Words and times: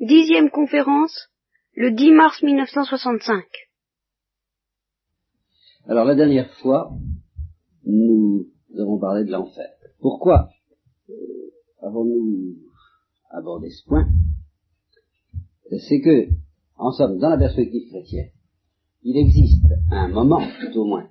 Dixième 0.00 0.50
conférence, 0.50 1.28
le 1.76 1.92
10 1.92 2.10
mars 2.10 2.42
1965. 2.42 3.44
Alors 5.86 6.04
la 6.04 6.16
dernière 6.16 6.52
fois, 6.54 6.90
nous 7.86 8.44
avons 8.76 8.98
parlé 8.98 9.24
de 9.24 9.30
l'enfer. 9.30 9.68
Pourquoi? 10.00 10.48
Avons-nous 11.80 12.56
abordé 13.30 13.70
ce 13.70 13.84
point 13.86 14.08
C'est 15.70 16.00
que, 16.00 16.28
en 16.76 16.90
somme, 16.90 17.18
dans 17.18 17.30
la 17.30 17.38
perspective 17.38 17.88
chrétienne, 17.88 18.30
il 19.04 19.16
existe 19.16 19.64
un 19.92 20.08
moment, 20.08 20.42
tout 20.60 20.76
au 20.76 20.86
moins, 20.86 21.08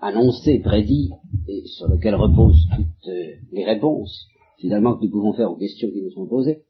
annoncé, 0.00 0.60
prédit, 0.60 1.10
et 1.48 1.66
sur 1.66 1.88
lequel 1.88 2.14
reposent 2.14 2.66
toutes 2.74 3.12
les 3.52 3.64
réponses, 3.66 4.26
finalement, 4.58 4.96
que 4.96 5.04
nous 5.04 5.10
pouvons 5.10 5.34
faire 5.34 5.50
aux 5.50 5.56
questions 5.56 5.90
qui 5.90 6.02
nous 6.02 6.10
sont 6.12 6.26
posées, 6.26 6.63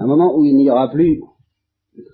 un 0.00 0.06
moment 0.06 0.34
où 0.34 0.44
il 0.46 0.56
n'y 0.56 0.70
aura 0.70 0.90
plus, 0.90 1.20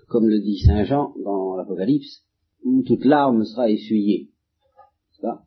comme 0.09 0.27
le 0.27 0.41
dit 0.41 0.59
Saint 0.59 0.83
Jean 0.83 1.15
dans 1.23 1.55
l'Apocalypse, 1.55 2.25
où 2.65 2.83
toute 2.83 3.05
larme 3.05 3.45
sera 3.45 3.71
essuyée, 3.71 4.31
ça 5.21 5.45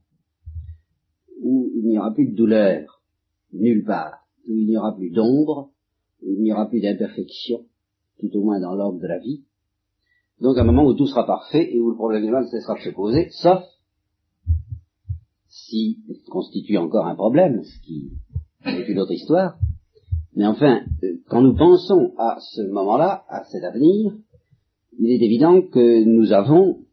où 1.41 1.69
il 1.75 1.85
n'y 1.85 1.97
aura 1.97 2.13
plus 2.13 2.31
de 2.31 2.35
douleur, 2.35 3.01
nulle 3.51 3.83
part, 3.83 4.25
où 4.47 4.53
il 4.55 4.67
n'y 4.67 4.77
aura 4.77 4.95
plus 4.95 5.09
d'ombre, 5.09 5.71
où 6.21 6.31
il 6.31 6.41
n'y 6.41 6.53
aura 6.53 6.69
plus 6.69 6.79
d'imperfection, 6.79 7.65
tout 8.19 8.29
au 8.33 8.43
moins 8.43 8.61
dans 8.61 8.73
l'ordre 8.73 8.99
de 8.99 9.07
la 9.07 9.19
vie. 9.19 9.43
Donc 10.39 10.57
un 10.57 10.63
moment 10.63 10.85
où 10.85 10.93
tout 10.93 11.07
sera 11.07 11.25
parfait 11.25 11.73
et 11.73 11.81
où 11.81 11.89
le 11.89 11.95
problème 11.95 12.23
du 12.23 12.31
mal 12.31 12.47
cessera 12.47 12.75
de 12.75 12.79
se 12.79 12.89
poser, 12.89 13.29
sauf 13.31 13.63
s'il 15.47 15.97
constitue 16.29 16.77
encore 16.77 17.05
un 17.05 17.15
problème, 17.15 17.63
ce 17.63 17.81
qui 17.81 18.11
est 18.65 18.87
une 18.87 18.99
autre 18.99 19.11
histoire. 19.11 19.57
Mais 20.39 20.47
enfin, 20.47 20.85
quand 21.27 21.41
nous 21.41 21.53
pensons 21.53 22.13
à 22.17 22.37
ce 22.39 22.61
moment-là, 22.61 23.25
à 23.27 23.43
cet 23.51 23.61
avenir, 23.61 24.13
il 24.97 25.11
est 25.11 25.21
évident 25.21 25.61
que 25.61 26.05
nous 26.05 26.31
avons 26.31 26.85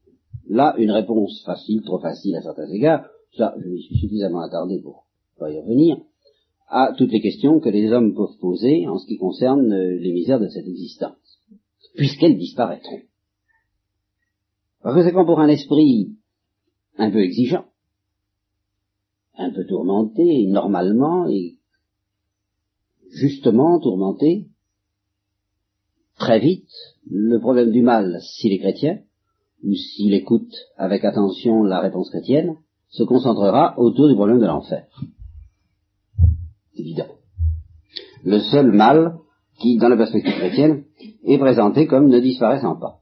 là 0.49 0.75
une 0.79 0.91
réponse 0.91 1.45
facile, 1.47 1.83
trop 1.83 2.01
facile 2.01 2.35
à 2.35 2.43
certains 2.43 2.69
égards, 2.73 3.07
ça 3.37 3.55
je 3.63 3.69
m'y 3.69 3.81
suis 3.81 3.99
suffisamment 3.99 4.41
attardé 4.41 4.81
pour 4.83 5.07
pas 5.39 5.49
y 5.53 5.61
revenir, 5.61 5.97
à 6.67 6.93
toutes 6.99 7.13
les 7.13 7.21
questions 7.21 7.61
que 7.61 7.69
les 7.69 7.93
hommes 7.93 8.17
peuvent 8.17 8.37
poser 8.41 8.89
en 8.89 8.99
ce 8.99 9.07
qui 9.07 9.17
concerne 9.17 9.73
les 9.73 10.13
misères 10.13 10.41
de 10.41 10.49
cette 10.49 10.67
existence, 10.67 11.41
puisqu'elles 11.95 12.39
disparaîtront. 12.39 13.03
Par 14.83 14.93
conséquent, 14.93 15.25
pour 15.25 15.39
un 15.39 15.47
esprit 15.47 16.17
un 16.99 17.13
peu 17.13 17.21
exigeant, 17.21 17.67
un 19.39 19.53
peu 19.53 19.65
tourmenté, 19.67 20.49
normalement, 20.49 21.29
et 21.29 21.56
justement 23.17 23.81
tourmenté, 23.81 24.47
très 26.19 26.39
vite, 26.39 26.69
le 27.11 27.39
problème 27.41 27.71
du 27.71 27.83
mal, 27.83 28.21
s'il 28.21 28.53
est 28.53 28.59
chrétien, 28.59 28.99
ou 29.65 29.75
s'il 29.75 30.13
écoute 30.13 30.53
avec 30.77 31.05
attention 31.05 31.63
la 31.63 31.81
réponse 31.81 32.11
chrétienne, 32.11 32.57
se 32.89 33.03
concentrera 33.03 33.79
autour 33.79 34.09
du 34.09 34.15
problème 34.15 34.39
de 34.39 34.47
l'enfer. 34.47 34.87
Évident. 36.75 37.09
Le 38.23 38.39
seul 38.39 38.71
mal 38.71 39.17
qui, 39.59 39.79
dans 39.79 39.89
la 39.89 39.97
perspective 39.97 40.35
chrétienne, 40.35 40.85
est 41.25 41.39
présenté 41.39 41.87
comme 41.87 42.09
ne 42.09 42.21
disparaissant 42.21 42.77
pas. 42.77 43.01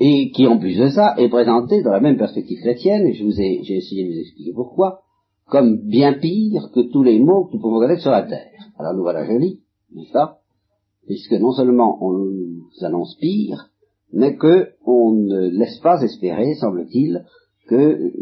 Et 0.00 0.30
qui, 0.30 0.46
en 0.46 0.58
plus 0.58 0.78
de 0.78 0.88
ça, 0.88 1.14
est 1.18 1.28
présenté 1.28 1.82
dans 1.82 1.92
la 1.92 2.00
même 2.00 2.16
perspective 2.16 2.60
chrétienne, 2.60 3.06
et 3.06 3.14
je 3.14 3.24
vous 3.24 3.40
ai, 3.40 3.62
j'ai 3.62 3.76
essayé 3.76 4.04
de 4.04 4.12
vous 4.12 4.20
expliquer 4.20 4.52
pourquoi, 4.54 5.02
comme 5.48 5.78
bien 5.86 6.14
pire 6.14 6.70
que 6.74 6.90
tous 6.90 7.02
les 7.02 7.18
maux 7.18 7.46
que 7.46 7.54
nous 7.54 7.60
pouvons 7.60 7.78
connaître 7.78 8.02
sur 8.02 8.10
la 8.10 8.24
terre. 8.24 8.52
Alors 8.78 8.94
nous 8.94 9.02
voilà 9.02 9.24
jolis, 9.24 9.62
n'est-ce 9.92 10.12
pas? 10.12 10.40
Puisque 11.06 11.32
non 11.32 11.52
seulement 11.52 11.98
on 12.04 12.12
nous 12.12 12.68
annonce 12.82 13.16
pire, 13.16 13.70
mais 14.12 14.36
que 14.36 14.72
on 14.84 15.12
ne 15.12 15.48
laisse 15.48 15.78
pas 15.78 16.02
espérer, 16.02 16.54
semble-t-il, 16.54 17.24
que 17.68 17.74
euh, 17.74 18.12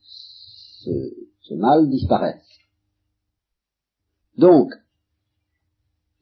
ce, 0.00 0.90
ce 1.40 1.54
mal 1.54 1.88
disparaisse. 1.88 2.42
Donc, 4.38 4.70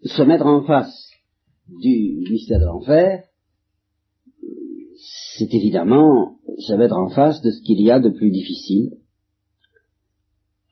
se 0.02 0.22
mettre 0.22 0.46
en 0.46 0.62
face 0.62 1.10
du 1.68 2.24
mystère 2.30 2.60
de 2.60 2.66
l'enfer, 2.66 3.24
c'est 5.36 5.52
évidemment 5.52 6.38
se 6.58 6.72
mettre 6.74 6.96
en 6.96 7.08
face 7.08 7.40
de 7.42 7.50
ce 7.50 7.62
qu'il 7.62 7.80
y 7.80 7.90
a 7.90 8.00
de 8.00 8.10
plus 8.10 8.30
difficile 8.30 8.98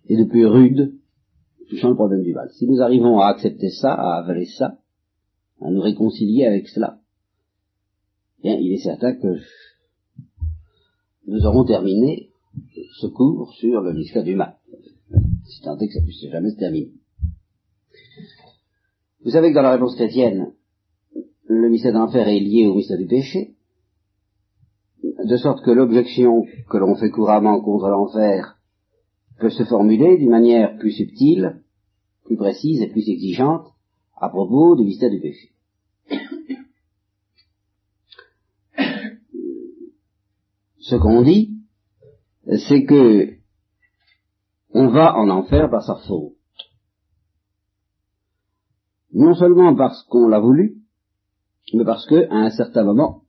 et 0.06 0.16
de 0.16 0.24
plus 0.24 0.46
rude 0.46 0.94
touchant 1.68 1.88
le 1.88 1.94
problème 1.94 2.22
du 2.22 2.34
mal. 2.34 2.50
Si 2.50 2.66
nous 2.66 2.80
arrivons 2.80 3.18
à 3.20 3.28
accepter 3.28 3.70
ça, 3.70 3.94
à 3.94 4.18
avaler 4.18 4.46
ça, 4.46 4.78
à 5.60 5.70
nous 5.70 5.80
réconcilier 5.80 6.44
avec 6.44 6.68
cela, 6.68 6.98
bien, 8.42 8.56
il 8.56 8.72
est 8.72 8.82
certain 8.82 9.14
que 9.14 9.38
nous 11.26 11.46
aurons 11.46 11.64
terminé 11.64 12.30
ce 13.00 13.06
cours 13.06 13.52
sur 13.54 13.80
le 13.80 13.92
mystère 13.92 14.24
du 14.24 14.34
mal. 14.34 14.56
Si 15.44 15.62
tant 15.62 15.78
est 15.78 15.88
que 15.88 15.94
ça 15.94 16.02
puisse 16.02 16.30
jamais 16.30 16.50
se 16.50 16.58
terminer. 16.58 16.92
Vous 19.24 19.30
savez 19.30 19.50
que 19.50 19.54
dans 19.54 19.62
la 19.62 19.72
réponse 19.72 19.94
chrétienne, 19.94 20.52
le 21.46 21.68
mystère 21.68 21.92
d'enfer 21.92 22.26
est 22.28 22.40
lié 22.40 22.66
au 22.66 22.74
mystère 22.74 22.98
du 22.98 23.06
péché, 23.06 23.54
de 25.24 25.36
sorte 25.36 25.64
que 25.64 25.70
l'objection 25.70 26.44
que 26.68 26.76
l'on 26.76 26.96
fait 26.96 27.10
couramment 27.10 27.60
contre 27.60 27.88
l'enfer 27.88 28.58
peut 29.42 29.50
se 29.50 29.64
formuler 29.64 30.18
d'une 30.18 30.30
manière 30.30 30.78
plus 30.78 30.92
subtile, 30.92 31.60
plus 32.24 32.36
précise 32.36 32.80
et 32.80 32.86
plus 32.86 33.08
exigeante 33.08 33.66
à 34.16 34.28
propos 34.28 34.76
du 34.76 34.84
mystère 34.84 35.10
du 35.10 35.20
péché. 35.20 35.50
Ce 40.78 40.94
qu'on 40.94 41.22
dit, 41.22 41.58
c'est 42.68 42.84
que 42.84 43.34
on 44.70 44.88
va 44.88 45.16
en 45.16 45.28
enfer 45.28 45.68
par 45.70 45.82
sa 45.82 45.96
faute. 46.06 46.34
Non 49.12 49.34
seulement 49.34 49.74
parce 49.74 50.04
qu'on 50.04 50.28
l'a 50.28 50.38
voulu, 50.38 50.78
mais 51.74 51.84
parce 51.84 52.06
que, 52.06 52.28
à 52.30 52.36
un 52.36 52.50
certain 52.50 52.84
moment 52.84 53.24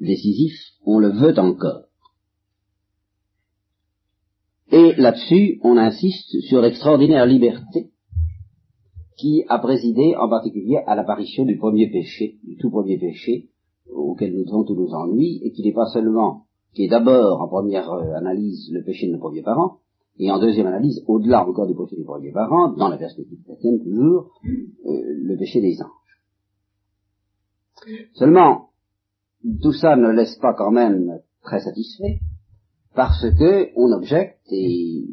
décisif, 0.00 0.54
on 0.84 0.98
le 0.98 1.10
veut 1.10 1.38
encore. 1.38 1.84
Et 4.72 4.94
là-dessus, 4.96 5.60
on 5.62 5.76
insiste 5.76 6.40
sur 6.48 6.60
l'extraordinaire 6.60 7.26
liberté 7.26 7.90
qui 9.16 9.44
a 9.48 9.58
présidé 9.58 10.14
en 10.16 10.28
particulier 10.28 10.78
à 10.86 10.94
l'apparition 10.94 11.44
du 11.44 11.56
premier 11.56 11.88
péché, 11.88 12.38
du 12.44 12.56
tout 12.56 12.70
premier 12.70 12.98
péché, 12.98 13.48
auquel 13.90 14.34
nous 14.34 14.44
devons 14.44 14.64
tous 14.64 14.74
nos 14.74 14.92
ennuis, 14.92 15.40
et 15.42 15.52
qui 15.52 15.62
n'est 15.62 15.72
pas 15.72 15.86
seulement, 15.86 16.46
qui 16.74 16.84
est 16.84 16.88
d'abord 16.88 17.40
en 17.40 17.48
première 17.48 17.90
euh, 17.90 18.14
analyse 18.14 18.70
le 18.72 18.82
péché 18.82 19.06
de 19.06 19.12
nos 19.12 19.18
premiers 19.18 19.42
parents, 19.42 19.78
et 20.18 20.30
en 20.30 20.38
deuxième 20.38 20.66
analyse, 20.66 21.02
au-delà 21.06 21.46
encore 21.46 21.66
du 21.66 21.74
péché 21.74 21.96
des 21.96 22.04
premiers 22.04 22.32
parents, 22.32 22.72
dans 22.72 22.88
la 22.88 22.98
perspective 22.98 23.42
chrétienne 23.44 23.82
toujours, 23.82 24.32
euh, 24.44 25.02
le 25.22 25.36
péché 25.38 25.60
des 25.60 25.80
anges. 25.80 25.90
Seulement, 28.14 28.70
tout 29.62 29.72
ça 29.72 29.96
ne 29.96 30.08
laisse 30.08 30.36
pas 30.36 30.54
quand 30.54 30.72
même 30.72 31.20
très 31.42 31.60
satisfait, 31.60 32.20
parce 32.96 33.30
que 33.38 33.68
on 33.76 33.92
objecte, 33.92 34.40
et 34.50 35.04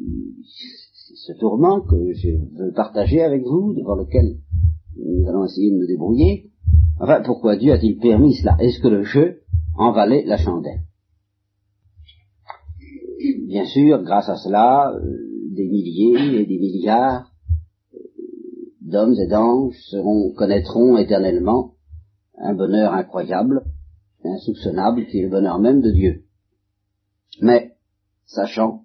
ce 1.14 1.32
tourment 1.38 1.82
que 1.82 2.12
je 2.14 2.30
veux 2.56 2.72
partager 2.72 3.22
avec 3.22 3.42
vous, 3.42 3.74
devant 3.74 3.94
lequel 3.94 4.38
nous 4.96 5.28
allons 5.28 5.44
essayer 5.44 5.70
de 5.70 5.76
nous 5.76 5.86
débrouiller, 5.86 6.50
enfin, 6.98 7.22
pourquoi 7.22 7.56
Dieu 7.56 7.72
a-t-il 7.72 7.98
permis 7.98 8.34
cela? 8.34 8.56
Est-ce 8.58 8.80
que 8.80 8.88
le 8.88 9.04
jeu 9.04 9.42
en 9.76 9.92
valait 9.92 10.24
la 10.24 10.38
chandelle? 10.38 10.80
Bien 13.46 13.66
sûr, 13.66 14.02
grâce 14.02 14.28
à 14.30 14.36
cela, 14.36 14.90
euh, 14.92 15.02
des 15.54 15.68
milliers 15.68 16.40
et 16.40 16.46
des 16.46 16.58
milliards 16.58 17.30
euh, 17.94 17.98
d'hommes 18.80 19.14
et 19.14 19.26
d'anges 19.26 19.76
seront, 19.90 20.32
connaîtront 20.32 20.96
éternellement 20.96 21.74
un 22.38 22.54
bonheur 22.54 22.94
incroyable, 22.94 23.62
insoupçonnable, 24.24 25.06
qui 25.06 25.18
est 25.18 25.24
le 25.24 25.30
bonheur 25.30 25.58
même 25.58 25.80
de 25.80 25.90
Dieu. 25.90 26.24
Mais 27.40 27.73
sachant 28.26 28.84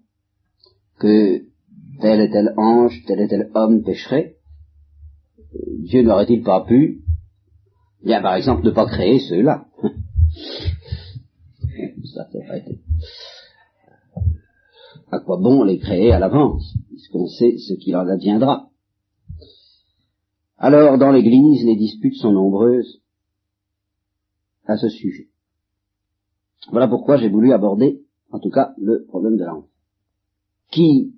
que 1.00 1.46
tel 2.02 2.22
et 2.22 2.30
tel 2.30 2.54
ange, 2.58 3.04
tel 3.08 3.20
et 3.22 3.28
tel 3.28 3.50
homme 3.54 3.84
pécherait, 3.84 4.36
Dieu 5.80 6.04
n'aurait-il 6.04 6.44
pas 6.44 6.66
pu, 6.66 7.02
bien 8.04 8.22
par 8.22 8.36
exemple, 8.36 8.66
ne 8.66 8.72
pas 8.72 8.86
créer 8.86 9.20
ceux-là? 9.20 9.66
Ça, 12.14 12.28
été. 12.58 12.82
À 15.12 15.20
quoi 15.20 15.38
bon 15.38 15.64
les 15.64 15.80
créer 15.80 16.12
à 16.12 16.20
l'avance, 16.20 16.76
puisqu'on 16.90 17.28
sait 17.28 17.58
ce 17.58 17.74
qu'il 17.76 17.96
en 17.96 18.08
adviendra? 18.08 18.70
Alors, 20.58 20.98
dans 20.98 21.12
l'Église, 21.12 21.64
les 21.66 21.78
disputes 21.78 22.16
sont 22.16 22.32
nombreuses 22.32 23.02
à 24.66 24.76
ce 24.78 24.90
sujet. 24.90 25.30
Voilà 26.72 26.88
pourquoi 26.88 27.18
j'ai 27.18 27.30
voulu 27.30 27.54
aborder 27.54 28.02
en 28.32 28.40
tout 28.40 28.50
cas 28.50 28.74
le 28.78 29.06
problème 29.06 29.38
de 29.38 29.44
l'enfant, 29.44 29.68
qui, 30.72 31.14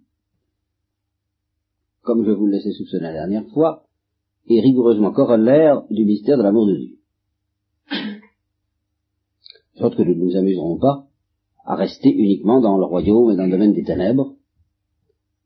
comme 2.02 2.26
je 2.26 2.32
vous 2.32 2.46
le 2.46 2.54
laissais 2.54 2.72
soupçonner 2.72 3.04
la 3.04 3.14
dernière 3.14 3.48
fois, 3.54 3.84
est 4.48 4.60
rigoureusement 4.60 5.12
corollaire 5.12 5.84
du 5.90 6.06
mystère 6.06 6.38
de 6.38 6.44
l'amour 6.44 6.68
de 6.68 6.76
Dieu. 6.76 6.98
Sorte 9.76 9.96
que 9.96 10.04
nous 10.04 10.16
ne 10.16 10.24
nous 10.24 10.36
amuserons 10.36 10.78
pas 10.78 11.08
à 11.66 11.76
rester 11.76 12.10
uniquement 12.10 12.60
dans 12.62 12.78
le 12.78 12.86
royaume 12.86 13.32
et 13.32 13.36
dans 13.36 13.46
le 13.46 13.52
domaine 13.52 13.74
des 13.74 13.84
ténèbres, 13.84 14.36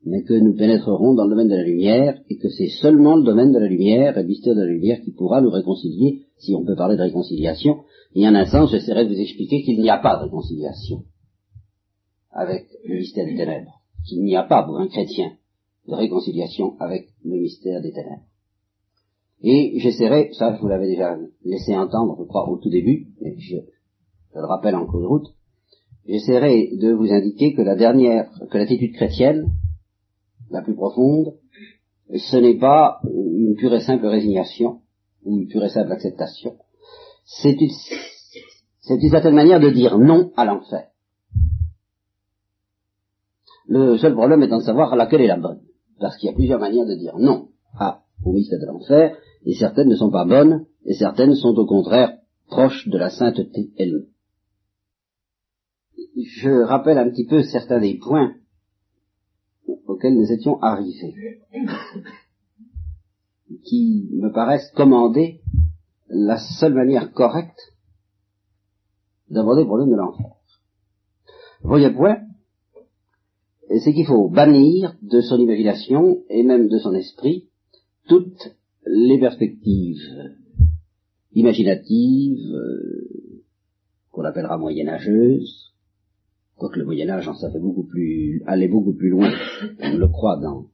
mais 0.04 0.22
que 0.22 0.34
nous 0.34 0.54
pénétrerons 0.56 1.14
dans 1.14 1.24
le 1.24 1.30
domaine 1.30 1.48
de 1.48 1.56
la 1.56 1.64
lumière, 1.64 2.20
et 2.30 2.38
que 2.38 2.48
c'est 2.48 2.68
seulement 2.80 3.16
le 3.16 3.24
domaine 3.24 3.52
de 3.52 3.58
la 3.58 3.66
lumière, 3.66 4.16
et 4.16 4.22
le 4.22 4.28
mystère 4.28 4.54
de 4.54 4.60
la 4.60 4.66
lumière, 4.66 5.00
qui 5.02 5.10
pourra 5.10 5.40
nous 5.40 5.50
réconcilier, 5.50 6.22
si 6.38 6.54
on 6.54 6.64
peut 6.64 6.76
parler 6.76 6.96
de 6.96 7.02
réconciliation. 7.02 7.80
Et 8.14 8.26
en 8.26 8.34
un 8.34 8.46
sens, 8.46 8.70
j'essaierai 8.70 9.04
de 9.04 9.12
vous 9.12 9.20
expliquer 9.20 9.62
qu'il 9.62 9.80
n'y 9.80 9.90
a 9.90 9.98
pas 9.98 10.16
de 10.16 10.24
réconciliation 10.24 11.02
avec 12.36 12.68
le 12.84 12.96
mystère 12.96 13.24
des 13.24 13.34
ténèbres, 13.34 13.80
qu'il 14.06 14.22
n'y 14.22 14.36
a 14.36 14.42
pas 14.42 14.62
pour 14.62 14.78
un 14.78 14.88
chrétien 14.88 15.32
de 15.88 15.94
réconciliation 15.94 16.76
avec 16.80 17.08
le 17.24 17.38
mystère 17.38 17.80
des 17.80 17.92
ténèbres. 17.92 18.26
Et 19.42 19.78
j'essaierai, 19.78 20.30
ça 20.32 20.54
je 20.54 20.60
vous 20.60 20.68
l'avais 20.68 20.86
déjà 20.86 21.16
laissé 21.44 21.76
entendre, 21.76 22.16
je 22.18 22.24
crois, 22.24 22.48
au 22.48 22.58
tout 22.58 22.70
début, 22.70 23.08
mais 23.20 23.38
je, 23.38 23.56
le 23.56 24.44
rappelle 24.44 24.74
en 24.74 24.86
cours 24.86 25.00
de 25.00 25.06
route, 25.06 25.28
j'essaierai 26.06 26.76
de 26.76 26.92
vous 26.92 27.10
indiquer 27.10 27.54
que 27.54 27.62
la 27.62 27.74
dernière, 27.74 28.30
que 28.50 28.58
l'attitude 28.58 28.94
chrétienne, 28.94 29.50
la 30.50 30.62
plus 30.62 30.74
profonde, 30.74 31.34
ce 32.14 32.36
n'est 32.36 32.58
pas 32.58 33.00
une 33.04 33.56
pure 33.56 33.74
et 33.74 33.80
simple 33.80 34.06
résignation, 34.06 34.80
ou 35.24 35.38
une 35.38 35.48
pure 35.48 35.64
et 35.64 35.70
simple 35.70 35.92
acceptation, 35.92 36.56
c'est 37.24 37.56
une 37.58 39.10
certaine 39.10 39.34
manière 39.34 39.58
de 39.58 39.70
dire 39.70 39.98
non 39.98 40.32
à 40.36 40.44
l'enfer. 40.44 40.86
Le 43.68 43.98
seul 43.98 44.14
problème 44.14 44.42
étant 44.42 44.58
de 44.58 44.62
savoir 44.62 44.94
laquelle 44.94 45.22
est 45.22 45.26
la 45.26 45.38
bonne, 45.38 45.60
parce 45.98 46.16
qu'il 46.16 46.28
y 46.28 46.32
a 46.32 46.36
plusieurs 46.36 46.60
manières 46.60 46.86
de 46.86 46.94
dire 46.94 47.18
non 47.18 47.48
à, 47.78 48.02
au 48.24 48.32
mystère 48.32 48.60
de 48.60 48.66
l'enfer, 48.66 49.16
et 49.44 49.54
certaines 49.54 49.88
ne 49.88 49.96
sont 49.96 50.10
pas 50.10 50.24
bonnes, 50.24 50.66
et 50.84 50.94
certaines 50.94 51.34
sont 51.34 51.54
au 51.56 51.66
contraire 51.66 52.18
proches 52.46 52.88
de 52.88 52.98
la 52.98 53.10
sainteté 53.10 53.72
elle-même. 53.76 54.06
Je 56.16 56.62
rappelle 56.62 56.98
un 56.98 57.10
petit 57.10 57.26
peu 57.26 57.42
certains 57.42 57.80
des 57.80 57.98
points 57.98 58.34
auxquels 59.86 60.14
nous 60.14 60.32
étions 60.32 60.62
arrivés, 60.62 61.42
qui 63.64 64.08
me 64.12 64.32
paraissent 64.32 64.70
commander 64.74 65.40
la 66.08 66.38
seule 66.38 66.74
manière 66.74 67.12
correcte 67.12 67.74
d'aborder 69.28 69.62
le 69.62 69.66
problème 69.66 69.90
de 69.90 69.96
l'enfer. 69.96 70.26
Le 71.62 71.68
premier 71.68 71.90
point, 71.90 72.25
c'est 73.68 73.92
qu'il 73.92 74.06
faut 74.06 74.28
bannir 74.28 74.96
de 75.02 75.20
son 75.20 75.38
imagination 75.38 76.22
et 76.28 76.42
même 76.42 76.68
de 76.68 76.78
son 76.78 76.94
esprit 76.94 77.46
toutes 78.08 78.56
les 78.86 79.18
perspectives 79.18 80.00
imaginatives 81.32 82.54
euh, 82.54 83.42
qu'on 84.10 84.24
appellera 84.24 84.56
moyenâgeuses, 84.56 85.74
quoique 86.56 86.78
le 86.78 86.86
Moyen 86.86 87.10
Âge 87.10 87.28
en 87.28 87.34
savait 87.34 87.60
beaucoup 87.60 87.84
plus, 87.84 88.42
allait 88.46 88.68
beaucoup 88.68 88.94
plus 88.94 89.10
loin, 89.10 89.30
on 89.80 89.96
le 89.98 90.08
croit 90.08 90.38
dans 90.38 90.66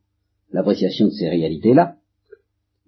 l'appréciation 0.52 1.06
de 1.06 1.12
ces 1.12 1.28
réalités-là. 1.28 1.96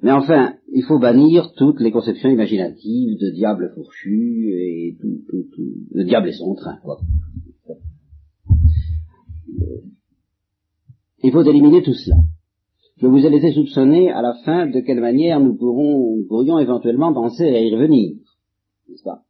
Mais 0.02 0.12
enfin, 0.12 0.54
il 0.72 0.84
faut 0.84 0.98
bannir 0.98 1.52
toutes 1.56 1.80
les 1.80 1.90
conceptions 1.90 2.28
imaginatives 2.28 3.18
de 3.18 3.30
diable 3.30 3.72
fourchu 3.74 4.50
et 4.52 4.96
tout, 5.00 5.22
tout, 5.28 5.46
tout, 5.54 5.72
le 5.92 6.04
diable 6.04 6.28
et 6.28 6.32
son 6.32 6.54
train, 6.54 6.76
quoi. 6.82 7.00
Il 11.22 11.32
faut 11.32 11.42
éliminer 11.42 11.82
tout 11.82 11.94
cela. 11.94 12.16
Je 12.96 13.06
vous 13.06 13.18
ai 13.18 13.30
laissé 13.30 13.52
soupçonner 13.52 14.10
à 14.10 14.22
la 14.22 14.34
fin 14.44 14.66
de 14.66 14.80
quelle 14.80 15.00
manière 15.00 15.40
nous, 15.40 15.56
pourrons, 15.56 16.22
pourrions 16.28 16.58
éventuellement 16.58 17.12
penser 17.12 17.44
à 17.44 17.60
y 17.60 17.74
revenir, 17.74 18.14
n'est-ce 18.88 19.02
pas? 19.02 19.22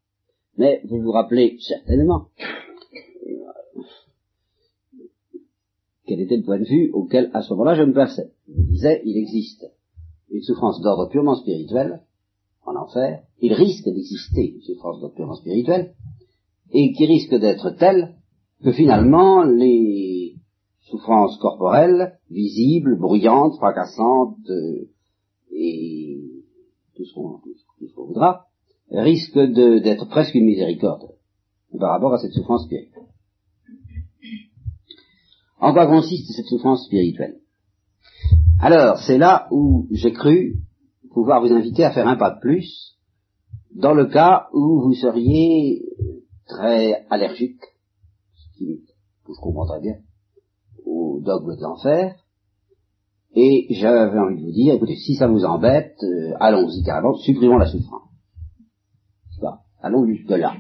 Mais 0.59 0.83
vous 0.85 1.01
vous 1.01 1.13
rappelez 1.13 1.57
certainement 1.61 2.29
quel 6.07 6.21
était 6.21 6.37
le 6.37 6.43
point 6.43 6.59
de 6.59 6.65
vue 6.65 6.91
auquel, 6.93 7.31
à 7.33 7.43
ce 7.43 7.51
moment-là, 7.51 7.75
je 7.75 7.83
me 7.83 7.93
plaçais. 7.93 8.31
Je 8.49 8.63
disais, 8.63 9.03
il 9.05 9.17
existe 9.17 9.67
une 10.31 10.43
souffrance 10.43 10.81
d'ordre 10.81 11.09
purement 11.09 11.37
spirituel, 11.37 12.03
en 12.67 12.77
enfer, 12.77 13.23
il 13.41 13.53
risque 13.53 13.85
d'exister 13.85 14.55
une 14.55 14.63
souffrance 14.63 15.01
d'ordre 15.01 15.15
purement 15.15 15.37
spirituel, 15.37 15.95
et 16.73 16.93
qui 16.93 17.07
risque 17.07 17.35
d'être 17.35 17.71
telle 17.71 18.17
que 18.65 18.73
finalement 18.73 19.43
les 19.43 20.37
souffrances 20.81 21.37
corporelles, 21.39 22.19
visibles, 22.31 22.99
bruyantes, 22.99 23.57
fracassantes, 23.57 24.49
euh, 24.49 24.89
et 25.53 26.19
tout 26.97 27.05
ce 27.05 27.15
qu'on 27.15 28.07
voudra, 28.07 28.47
risquent 28.91 29.39
d'être 29.39 30.07
presque 30.09 30.35
une 30.35 30.47
miséricorde 30.47 31.11
par 31.79 31.91
rapport 31.91 32.15
à 32.15 32.19
cette 32.19 32.33
souffrance 32.33 32.65
spirituelle. 32.65 33.05
En 35.61 35.73
quoi 35.73 35.87
consiste 35.87 36.33
cette 36.33 36.47
souffrance 36.47 36.87
spirituelle? 36.87 37.41
Alors, 38.61 38.99
c'est 39.07 39.19
là 39.19 39.47
où 39.51 39.89
j'ai 39.91 40.13
cru 40.13 40.57
pouvoir 41.13 41.43
vous 41.43 41.53
inviter 41.53 41.85
à 41.85 41.93
faire 41.93 42.09
un 42.09 42.17
pas 42.17 42.31
de 42.31 42.41
plus, 42.41 42.97
dans 43.75 43.95
le 43.95 44.07
cas 44.07 44.49
où 44.53 44.81
vous 44.81 44.95
seriez 44.95 45.83
très 46.47 47.07
allergique, 47.11 47.61
qui 48.57 48.85
je 49.27 49.41
comprends 49.41 49.67
très 49.67 49.81
bien, 49.81 49.97
au 50.85 51.21
dogme 51.21 51.57
de 51.57 51.63
l'enfer, 51.63 52.15
et 53.35 53.67
j'avais 53.71 54.19
envie 54.19 54.37
de 54.37 54.47
vous 54.47 54.53
dire, 54.53 54.75
écoutez, 54.75 54.97
si 54.97 55.15
ça 55.15 55.27
vous 55.27 55.45
embête, 55.45 55.97
euh, 56.03 56.35
allons-y 56.39 56.85
carrément, 56.85 57.15
supprimons 57.15 57.59
la 57.59 57.67
souffrance. 57.67 58.03
Allons 59.81 60.07
jusque 60.07 60.31
là. 60.31 60.55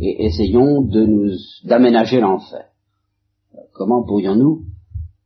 Et 0.00 0.26
essayons 0.26 0.82
de 0.82 1.04
nous 1.04 1.32
d'aménager 1.64 2.20
l'enfer 2.20 2.66
comment 3.76 4.02
pourrions-nous 4.02 4.64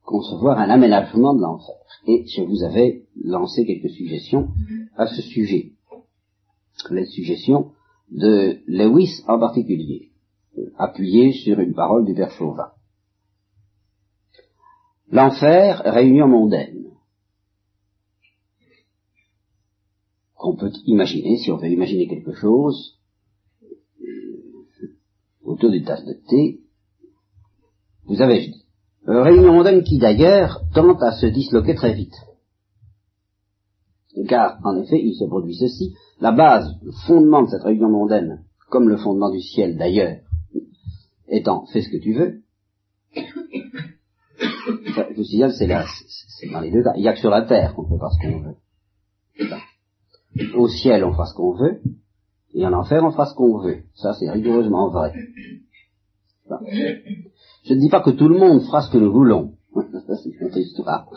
concevoir 0.05 0.59
un 0.59 0.69
aménagement 0.71 1.35
de 1.35 1.41
l'enfer? 1.41 1.75
Et 2.07 2.25
je 2.27 2.43
vous 2.43 2.63
avais 2.65 3.05
lancé 3.23 3.65
quelques 3.65 3.91
suggestions 3.91 4.49
à 4.97 5.07
ce 5.07 5.23
sujet. 5.23 5.73
Les 6.91 7.07
suggestions 7.07 7.73
de 8.11 8.59
Lewis 8.67 9.23
en 9.29 9.39
particulier, 9.39 10.10
appuyées 10.79 11.33
sur 11.33 11.59
une 11.61 11.75
parole 11.75 12.05
du 12.05 12.15
père 12.15 12.31
Chauvin. 12.33 12.71
L'enfer, 15.11 15.83
réunion 15.85 16.29
mondaine. 16.29 16.85
Qu'on 20.35 20.57
peut 20.57 20.73
imaginer, 20.87 21.37
si 21.39 21.51
on 21.51 21.57
veut 21.57 21.69
imaginer 21.69 22.09
quelque 22.09 22.33
chose, 22.33 22.99
autour 25.43 25.71
d'une 25.71 25.85
tasse 25.85 26.05
de 26.05 26.15
thé, 26.29 26.61
vous 28.05 28.23
avez 28.23 28.41
dit. 28.41 28.65
Euh, 29.09 29.23
réunion 29.23 29.53
mondaine 29.53 29.83
qui 29.83 29.99
d'ailleurs 29.99 30.63
tente 30.75 31.03
à 31.03 31.13
se 31.13 31.27
disloquer 31.27 31.75
très 31.75 31.95
vite. 31.95 32.15
Car, 34.29 34.59
en 34.65 34.77
effet, 34.77 35.01
il 35.03 35.15
se 35.15 35.25
produit 35.25 35.55
ceci. 35.55 35.95
La 36.21 36.33
base, 36.33 36.77
le 36.83 36.93
fondement 37.07 37.43
de 37.43 37.49
cette 37.51 37.63
réunion 37.63 37.89
mondaine, 37.89 38.45
comme 38.69 38.89
le 38.89 38.97
fondement 38.97 39.31
du 39.31 39.41
ciel 39.41 39.77
d'ailleurs, 39.77 40.19
étant 41.31 41.67
fais 41.73 41.83
ce 41.83 41.89
que 41.89 41.97
tu 41.97 42.13
veux, 42.13 42.43
je 45.17 45.23
signale, 45.23 45.53
c'est 45.53 45.67
là, 45.67 45.87
c'est 46.39 46.49
dans 46.51 46.61
les 46.61 46.71
deux 46.71 46.83
cas. 46.83 46.93
Il 46.97 47.03
n'y 47.03 47.09
a 47.09 47.13
que 47.13 47.19
sur 47.19 47.31
la 47.31 47.43
terre 47.43 47.75
qu'on 47.75 47.85
peut 47.85 47.99
faire 47.99 48.13
ce 48.13 48.19
qu'on 48.21 48.41
veut. 48.41 48.57
Au 50.55 50.69
ciel, 50.69 51.05
on 51.05 51.13
fera 51.13 51.27
ce 51.27 51.35
qu'on 51.35 51.53
veut, 51.55 51.81
et 52.55 52.65
en 52.67 52.73
enfer, 52.73 53.03
on 53.05 53.11
fera 53.11 53.27
ce 53.27 53.35
qu'on 53.35 53.59
veut. 53.59 53.83
Ça, 53.95 54.15
c'est 54.15 54.31
rigoureusement 54.31 54.89
vrai. 54.89 55.13
Je 57.65 57.75
ne 57.75 57.81
dis 57.81 57.89
pas 57.89 58.01
que 58.03 58.11
tout 58.11 58.29
le 58.29 58.39
monde 58.39 58.63
fera 58.63 58.83
ce 58.83 58.91
que 58.91 58.99
nous 58.99 59.13
voulons. 59.13 59.55
c'est 59.75 60.31
une 60.31 60.47
autre 60.47 60.59
histoire. 60.59 61.09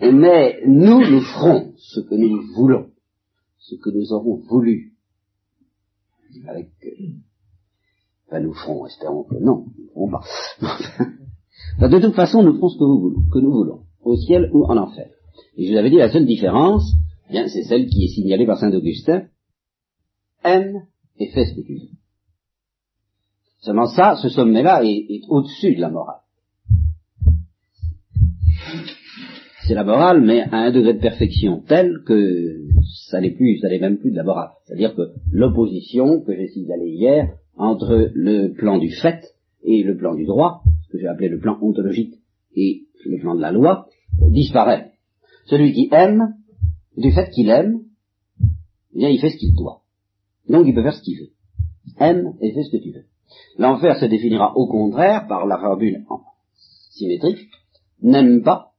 Mais 0.00 0.60
nous, 0.66 1.00
nous 1.00 1.20
ferons 1.20 1.72
ce 1.76 2.00
que 2.00 2.14
nous 2.14 2.42
voulons, 2.54 2.90
ce 3.58 3.74
que 3.76 3.90
nous 3.90 4.12
aurons 4.12 4.36
voulu. 4.48 4.94
Avec, 6.46 6.68
euh, 8.32 8.40
nous 8.40 8.52
ferons, 8.52 8.86
espérons 8.86 9.24
que 9.24 9.36
non, 9.36 9.66
nous 9.78 9.88
ferons 9.88 10.10
pas. 10.10 10.24
de 11.88 11.98
toute 11.98 12.14
façon, 12.14 12.42
nous 12.42 12.54
ferons 12.54 12.68
ce 12.68 12.78
que, 12.78 12.84
voulons, 12.84 13.22
que 13.32 13.38
nous 13.38 13.52
voulons, 13.52 13.80
au 14.02 14.16
ciel 14.16 14.50
ou 14.52 14.64
en 14.64 14.76
enfer. 14.76 15.08
Et 15.56 15.66
je 15.66 15.72
vous 15.72 15.78
avais 15.78 15.90
dit, 15.90 15.96
la 15.96 16.10
seule 16.10 16.26
différence, 16.26 16.92
eh 17.28 17.32
bien, 17.32 17.48
c'est 17.48 17.64
celle 17.64 17.86
qui 17.86 18.04
est 18.04 18.14
signalée 18.14 18.46
par 18.46 18.58
saint 18.58 18.72
Augustin. 18.72 19.24
Aime 20.44 20.86
et 21.18 21.28
fais 21.30 21.46
ce 21.46 21.54
que 21.54 21.66
tu 21.66 21.74
veux. 21.74 21.88
Seulement 23.60 23.86
ça, 23.86 24.16
ce 24.22 24.28
sommet-là 24.28 24.84
est, 24.84 25.22
au-dessus 25.28 25.74
de 25.74 25.80
la 25.80 25.90
morale. 25.90 26.20
C'est 29.66 29.74
la 29.74 29.84
morale, 29.84 30.22
mais 30.22 30.42
à 30.42 30.56
un 30.56 30.70
degré 30.70 30.94
de 30.94 31.00
perfection 31.00 31.62
tel 31.66 31.98
que 32.06 32.68
ça 33.10 33.20
n'est 33.20 33.32
plus, 33.32 33.58
ça 33.58 33.68
n'est 33.68 33.80
même 33.80 33.98
plus 33.98 34.12
de 34.12 34.16
la 34.16 34.22
morale. 34.22 34.50
C'est-à-dire 34.64 34.94
que 34.94 35.02
l'opposition 35.30 36.22
que 36.22 36.34
j'ai 36.34 36.48
signalée 36.48 36.90
hier 36.90 37.34
entre 37.58 38.10
le 38.14 38.52
plan 38.54 38.78
du 38.78 38.90
fait 38.90 39.34
et 39.62 39.82
le 39.82 39.96
plan 39.96 40.14
du 40.14 40.24
droit, 40.24 40.62
ce 40.86 40.92
que 40.92 40.98
j'ai 40.98 41.08
appelé 41.08 41.28
le 41.28 41.38
plan 41.38 41.58
ontologique 41.60 42.14
et 42.54 42.84
le 43.04 43.18
plan 43.18 43.34
de 43.34 43.40
la 43.40 43.52
loi, 43.52 43.88
disparaît. 44.30 44.92
Celui 45.46 45.72
qui 45.72 45.88
aime, 45.92 46.34
du 46.96 47.12
fait 47.12 47.30
qu'il 47.30 47.48
aime, 47.48 47.82
eh 48.94 48.98
bien 48.98 49.08
il 49.08 49.20
fait 49.20 49.30
ce 49.30 49.36
qu'il 49.36 49.54
doit. 49.54 49.82
Donc 50.48 50.66
il 50.66 50.74
peut 50.74 50.82
faire 50.82 50.94
ce 50.94 51.02
qu'il 51.02 51.18
veut. 51.18 51.30
Aime 52.00 52.34
et 52.40 52.52
fais 52.52 52.62
ce 52.62 52.70
que 52.70 52.82
tu 52.82 52.92
veux. 52.92 53.04
L'enfer 53.58 53.98
se 53.98 54.06
définira 54.06 54.56
au 54.56 54.66
contraire 54.66 55.26
par 55.28 55.46
la 55.46 55.58
formule 55.58 56.04
symétrique, 56.90 57.50
n'aime 58.02 58.42
pas 58.42 58.72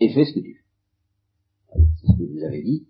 et 0.00 0.12
fais 0.12 0.24
ce 0.24 0.34
que 0.34 0.40
tu 0.40 0.52
veux. 0.52 1.82
C'est 2.00 2.12
ce 2.12 2.18
que 2.18 2.26
je 2.26 2.32
vous 2.32 2.44
avais 2.44 2.62
dit 2.62 2.86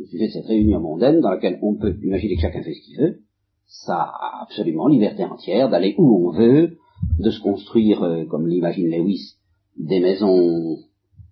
au 0.00 0.06
sujet 0.06 0.26
de 0.26 0.32
cette 0.32 0.46
réunion 0.46 0.80
mondaine 0.80 1.20
dans 1.20 1.30
laquelle 1.30 1.58
on 1.62 1.74
peut 1.76 1.96
imaginer 2.02 2.36
que 2.36 2.42
chacun 2.42 2.62
fait 2.62 2.74
ce 2.74 2.80
qu'il 2.84 2.98
veut, 2.98 3.20
ça 3.66 3.96
a 3.96 4.42
absolument 4.42 4.88
liberté 4.88 5.24
entière 5.24 5.68
d'aller 5.68 5.94
où 5.98 6.28
on 6.28 6.30
veut, 6.32 6.78
de 7.18 7.30
se 7.30 7.40
construire, 7.40 8.02
euh, 8.02 8.24
comme 8.24 8.46
l'imagine 8.46 8.90
Lewis, 8.90 9.36
des 9.76 10.00
maisons, 10.00 10.78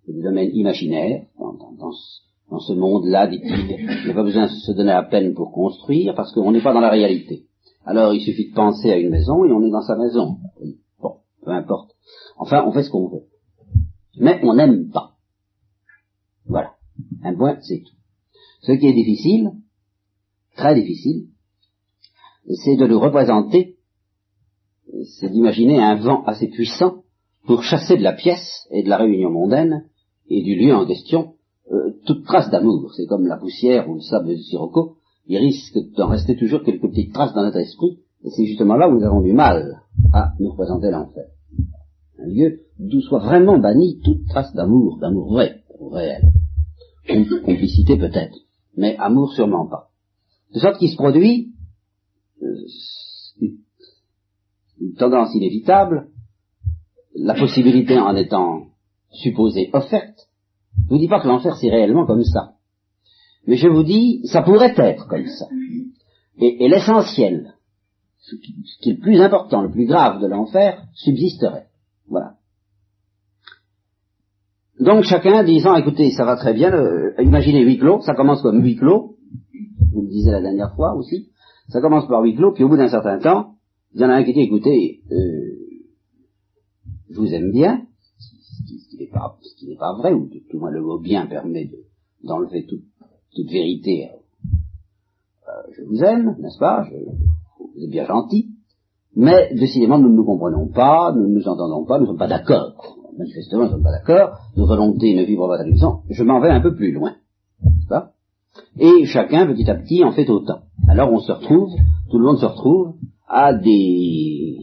des 0.07 0.21
domaines 0.21 0.51
imaginaires, 0.53 1.25
dans, 1.39 2.59
ce 2.59 2.73
monde-là, 2.73 3.27
dit-il, 3.27 3.77
il 3.79 4.05
n'y 4.05 4.11
a 4.11 4.13
pas 4.13 4.23
besoin 4.23 4.43
de 4.43 4.51
se 4.51 4.71
donner 4.73 4.91
la 4.91 5.03
peine 5.03 5.33
pour 5.33 5.51
construire, 5.51 6.13
parce 6.15 6.31
qu'on 6.33 6.51
n'est 6.51 6.61
pas 6.61 6.73
dans 6.73 6.81
la 6.81 6.91
réalité. 6.91 7.45
Alors 7.85 8.13
il 8.13 8.21
suffit 8.21 8.49
de 8.49 8.55
penser 8.55 8.91
à 8.91 8.97
une 8.97 9.09
maison 9.09 9.43
et 9.43 9.51
on 9.51 9.63
est 9.63 9.71
dans 9.71 9.81
sa 9.81 9.97
maison. 9.97 10.37
Bon, 11.01 11.15
peu 11.43 11.51
importe. 11.51 11.91
Enfin, 12.37 12.63
on 12.65 12.71
fait 12.71 12.83
ce 12.83 12.89
qu'on 12.89 13.07
veut. 13.07 13.23
Mais 14.17 14.39
on 14.43 14.53
n'aime 14.53 14.89
pas. 14.89 15.15
Voilà. 16.45 16.73
Un 17.23 17.35
point, 17.35 17.57
c'est 17.61 17.79
tout. 17.79 17.95
Ce 18.61 18.71
qui 18.73 18.87
est 18.87 18.93
difficile, 18.93 19.51
très 20.55 20.75
difficile, 20.75 21.27
c'est 22.47 22.75
de 22.75 22.85
le 22.85 22.97
représenter, 22.97 23.77
c'est 25.19 25.29
d'imaginer 25.29 25.79
un 25.79 25.95
vent 25.95 26.23
assez 26.25 26.47
puissant 26.47 27.03
pour 27.45 27.63
chasser 27.63 27.97
de 27.97 28.03
la 28.03 28.13
pièce 28.13 28.67
et 28.71 28.83
de 28.83 28.89
la 28.89 28.97
réunion 28.97 29.29
mondaine 29.29 29.85
et 30.29 30.41
du 30.43 30.55
lieu 30.55 30.73
en 30.73 30.85
question 30.85 31.33
euh, 31.71 31.93
toute 32.05 32.25
trace 32.25 32.49
d'amour. 32.49 32.91
C'est 32.95 33.05
comme 33.05 33.27
la 33.27 33.37
poussière 33.37 33.89
ou 33.89 33.95
le 33.95 34.01
sable 34.01 34.35
du 34.35 34.41
sirocco, 34.41 34.97
il 35.27 35.37
risque 35.37 35.77
d'en 35.95 36.07
rester 36.07 36.35
toujours 36.35 36.63
quelques 36.63 36.89
petites 36.89 37.13
traces 37.13 37.33
dans 37.33 37.43
notre 37.43 37.59
esprit, 37.59 37.99
et 38.23 38.29
c'est 38.29 38.45
justement 38.45 38.75
là 38.75 38.89
où 38.89 38.97
nous 38.97 39.05
avons 39.05 39.21
du 39.21 39.33
mal 39.33 39.81
à 40.13 40.33
nous 40.39 40.51
représenter 40.51 40.91
l'enfer. 40.91 41.25
Un 42.19 42.27
lieu 42.27 42.59
d'où 42.79 43.01
soit 43.01 43.19
vraiment 43.19 43.57
banni 43.59 43.99
toute 44.03 44.27
trace 44.27 44.53
d'amour, 44.53 44.97
d'amour 44.99 45.31
vrai, 45.31 45.61
réel. 45.91 46.23
Complicité 47.45 47.97
peut-être, 47.97 48.37
mais 48.77 48.95
amour 48.97 49.33
sûrement 49.33 49.67
pas. 49.67 49.89
De 50.53 50.59
sorte 50.59 50.77
qu'il 50.77 50.89
se 50.89 50.95
produit 50.95 51.52
euh, 52.43 53.47
une 54.81 54.95
tendance 54.95 55.33
inévitable, 55.35 56.09
la 57.15 57.35
possibilité 57.35 57.97
en 57.97 58.15
étant 58.15 58.67
supposée 59.11 59.69
offerte, 59.73 60.27
je 60.85 60.89
vous 60.89 60.97
dis 60.97 61.07
pas 61.07 61.21
que 61.21 61.27
l'enfer 61.27 61.55
c'est 61.55 61.69
réellement 61.69 62.05
comme 62.05 62.23
ça. 62.23 62.53
Mais 63.45 63.57
je 63.57 63.67
vous 63.67 63.83
dis, 63.83 64.21
ça 64.25 64.41
pourrait 64.41 64.73
être 64.77 65.07
comme 65.07 65.27
ça. 65.27 65.45
Et, 66.39 66.67
l'essentiel, 66.67 67.53
ce 68.19 68.35
qui, 68.35 68.89
est 68.89 68.93
le 68.93 68.99
plus 68.99 69.21
important, 69.21 69.61
le 69.61 69.69
plus 69.69 69.85
grave 69.85 70.21
de 70.21 70.27
l'enfer, 70.27 70.83
subsisterait. 70.93 71.67
Voilà. 72.07 72.35
Donc 74.79 75.03
chacun 75.03 75.43
disant, 75.43 75.75
écoutez, 75.75 76.11
ça 76.11 76.25
va 76.25 76.35
très 76.35 76.53
bien, 76.53 76.71
imaginez 77.19 77.63
huis 77.63 77.77
clos, 77.77 78.01
ça 78.01 78.15
commence 78.15 78.41
comme 78.41 78.63
huis 78.63 78.75
clos, 78.75 79.17
vous 79.93 80.01
le 80.01 80.07
disiez 80.07 80.31
la 80.31 80.41
dernière 80.41 80.73
fois 80.75 80.95
aussi, 80.95 81.29
ça 81.73 81.81
commence 81.81 82.07
par 82.07 82.21
huis 82.21 82.35
clos, 82.35 82.51
puis 82.51 82.63
au 82.63 82.69
bout 82.69 82.77
d'un 82.77 82.87
certain 82.87 83.17
temps, 83.17 83.55
il 83.95 84.01
y 84.01 84.05
en 84.05 84.09
a 84.09 84.13
un 84.13 84.23
qui 84.23 84.33
dit, 84.33 84.41
écoutez, 84.41 85.01
euh, 85.11 85.57
je 87.09 87.15
vous 87.19 87.33
aime 87.33 87.51
bien, 87.51 87.81
ce 88.19 88.89
qui 88.89 88.97
n'est 88.99 89.75
pas, 89.75 89.93
vrai, 89.97 90.13
ou 90.13 90.27
tout, 90.27 90.55
au 90.55 90.59
moins 90.59 90.69
le 90.69 90.81
mot 90.81 90.99
bien 90.99 91.25
permet 91.25 91.71
d'enlever 92.23 92.67
toute, 92.67 92.83
vérité. 93.51 94.11
Euh, 95.47 95.71
je 95.75 95.83
vous 95.83 96.03
aime, 96.03 96.35
n'est-ce 96.39 96.59
pas 96.59 96.87
Vous 97.75 97.83
êtes 97.83 97.89
bien 97.89 98.05
gentil, 98.05 98.51
mais 99.15 99.51
décidément 99.55 99.97
nous 99.97 100.09
ne 100.09 100.15
nous 100.15 100.25
comprenons 100.25 100.67
pas, 100.67 101.11
nous 101.15 101.27
ne 101.27 101.33
nous 101.33 101.47
entendons 101.47 101.85
pas, 101.85 101.97
nous 101.97 102.03
ne 102.03 102.09
sommes 102.09 102.17
pas 102.19 102.27
d'accord. 102.27 102.99
Manifestement, 103.17 103.63
nous 103.63 103.69
ne 103.69 103.73
sommes 103.73 103.83
pas 103.83 103.91
d'accord, 103.91 104.37
nos 104.55 104.67
volontés 104.67 105.15
ne 105.15 105.23
vibrent 105.23 105.47
pas 105.47 105.59
à 105.59 105.65
je 106.09 106.23
m'en 106.23 106.39
vais 106.39 106.49
un 106.49 106.61
peu 106.61 106.75
plus 106.75 106.91
loin. 106.91 107.15
Et 108.79 109.05
chacun, 109.05 109.45
petit 109.47 109.69
à 109.69 109.75
petit, 109.75 110.03
en 110.03 110.11
fait 110.11 110.29
autant. 110.29 110.63
Alors 110.87 111.11
on 111.11 111.19
se 111.19 111.31
retrouve, 111.31 111.71
tout 112.09 112.17
le 112.17 112.25
monde 112.25 112.39
se 112.39 112.45
retrouve 112.45 112.95
à 113.27 113.53
des, 113.53 114.57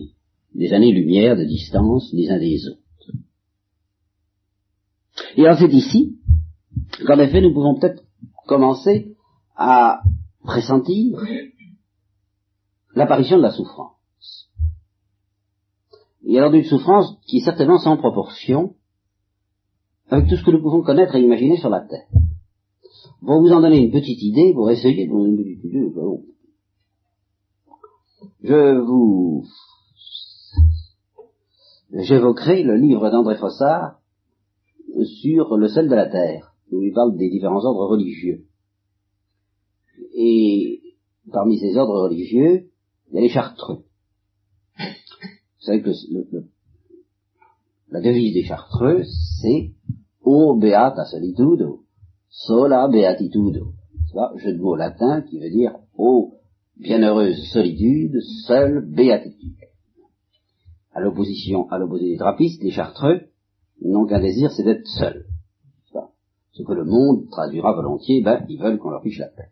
des 0.54 0.72
années-lumière 0.72 1.36
de 1.36 1.44
distance 1.44 2.10
les 2.12 2.30
uns 2.30 2.38
des 2.38 2.68
autres. 2.68 2.80
Et 5.36 5.44
alors 5.44 5.58
c'est 5.58 5.72
ici 5.72 6.18
qu'en 7.06 7.18
effet 7.18 7.40
nous 7.40 7.54
pouvons 7.54 7.78
peut-être 7.78 8.02
commencer 8.46 9.14
à 9.56 10.00
pressentir 10.42 11.20
l'apparition 12.94 13.36
de 13.36 13.42
la 13.42 13.52
souffrance. 13.52 14.50
Et 16.24 16.36
alors 16.38 16.50
d'une 16.50 16.64
souffrance 16.64 17.16
qui 17.26 17.38
est 17.38 17.44
certainement 17.44 17.78
sans 17.78 17.96
proportion 17.96 18.74
avec 20.10 20.28
tout 20.28 20.36
ce 20.36 20.44
que 20.44 20.50
nous 20.50 20.62
pouvons 20.62 20.82
connaître 20.82 21.14
et 21.14 21.22
imaginer 21.22 21.56
sur 21.56 21.70
la 21.70 21.80
Terre. 21.80 22.08
Pour 23.24 23.40
vous 23.40 23.52
en 23.52 23.60
donner 23.60 23.78
une 23.78 23.90
petite 23.90 24.22
idée, 24.22 24.52
pour 24.54 24.70
essayer 24.70 25.06
de 25.06 25.10
vous 25.10 25.18
donner 25.18 25.30
une 25.30 25.44
petite 25.44 25.64
idée, 25.64 25.92
je 28.42 28.78
vous 28.80 29.44
j'évoquerai 31.92 32.62
le 32.62 32.76
livre 32.76 33.10
d'André 33.10 33.36
Fossard 33.36 34.00
sur 35.22 35.56
le 35.56 35.68
sel 35.68 35.88
de 35.88 35.94
la 35.94 36.08
terre, 36.08 36.54
où 36.70 36.82
il 36.82 36.92
parle 36.92 37.16
des 37.16 37.28
différents 37.28 37.64
ordres 37.64 37.86
religieux. 37.86 38.46
Et 40.14 40.80
parmi 41.32 41.58
ces 41.58 41.76
ordres 41.76 42.04
religieux, 42.04 42.70
il 43.08 43.14
y 43.14 43.18
a 43.18 43.20
les 43.20 43.28
chartreux. 43.28 43.84
Vous 44.78 45.66
savez 45.66 45.82
que 45.82 45.90
la 47.90 48.00
devise 48.00 48.34
des 48.34 48.44
chartreux, 48.44 49.02
c'est 49.42 49.72
O 50.22 50.56
beata 50.58 51.04
solitudo, 51.06 51.84
sola 52.30 52.88
beatitudo. 52.88 53.74
Jeu 54.36 54.52
de 54.52 54.58
mots 54.58 54.76
latin 54.76 55.22
qui 55.22 55.38
veut 55.38 55.50
dire 55.50 55.72
O 55.96 56.34
bienheureuse 56.76 57.50
solitude, 57.52 58.20
seule 58.46 58.86
béatitude. 58.86 59.56
À 60.92 61.00
l'opposition, 61.00 61.68
à 61.70 61.78
l'opposé 61.78 62.06
des 62.06 62.16
trappistes, 62.16 62.62
les 62.62 62.70
chartreux, 62.70 63.28
n'ont 63.82 64.06
qu'un 64.06 64.20
désir, 64.20 64.50
c'est 64.50 64.64
d'être 64.64 64.86
seuls. 64.86 65.26
Ce 66.52 66.62
que 66.62 66.72
le 66.72 66.84
monde 66.84 67.28
traduira 67.30 67.72
volontiers, 67.72 68.22
ben, 68.22 68.44
ils 68.48 68.60
veulent 68.60 68.78
qu'on 68.78 68.90
leur 68.90 69.02
fiche 69.02 69.18
la 69.18 69.28
paix. 69.28 69.50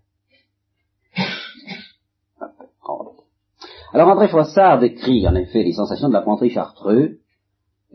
Alors 3.93 4.09
André 4.09 4.29
Foissard 4.29 4.81
décrit 4.81 5.27
en 5.27 5.35
effet 5.35 5.63
les 5.63 5.73
sensations 5.73 6.09
de 6.09 6.13
l'apprenti 6.13 6.51
chartreux 6.51 7.21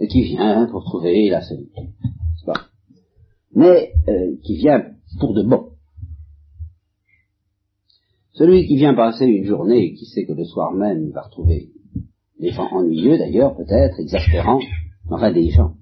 qui 0.09 0.23
vient 0.23 0.65
pour 0.65 0.83
trouver 0.83 1.29
la 1.29 1.41
solitude. 1.41 1.91
Mais 3.55 3.93
euh, 4.07 4.35
qui 4.43 4.57
vient 4.57 4.83
pour 5.19 5.33
de 5.33 5.43
bon. 5.43 5.69
Celui 8.33 8.65
qui 8.65 8.77
vient 8.77 8.95
passer 8.95 9.25
une 9.25 9.45
journée 9.45 9.85
et 9.85 9.93
qui 9.93 10.05
sait 10.05 10.25
que 10.25 10.33
le 10.33 10.43
soir 10.43 10.71
même 10.73 11.03
il 11.03 11.11
va 11.11 11.21
retrouver 11.21 11.69
des 12.39 12.49
gens 12.49 12.67
ennuyeux 12.71 13.17
d'ailleurs, 13.17 13.55
peut-être, 13.55 13.99
exaspérants, 13.99 14.59
enfin 15.09 15.31
des 15.31 15.49
gens 15.49 15.75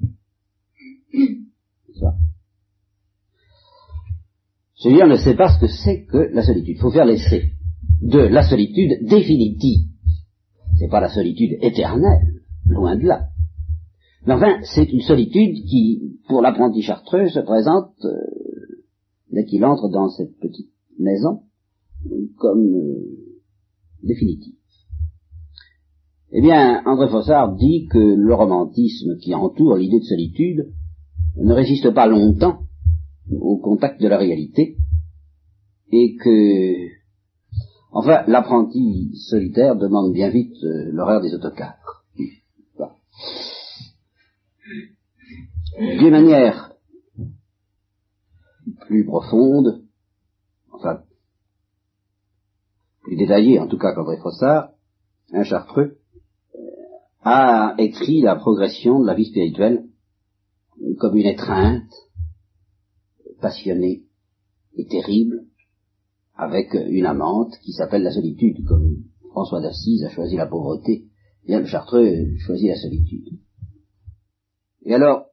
celui-là 4.82 5.08
ne 5.08 5.16
sait 5.16 5.36
pas 5.36 5.54
ce 5.54 5.60
que 5.60 5.68
c'est 5.68 6.06
que 6.06 6.18
la 6.34 6.42
solitude. 6.42 6.76
Il 6.78 6.82
faut 6.82 6.92
faire 6.92 7.06
l'essai 7.06 7.52
de 8.02 8.20
la 8.20 8.42
solitude 8.42 9.08
définitive. 9.08 9.88
C'est 10.80 10.90
pas 10.90 11.02
la 11.02 11.10
solitude 11.10 11.58
éternelle, 11.62 12.42
loin 12.66 12.96
de 12.96 13.06
là. 13.06 13.28
Mais 14.26 14.34
enfin, 14.34 14.60
c'est 14.64 14.92
une 14.92 15.02
solitude 15.02 15.56
qui, 15.66 16.20
pour 16.28 16.42
l'apprenti 16.42 16.82
chartreux, 16.82 17.28
se 17.28 17.40
présente, 17.40 17.94
euh, 18.06 18.12
dès 19.32 19.46
qu'il 19.46 19.66
entre 19.66 19.90
dans 19.90 20.10
cette 20.10 20.38
petite 20.40 20.70
maison, 21.00 21.42
comme 22.38 22.76
euh, 22.76 23.38
définitive. 24.04 24.56
Eh 26.34 26.42
bien, 26.42 26.82
André 26.86 27.10
Fossard 27.10 27.56
dit 27.56 27.88
que 27.88 27.98
le 27.98 28.34
romantisme 28.34 29.18
qui 29.18 29.34
entoure 29.34 29.76
l'idée 29.76 30.00
de 30.00 30.06
solitude 30.06 30.72
ne 31.38 31.54
résiste 31.54 31.92
pas 31.92 32.08
longtemps 32.08 32.62
au 33.32 33.58
contact 33.58 34.02
de 34.02 34.08
la 34.08 34.18
réalité 34.18 34.78
et 35.92 36.16
que, 36.16 36.88
enfin, 37.92 38.24
l'apprenti 38.28 39.14
solitaire 39.30 39.76
demande 39.76 40.14
bien 40.14 40.30
vite 40.30 40.56
euh, 40.64 40.92
l'horaire 40.92 41.22
des 41.22 41.34
autocars. 41.34 42.06
D'une 45.78 46.12
manière 46.12 46.74
plus 48.82 49.06
profonde, 49.06 49.84
enfin, 50.72 51.04
plus 53.02 53.16
détaillée 53.16 53.60
en 53.60 53.68
tout 53.68 53.78
cas 53.78 53.94
qu'André 53.94 54.18
Fossard, 54.18 54.72
un 55.32 55.44
chartreux, 55.44 55.98
a 57.22 57.76
écrit 57.78 58.22
la 58.22 58.36
progression 58.36 59.00
de 59.00 59.06
la 59.06 59.14
vie 59.14 59.26
spirituelle 59.26 59.86
comme 60.98 61.16
une 61.16 61.28
étreinte 61.28 61.92
passionné 63.40 64.04
et 64.76 64.88
terrible 64.88 65.46
avec 66.36 66.74
une 66.74 67.06
amante 67.06 67.58
qui 67.64 67.72
s'appelle 67.74 68.04
la 68.04 68.12
solitude, 68.12 68.66
comme 68.66 69.04
François 69.30 69.62
d'Assise 69.62 70.04
a 70.04 70.10
choisi 70.10 70.36
la 70.36 70.48
pauvreté, 70.48 71.06
bien 71.46 71.60
le 71.60 71.66
Chartreux 71.66 72.36
choisit 72.40 72.70
la 72.70 72.76
solitude. 72.76 73.40
Et 74.84 74.94
alors, 74.94 75.31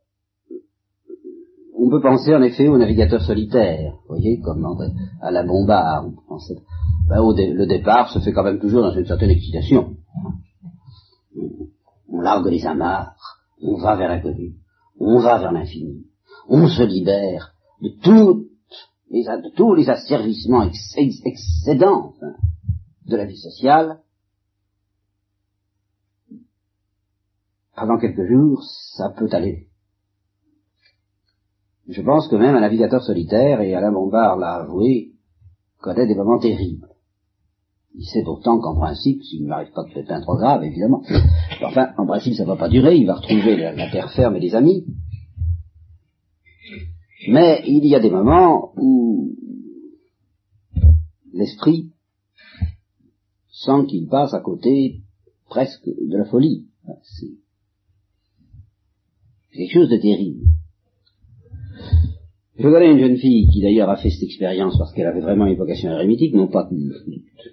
on 1.78 1.88
peut 1.90 2.00
penser 2.00 2.35
en 2.35 2.42
effet 2.42 2.66
au 2.68 2.76
navigateur 2.76 3.23
solitaire, 3.23 3.92
vous 3.92 4.16
voyez, 4.16 4.40
comme 4.40 4.66
à 5.23 5.30
la 5.30 5.44
bombarde. 5.44 6.12
Ben, 7.08 7.23
le 7.23 7.66
départ 7.66 8.11
se 8.11 8.18
fait 8.18 8.32
quand 8.32 8.42
même 8.42 8.58
toujours 8.58 8.82
dans 8.82 8.92
une 8.92 9.06
certaine 9.06 9.30
excitation. 9.30 9.97
On 12.11 12.20
largue 12.20 12.49
les 12.49 12.66
amarres, 12.66 13.14
on 13.62 13.76
va 13.78 13.94
vers 13.94 14.08
l'inconnu, 14.08 14.56
on 14.99 15.20
va 15.20 15.38
vers 15.38 15.52
l'infini, 15.52 16.04
on 16.49 16.66
se 16.66 16.82
libère 16.82 17.54
de, 17.80 17.90
tous 19.54 19.75
les 19.75 19.88
asservissements 19.88 20.68
excédents 20.97 22.14
de 23.06 23.16
la 23.16 23.25
vie 23.25 23.38
sociale. 23.38 24.00
Pendant 27.76 27.99
quelques 27.99 28.26
jours, 28.26 28.64
ça 28.97 29.11
peut 29.11 29.28
aller 29.30 29.67
je 31.88 32.02
pense 32.02 32.28
que 32.28 32.37
même 32.37 32.54
un 32.54 32.61
navigateur 32.61 33.02
solitaire, 33.02 33.62
et 33.62 33.75
Alain 33.75 33.92
Bombard 33.92 34.37
l'a 34.37 34.57
avoué, 34.57 35.12
connaît 35.80 36.07
des 36.07 36.14
moments 36.14 36.38
terribles. 36.38 36.88
Il 37.95 38.04
sait 38.04 38.23
pourtant 38.23 38.61
qu'en 38.61 38.76
principe, 38.76 39.23
s'il 39.23 39.45
ne 39.45 39.49
m'arrive 39.49 39.73
pas 39.73 39.85
de 39.85 39.95
pépin 39.95 40.21
trop 40.21 40.37
grave, 40.37 40.62
évidemment, 40.62 41.02
enfin, 41.62 41.95
en 41.97 42.07
principe, 42.07 42.35
ça 42.35 42.42
ne 42.42 42.49
va 42.49 42.57
pas 42.57 42.68
durer, 42.68 42.97
il 42.97 43.07
va 43.07 43.14
retrouver 43.14 43.57
la, 43.57 43.90
terre 43.90 44.12
ferme 44.12 44.37
et 44.37 44.40
les 44.40 44.54
amis. 44.54 44.85
Mais 47.30 47.62
il 47.66 47.87
y 47.87 47.95
a 47.95 48.00
des 48.00 48.11
moments 48.11 48.73
où 48.76 49.35
l'esprit 51.33 51.90
sent 53.50 53.87
qu'il 53.88 54.09
passe 54.09 54.35
à 54.35 54.40
côté 54.40 55.00
presque 55.49 55.87
de 55.87 56.16
la 56.16 56.26
folie. 56.26 56.66
C'est 57.02 57.38
quelque 59.57 59.73
chose 59.73 59.88
de 59.88 59.97
terrible. 59.97 60.45
Je 62.58 62.68
connais 62.68 62.90
une 62.90 62.98
jeune 62.98 63.16
fille 63.18 63.46
qui 63.52 63.60
d'ailleurs 63.60 63.88
a 63.88 63.96
fait 63.96 64.10
cette 64.10 64.24
expérience 64.24 64.76
parce 64.76 64.92
qu'elle 64.92 65.06
avait 65.06 65.20
vraiment 65.20 65.46
une 65.46 65.56
vocation 65.56 65.92
érémitique, 65.92 66.34
non 66.34 66.48
pas 66.48 66.68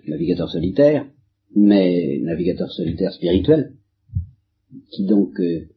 navigateur 0.08 0.50
solitaire, 0.50 1.06
mais 1.56 2.20
navigateur 2.24 2.72
solitaire 2.72 3.14
spirituel, 3.14 3.76
qui 4.92 5.06
donc 5.06 5.40
euh, 5.40 5.68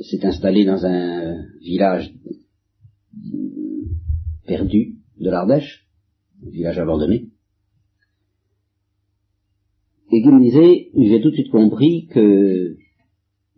s'est 0.00 0.26
installée 0.26 0.64
dans 0.64 0.84
un 0.84 1.44
village 1.60 2.12
perdu 4.48 4.96
de 5.20 5.30
l'Ardèche, 5.30 5.86
un 6.44 6.50
village 6.50 6.78
abandonné, 6.80 7.28
et 10.10 10.22
qui 10.22 10.28
me 10.28 10.40
disait, 10.40 10.90
j'ai 10.96 11.20
tout 11.20 11.30
de 11.30 11.36
suite 11.36 11.52
compris 11.52 12.08
que 12.08 12.76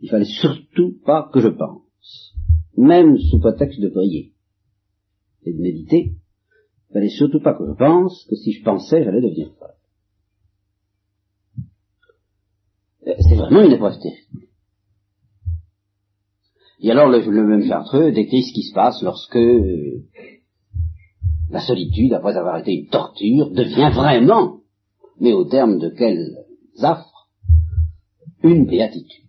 il 0.03 0.11
fallait 0.11 0.27
surtout 0.27 0.99
pas 1.07 1.31
que 1.33 1.41
je 1.41 1.49
pense, 1.49 2.35
même 2.77 3.17
sous 3.17 3.39
prétexte 3.39 3.81
de 3.81 3.89
prier 3.89 4.33
et 5.45 5.53
de 5.53 5.61
méditer, 5.61 6.13
il 6.91 6.93
fallait 6.93 7.09
surtout 7.09 7.41
pas 7.41 7.55
que 7.55 7.67
je 7.67 7.73
pense 7.73 8.25
que 8.29 8.37
si 8.37 8.53
je 8.53 8.63
pensais, 8.63 9.05
j'allais 9.05 9.21
devenir 9.21 9.51
folle. 9.59 9.75
Euh, 13.07 13.15
c'est 13.29 13.35
vraiment 13.35 13.63
une 13.63 13.73
épreuve 13.73 13.99
terrible. 13.99 14.47
Et 16.81 16.91
alors 16.91 17.09
le, 17.09 17.47
même 17.47 17.65
Chartreux 17.65 18.11
décrit 18.13 18.43
ce 18.43 18.53
qui 18.53 18.65
se 18.65 18.75
passe 18.75 19.03
lorsque 19.03 19.37
euh, 19.37 20.05
la 21.51 21.61
solitude, 21.61 22.13
après 22.13 22.37
avoir 22.37 22.59
été 22.59 22.73
une 22.73 22.89
torture, 22.89 23.51
devient 23.51 23.91
vraiment, 23.95 24.61
mais 25.21 25.33
au 25.33 25.45
terme 25.45 25.79
de 25.79 25.91
quels 25.91 26.37
affres, 26.81 27.31
une 28.43 28.67
béatitude. 28.67 29.27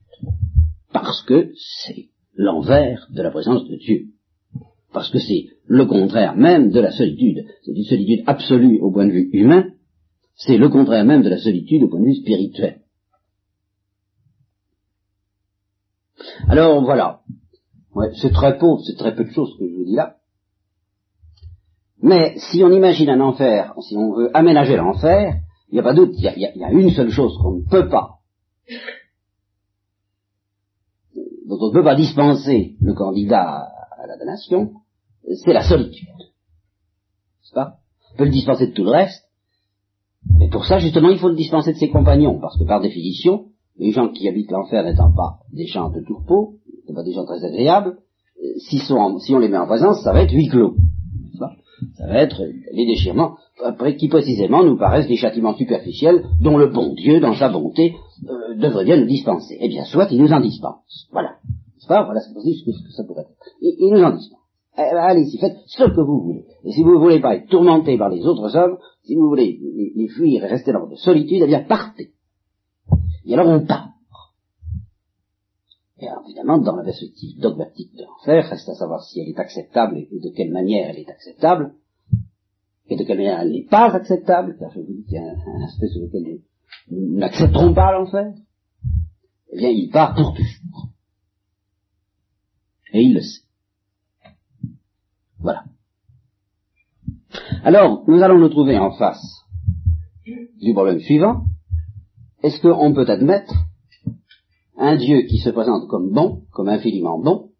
Parce 0.91 1.23
que 1.23 1.51
c'est 1.85 2.09
l'envers 2.33 3.07
de 3.11 3.21
la 3.21 3.29
présence 3.29 3.67
de 3.67 3.75
Dieu 3.75 4.12
parce 4.93 5.09
que 5.09 5.19
c'est 5.19 5.47
le 5.65 5.85
contraire 5.85 6.35
même 6.35 6.69
de 6.69 6.79
la 6.79 6.91
solitude. 6.91 7.45
C'est 7.63 7.71
une 7.71 7.83
solitude 7.83 8.23
absolue 8.27 8.79
au 8.79 8.91
point 8.91 9.07
de 9.07 9.11
vue 9.11 9.29
humain, 9.33 9.65
c'est 10.35 10.57
le 10.57 10.69
contraire 10.69 11.05
même 11.05 11.23
de 11.23 11.29
la 11.29 11.37
solitude 11.37 11.83
au 11.83 11.87
point 11.89 11.99
de 11.99 12.05
vue 12.05 12.15
spirituel. 12.15 12.81
Alors 16.47 16.83
voilà, 16.83 17.21
c'est 18.21 18.31
très 18.31 18.57
pauvre, 18.57 18.81
c'est 18.85 18.97
très 18.97 19.15
peu 19.15 19.23
de 19.23 19.31
choses 19.31 19.55
que 19.57 19.67
je 19.67 19.75
vous 19.75 19.85
dis 19.85 19.95
là. 19.95 20.17
Mais 22.01 22.35
si 22.37 22.63
on 22.63 22.71
imagine 22.71 23.09
un 23.09 23.21
enfer, 23.21 23.73
si 23.81 23.95
on 23.95 24.13
veut 24.13 24.29
aménager 24.35 24.75
l'enfer, 24.75 25.39
il 25.69 25.75
n'y 25.75 25.79
a 25.79 25.83
pas 25.83 25.93
doute, 25.93 26.13
il 26.17 26.23
y 26.23 26.63
a, 26.63 26.71
une 26.71 26.91
seule 26.91 27.09
chose 27.09 27.37
qu'on 27.41 27.53
ne 27.57 27.63
peut 27.63 27.87
pas, 27.89 28.19
dont 31.47 31.57
on 31.59 31.69
ne 31.69 31.73
peut 31.73 31.83
pas 31.83 31.95
dispenser 31.95 32.75
le 32.81 32.93
candidat 32.93 33.69
à 33.97 34.07
la 34.07 34.17
damnation, 34.17 34.73
c'est 35.43 35.53
la 35.53 35.63
solitude. 35.63 36.07
N'est-ce 36.07 37.53
pas? 37.53 37.75
On 38.13 38.17
peut 38.17 38.25
le 38.25 38.31
dispenser 38.31 38.67
de 38.67 38.73
tout 38.73 38.83
le 38.83 38.91
reste, 38.91 39.23
mais 40.39 40.49
pour 40.49 40.65
ça, 40.65 40.79
justement, 40.79 41.09
il 41.09 41.17
faut 41.17 41.29
le 41.29 41.35
dispenser 41.35 41.73
de 41.73 41.77
ses 41.77 41.89
compagnons, 41.89 42.39
parce 42.39 42.57
que 42.57 42.63
par 42.63 42.81
définition, 42.81 43.45
les 43.77 43.91
gens 43.91 44.09
qui 44.09 44.27
habitent 44.27 44.51
l'enfer 44.51 44.83
n'étant 44.83 45.11
pas 45.11 45.39
des 45.51 45.65
gens 45.65 45.89
de 45.89 46.01
tourpeau, 46.01 46.55
pas 46.93 47.03
des 47.03 47.13
gens 47.13 47.25
très 47.25 47.43
agréables, 47.43 47.97
euh, 48.41 48.59
si, 48.59 48.81
on 48.91 49.39
les 49.39 49.49
met 49.49 49.57
en 49.57 49.65
présence, 49.65 50.03
ça 50.03 50.13
va 50.13 50.21
être 50.21 50.33
huis 50.33 50.47
clos. 50.47 50.75
Ça 51.97 52.07
va 52.07 52.21
être 52.21 52.41
les 52.71 52.85
déchirements, 52.85 53.35
après 53.63 53.97
qui 53.97 54.07
précisément 54.07 54.63
nous 54.63 54.77
paraissent 54.77 55.07
des 55.07 55.17
châtiments 55.17 55.55
superficiels 55.55 56.23
dont 56.39 56.57
le 56.57 56.67
bon 56.67 56.93
Dieu, 56.93 57.19
dans 57.19 57.33
sa 57.33 57.49
bonté, 57.49 57.95
euh, 58.29 58.55
devrait 58.55 58.85
bien 58.85 58.97
nous 58.97 59.07
dispenser. 59.07 59.57
Eh 59.59 59.67
bien, 59.67 59.83
soit 59.85 60.07
il 60.11 60.21
nous 60.21 60.31
en 60.31 60.39
dispense. 60.39 61.07
Voilà. 61.11 61.35
C'est 61.79 61.87
pas? 61.87 62.03
Voilà 62.03 62.21
ce 62.21 62.29
que, 62.29 62.91
ça 62.95 63.03
pourrait 63.03 63.23
être. 63.23 63.31
il 63.61 63.91
nous 63.91 64.03
en 64.03 64.15
dispense. 64.15 64.39
Eh 64.75 64.81
ben, 64.91 64.97
allez-y, 64.97 65.37
faites 65.37 65.57
ce 65.67 65.83
que 65.83 66.01
vous 66.01 66.21
voulez. 66.21 66.45
Et 66.63 66.71
si 66.71 66.81
vous 66.81 66.93
ne 66.93 66.99
voulez 66.99 67.21
pas 67.21 67.35
être 67.35 67.47
tourmenté 67.47 67.97
par 67.97 68.09
les 68.09 68.25
autres 68.25 68.55
hommes, 68.55 68.79
si 69.03 69.15
vous 69.15 69.27
voulez 69.27 69.59
les, 69.95 70.07
fuir 70.07 70.43
et 70.43 70.47
rester 70.47 70.71
dans 70.71 70.79
votre 70.79 70.97
solitude, 70.97 71.41
eh 71.43 71.47
bien 71.47 71.63
partez. 71.63 72.13
Et 73.25 73.33
alors 73.33 73.47
on 73.47 73.65
part. 73.65 73.89
Et 75.99 76.07
alors 76.07 76.23
évidemment, 76.25 76.57
dans 76.57 76.75
la 76.75 76.83
perspective 76.83 77.39
dogmatique 77.39 77.93
de 77.95 78.03
l'enfer, 78.03 78.49
reste 78.49 78.67
à 78.67 78.73
savoir 78.73 79.03
si 79.03 79.19
elle 79.19 79.29
est 79.29 79.39
acceptable 79.39 79.97
et 79.97 80.19
de 80.19 80.29
quelle 80.35 80.51
manière 80.51 80.89
elle 80.89 80.99
est 80.99 81.09
acceptable, 81.09 81.75
et 82.87 82.95
de 82.95 83.03
quelle 83.03 83.17
manière 83.17 83.41
elle 83.41 83.51
n'est 83.51 83.65
pas 83.65 83.93
acceptable, 83.93 84.57
car 84.59 84.71
je 84.71 84.79
vous 84.79 84.87
dis 84.87 85.03
qu'il 85.03 85.13
y 85.13 85.17
a 85.17 85.21
un, 85.21 85.63
aspect 85.65 85.87
sur 85.87 86.01
lequel 86.01 86.39
nous 86.89 87.17
n'accepterons 87.17 87.73
pas 87.73 87.91
l'enfer. 87.91 88.33
Eh 89.51 89.57
bien, 89.57 89.69
il 89.69 89.89
part 89.89 90.15
pour 90.15 90.33
toujours. 90.33 90.89
Et 92.91 93.03
il 93.03 93.13
le 93.13 93.21
sait. 93.21 93.43
Voilà. 95.43 95.65
Alors, 97.63 98.03
nous 98.07 98.21
allons 98.21 98.39
nous 98.39 98.49
trouver 98.49 98.77
en 98.77 98.91
face 98.91 99.43
du 100.25 100.73
problème 100.73 101.01
suivant. 101.01 101.45
Est-ce 102.41 102.61
qu'on 102.61 102.93
peut 102.93 103.09
admettre 103.09 103.53
un 104.77 104.95
Dieu 104.95 105.23
qui 105.23 105.39
se 105.39 105.49
présente 105.49 105.89
comme 105.89 106.11
bon, 106.11 106.45
comme 106.51 106.69
infiniment 106.69 107.19
bon, 107.19 107.51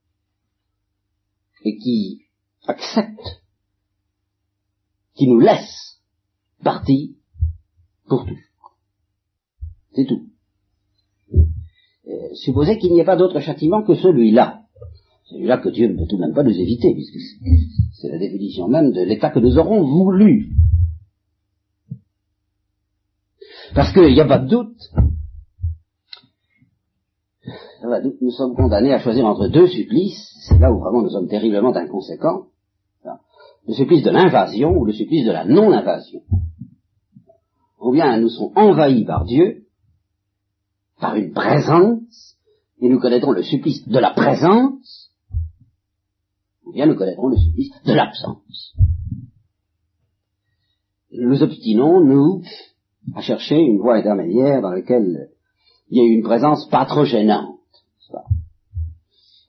et 1.64 1.78
qui 1.78 2.22
accepte, 2.68 3.44
qui 5.16 5.28
nous 5.28 5.40
laisse 5.40 6.02
partir 6.64 7.10
pour 8.08 8.26
tout 8.26 8.40
C'est 9.94 10.06
tout. 10.06 10.30
Euh, 12.08 12.34
supposez 12.36 12.78
qu'il 12.78 12.94
n'y 12.94 13.00
ait 13.00 13.06
pas 13.06 13.18
d'autre 13.18 13.42
châtiment 13.42 13.84
que 13.84 13.96
celui-là. 13.96 14.63
Celui-là 15.26 15.58
que 15.58 15.70
Dieu 15.70 15.88
ne 15.88 15.98
peut 15.98 16.06
tout 16.08 16.18
de 16.18 16.22
même 16.22 16.34
pas 16.34 16.44
nous 16.44 16.58
éviter, 16.58 16.94
puisque 16.94 17.18
c'est 17.94 18.10
la 18.10 18.18
définition 18.18 18.68
même 18.68 18.92
de 18.92 19.02
l'état 19.02 19.30
que 19.30 19.40
nous 19.40 19.58
aurons 19.58 19.84
voulu. 19.84 20.52
Parce 23.74 23.92
qu'il 23.94 24.14
n'y 24.14 24.22
a 24.22 24.26
pas 24.26 24.40
de 24.40 24.50
doute, 24.50 24.78
nous 28.22 28.32
sommes 28.32 28.56
condamnés 28.56 28.94
à 28.94 29.00
choisir 29.00 29.26
entre 29.26 29.48
deux 29.48 29.68
supplices, 29.68 30.34
c'est 30.48 30.60
là 30.60 30.72
où 30.72 30.80
vraiment 30.80 31.02
nous 31.02 31.10
sommes 31.10 31.28
terriblement 31.28 31.76
inconséquents, 31.76 32.48
le 33.66 33.74
supplice 33.74 34.04
de 34.04 34.12
l'invasion 34.12 34.78
ou 34.78 34.86
le 34.86 34.94
supplice 34.94 35.26
de 35.26 35.32
la 35.32 35.46
non-invasion. 35.46 36.22
Ou 37.80 37.92
bien 37.92 38.20
nous 38.20 38.30
sommes 38.30 38.52
envahis 38.56 39.06
par 39.06 39.26
Dieu, 39.26 39.64
par 41.00 41.16
une 41.16 41.32
présence, 41.32 42.38
et 42.82 42.90
nous 42.90 43.00
connaîtrons 43.00 43.32
le 43.32 43.44
supplice 43.44 43.88
de 43.88 44.00
la 44.00 44.12
présence, 44.12 45.13
ou 46.74 46.76
bien 46.76 46.88
nous 46.88 46.96
connaîtrons 46.96 47.28
le 47.28 47.38
supplice 47.38 47.72
de 47.86 47.94
l'absence. 47.94 48.76
Nous 51.12 51.44
obstinons, 51.44 52.04
nous, 52.04 52.42
à 53.14 53.22
chercher 53.22 53.60
une 53.60 53.78
voie 53.78 53.98
intermédiaire 53.98 54.60
dans 54.64 54.72
laquelle 54.72 55.30
il 55.90 55.98
y 55.98 56.02
a 56.02 56.12
une 56.12 56.24
présence 56.24 56.68
pas 56.70 56.86
trop 56.86 57.06
gênante. 57.06 57.60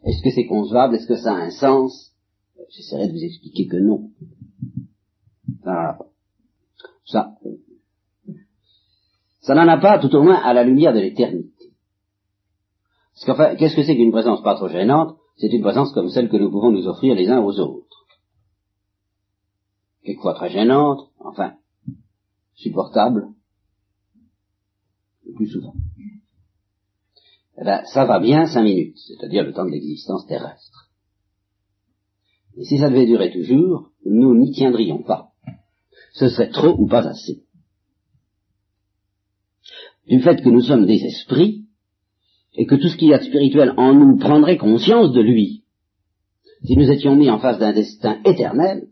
Est-ce 0.04 0.22
que 0.22 0.30
c'est 0.34 0.44
concevable? 0.44 0.96
Est-ce 0.96 1.06
que 1.06 1.16
ça 1.16 1.32
a 1.32 1.44
un 1.44 1.50
sens? 1.50 2.12
J'essaierai 2.68 3.08
de 3.08 3.12
vous 3.12 3.24
expliquer 3.24 3.68
que 3.68 3.78
non. 3.78 4.10
Ça, 5.64 5.98
ça, 7.06 7.38
ça 9.40 9.54
n'en 9.54 9.66
a 9.66 9.78
pas, 9.78 9.98
tout 9.98 10.14
au 10.14 10.22
moins, 10.22 10.36
à 10.36 10.52
la 10.52 10.62
lumière 10.62 10.92
de 10.92 11.00
l'éternité. 11.00 11.72
Parce 13.14 13.24
qu'enfin, 13.24 13.56
qu'est-ce 13.56 13.76
que 13.76 13.82
c'est 13.82 13.96
qu'une 13.96 14.12
présence 14.12 14.42
pas 14.42 14.56
trop 14.56 14.68
gênante 14.68 15.16
C'est 15.36 15.52
une 15.52 15.62
présence 15.62 15.92
comme 15.92 16.10
celle 16.10 16.28
que 16.28 16.36
nous 16.36 16.50
pouvons 16.50 16.70
nous 16.70 16.86
offrir 16.86 17.14
les 17.14 17.28
uns 17.28 17.40
aux 17.40 17.58
autres. 17.58 18.06
Quelquefois 20.02 20.34
très 20.34 20.50
gênante, 20.50 21.10
enfin, 21.18 21.54
supportable, 22.54 23.28
le 25.24 25.32
plus 25.32 25.48
souvent. 25.48 25.74
Eh 27.58 27.64
ben, 27.64 27.84
ça 27.86 28.04
va 28.04 28.20
bien 28.20 28.46
cinq 28.46 28.62
minutes, 28.62 28.98
c'est-à-dire 28.98 29.44
le 29.44 29.52
temps 29.52 29.64
de 29.64 29.70
l'existence 29.70 30.26
terrestre. 30.26 30.90
Et 32.56 32.64
si 32.64 32.78
ça 32.78 32.90
devait 32.90 33.06
durer 33.06 33.32
toujours, 33.32 33.90
nous 34.04 34.34
n'y 34.34 34.52
tiendrions 34.52 35.02
pas. 35.02 35.32
Ce 36.12 36.28
serait 36.28 36.50
trop 36.50 36.76
ou 36.78 36.86
pas 36.86 37.06
assez. 37.06 37.44
Du 40.06 40.20
fait 40.20 40.42
que 40.42 40.48
nous 40.48 40.62
sommes 40.62 40.86
des 40.86 41.02
esprits, 41.02 41.63
et 42.54 42.66
que 42.66 42.74
tout 42.74 42.88
ce 42.88 42.96
qu'il 42.96 43.08
y 43.08 43.14
a 43.14 43.18
de 43.18 43.24
spirituel 43.24 43.74
en 43.76 43.94
nous 43.94 44.16
prendrait 44.16 44.56
conscience 44.56 45.12
de 45.12 45.20
lui, 45.20 45.64
si 46.64 46.76
nous 46.76 46.90
étions 46.90 47.16
mis 47.16 47.30
en 47.30 47.38
face 47.38 47.58
d'un 47.58 47.72
destin 47.72 48.20
éternel, 48.24 48.86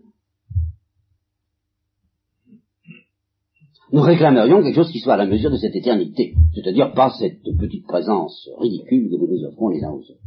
nous 3.92 4.01
réclamerions 4.01 4.62
quelque 4.62 4.75
chose 4.75 4.90
qui 4.90 5.01
soit 5.01 5.14
à 5.14 5.18
la 5.18 5.27
mesure 5.27 5.51
de 5.51 5.57
cette 5.57 5.77
éternité, 5.77 6.35
c'est-à-dire 6.55 6.92
pas 6.92 7.11
cette 7.18 7.42
petite 7.59 7.87
présence 7.87 8.48
ridicule 8.59 9.11
que 9.11 9.16
nous 9.16 9.29
nous 9.29 9.44
offrons 9.44 9.68
les 9.68 9.85
uns 9.85 9.90
aux 9.90 10.01
autres. 10.01 10.20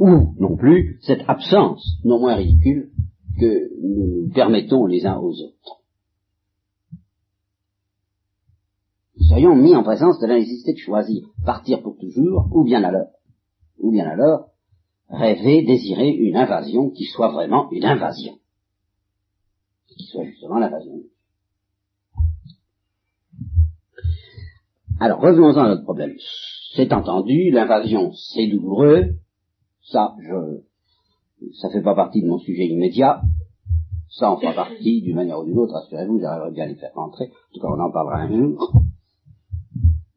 Ou 0.00 0.34
non 0.38 0.56
plus 0.56 0.98
cette 1.02 1.22
absence 1.28 1.98
non 2.04 2.20
moins 2.20 2.36
ridicule 2.36 2.90
que 3.38 3.70
nous 3.82 4.24
nous 4.24 4.32
permettons 4.32 4.86
les 4.86 5.04
uns 5.06 5.18
aux 5.18 5.32
autres. 5.32 5.81
Serions 9.32 9.54
mis 9.54 9.74
en 9.74 9.82
présence 9.82 10.20
de 10.20 10.26
la 10.26 10.34
nécessité 10.34 10.74
de 10.74 10.78
choisir 10.78 11.26
partir 11.46 11.82
pour 11.82 11.96
toujours, 11.96 12.48
ou 12.52 12.64
bien 12.64 12.84
alors, 12.84 13.08
ou 13.78 13.90
bien 13.90 14.06
alors, 14.06 14.50
rêver, 15.08 15.64
désirer 15.64 16.10
une 16.10 16.36
invasion 16.36 16.90
qui 16.90 17.04
soit 17.04 17.32
vraiment 17.32 17.70
une 17.70 17.84
invasion. 17.84 18.34
Qui 19.88 20.04
soit 20.04 20.24
justement 20.24 20.58
l'invasion 20.58 20.92
Alors 25.00 25.20
revenons-en 25.20 25.64
à 25.64 25.68
notre 25.68 25.84
problème. 25.84 26.14
C'est 26.76 26.92
entendu, 26.92 27.50
l'invasion 27.50 28.12
c'est 28.12 28.46
douloureux, 28.48 29.16
ça 29.82 30.14
je 30.20 30.60
ça 31.60 31.70
fait 31.70 31.82
pas 31.82 31.94
partie 31.94 32.22
de 32.22 32.28
mon 32.28 32.38
sujet 32.38 32.66
immédiat, 32.66 33.22
ça 34.10 34.30
en 34.30 34.36
fera 34.36 34.52
partie 34.52 35.02
d'une 35.02 35.16
manière 35.16 35.40
ou 35.40 35.44
d'une 35.44 35.58
autre, 35.58 35.72
rassurez-vous, 35.72 36.20
j'arriverai 36.20 36.50
bien 36.52 36.64
à 36.64 36.68
les 36.68 36.76
faire 36.76 36.92
rentrer, 36.94 37.24
en 37.24 37.54
tout 37.54 37.60
cas 37.60 37.68
on 37.68 37.80
en 37.80 37.90
parlera 37.90 38.18
un 38.18 38.28
jour. 38.28 38.82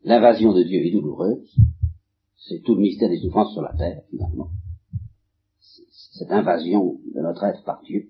L'invasion 0.06 0.54
de 0.54 0.62
Dieu 0.62 0.86
est 0.86 0.92
douloureuse, 0.92 1.56
c'est 2.38 2.62
tout 2.64 2.76
le 2.76 2.82
mystère 2.82 3.10
des 3.10 3.20
souffrances 3.20 3.54
sur 3.54 3.64
la 3.64 3.74
terre, 3.74 4.04
finalement. 4.12 4.50
Cette 6.14 6.32
invasion 6.32 7.00
de 7.14 7.22
notre 7.22 7.44
être 7.44 7.64
par 7.64 7.82
Dieu. 7.82 8.10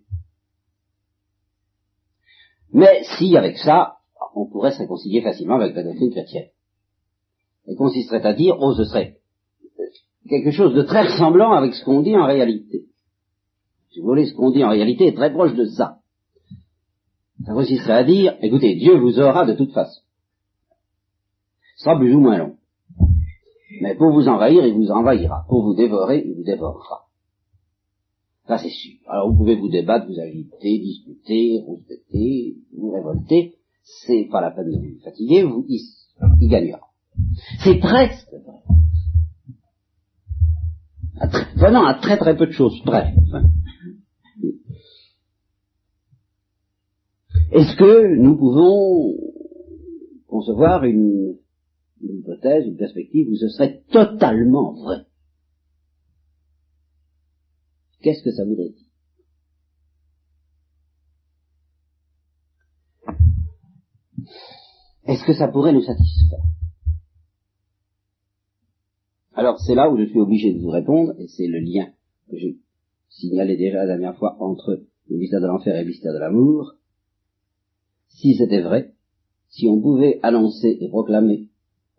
Mais 2.74 3.04
si 3.18 3.38
avec 3.38 3.58
ça, 3.58 4.00
on 4.36 4.46
pourrait 4.46 4.72
se 4.72 4.80
réconcilier 4.80 5.22
facilement 5.22 5.56
avec 5.56 5.74
la 5.74 5.84
doctrine 5.84 6.12
chrétienne 6.12 6.50
et 7.66 7.76
consisterait 7.76 8.26
à 8.26 8.34
dire, 8.34 8.58
oh, 8.60 8.74
ce 8.74 8.84
serait 8.84 9.16
quelque 10.28 10.52
chose 10.52 10.76
de 10.76 10.82
très 10.82 11.04
ressemblant 11.04 11.54
avec 11.54 11.74
ce 11.74 11.86
qu'on 11.86 12.02
dit 12.02 12.18
en 12.18 12.26
réalité. 12.26 12.88
Si 13.92 14.02
vous 14.02 14.08
voulez, 14.08 14.26
ce 14.26 14.34
qu'on 14.34 14.52
dit 14.52 14.66
en 14.66 14.70
réalité 14.70 15.08
est 15.08 15.16
très 15.16 15.32
proche 15.32 15.56
de 15.56 15.66
ça. 15.66 16.00
Ça 17.46 17.54
consisterait 17.54 17.94
à 17.94 18.04
dire, 18.04 18.38
écoutez, 18.42 18.76
Dieu 18.76 18.98
vous 18.98 19.18
aura 19.20 19.46
de 19.46 19.54
toute 19.54 19.72
façon. 19.72 20.02
Sera 21.76 21.98
plus 21.98 22.14
ou 22.16 22.20
moins 22.20 22.38
long. 22.38 22.56
Mais 23.82 23.96
pour 23.96 24.12
vous 24.12 24.28
envahir, 24.28 24.66
il 24.66 24.76
vous 24.76 24.92
envahira. 24.92 25.46
Pour 25.50 25.64
vous 25.64 25.76
dévorer, 25.76 26.24
il 26.26 26.36
vous 26.36 26.44
dévorera. 26.44 27.06
Ça, 28.48 28.58
c'est 28.58 28.70
sûr. 28.70 28.94
Alors, 29.08 29.30
vous 29.30 29.38
pouvez 29.38 29.56
vous 29.56 29.70
débattre, 29.70 30.08
vous 30.08 30.20
agiter, 30.20 30.80
discuter, 30.80 31.62
rouspéter, 31.66 32.58
vous 32.78 32.92
révolter. 32.92 33.56
C'est 33.84 34.28
pas 34.32 34.42
la 34.42 34.52
peine 34.52 34.72
de 34.72 34.78
vous 34.78 35.00
fatiguer, 35.04 35.44
vous, 35.44 35.66
il, 35.68 35.82
il 36.42 36.50
gagnera. 36.50 36.80
C'est 37.64 37.80
presque 37.80 38.30
vrai. 38.32 38.62
Vraiment 41.56 41.86
à 41.86 41.96
très 41.96 42.18
très 42.18 42.36
peu 42.36 42.46
de 42.46 42.52
choses 42.52 42.80
près. 42.86 43.14
Est-ce 47.52 47.76
que 47.78 48.16
nous 48.18 48.38
pouvons 48.38 49.16
concevoir 50.28 50.84
une, 50.84 51.38
une, 52.10 52.20
hypothèse, 52.20 52.66
une 52.66 52.78
perspective 52.78 53.28
où 53.30 53.36
ce 53.36 53.50
serait 53.50 53.84
totalement 53.92 54.74
vrai. 54.74 55.06
Qu'est-ce 58.02 58.24
que 58.24 58.32
ça 58.32 58.46
voudrait 58.46 58.70
dire? 58.70 58.86
Est-ce 65.06 65.24
que 65.26 65.34
ça 65.34 65.48
pourrait 65.48 65.74
nous 65.74 65.82
satisfaire? 65.82 66.44
Alors 69.34 69.60
c'est 69.60 69.76
là 69.76 69.90
où 69.90 69.98
je 69.98 70.06
suis 70.06 70.20
obligé 70.20 70.54
de 70.54 70.60
vous 70.60 70.70
répondre, 70.70 71.14
et 71.20 71.28
c'est 71.28 71.48
le 71.48 71.60
lien 71.60 71.92
que 72.30 72.38
j'ai 72.38 72.58
signalé 73.10 73.58
déjà 73.58 73.78
la 73.78 73.88
dernière 73.88 74.18
fois 74.18 74.38
entre 74.40 74.84
le 75.10 75.18
mystère 75.18 75.42
de 75.42 75.48
l'enfer 75.48 75.76
et 75.76 75.82
le 75.82 75.88
mystère 75.88 76.14
de 76.14 76.20
l'amour. 76.20 76.76
Si 78.08 78.36
c'était 78.36 78.62
vrai, 78.62 78.94
si 79.50 79.68
on 79.68 79.82
pouvait 79.82 80.20
annoncer 80.24 80.78
et 80.80 80.90
proclamer 80.90 81.50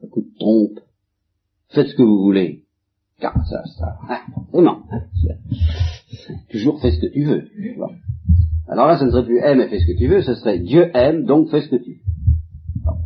un 0.02 0.08
coup 0.08 0.22
de 0.22 0.38
trompe, 0.38 0.80
faites 1.70 1.88
ce 1.88 1.94
que 1.94 2.02
vous 2.02 2.22
voulez, 2.22 2.64
car 3.20 3.34
ça, 3.46 3.62
ça, 3.78 3.98
hein, 4.08 4.20
vraiment, 4.52 4.82
toujours 6.50 6.80
fais 6.80 6.92
ce 6.92 7.00
que 7.00 7.12
tu 7.12 7.24
veux. 7.24 7.48
Alors 8.68 8.86
là, 8.86 8.98
ce 8.98 9.04
ne 9.04 9.10
serait 9.10 9.24
plus 9.24 9.38
aime 9.38 9.60
et 9.60 9.68
fais 9.68 9.78
ce 9.78 9.86
que 9.86 9.96
tu 9.96 10.08
veux, 10.08 10.22
ce 10.22 10.34
serait 10.34 10.58
Dieu 10.58 10.90
aime, 10.94 11.24
donc 11.24 11.48
fais 11.50 11.62
ce 11.62 11.68
que 11.68 11.76
tu 11.76 11.92
veux. 11.92 12.82
Alors, 12.82 12.98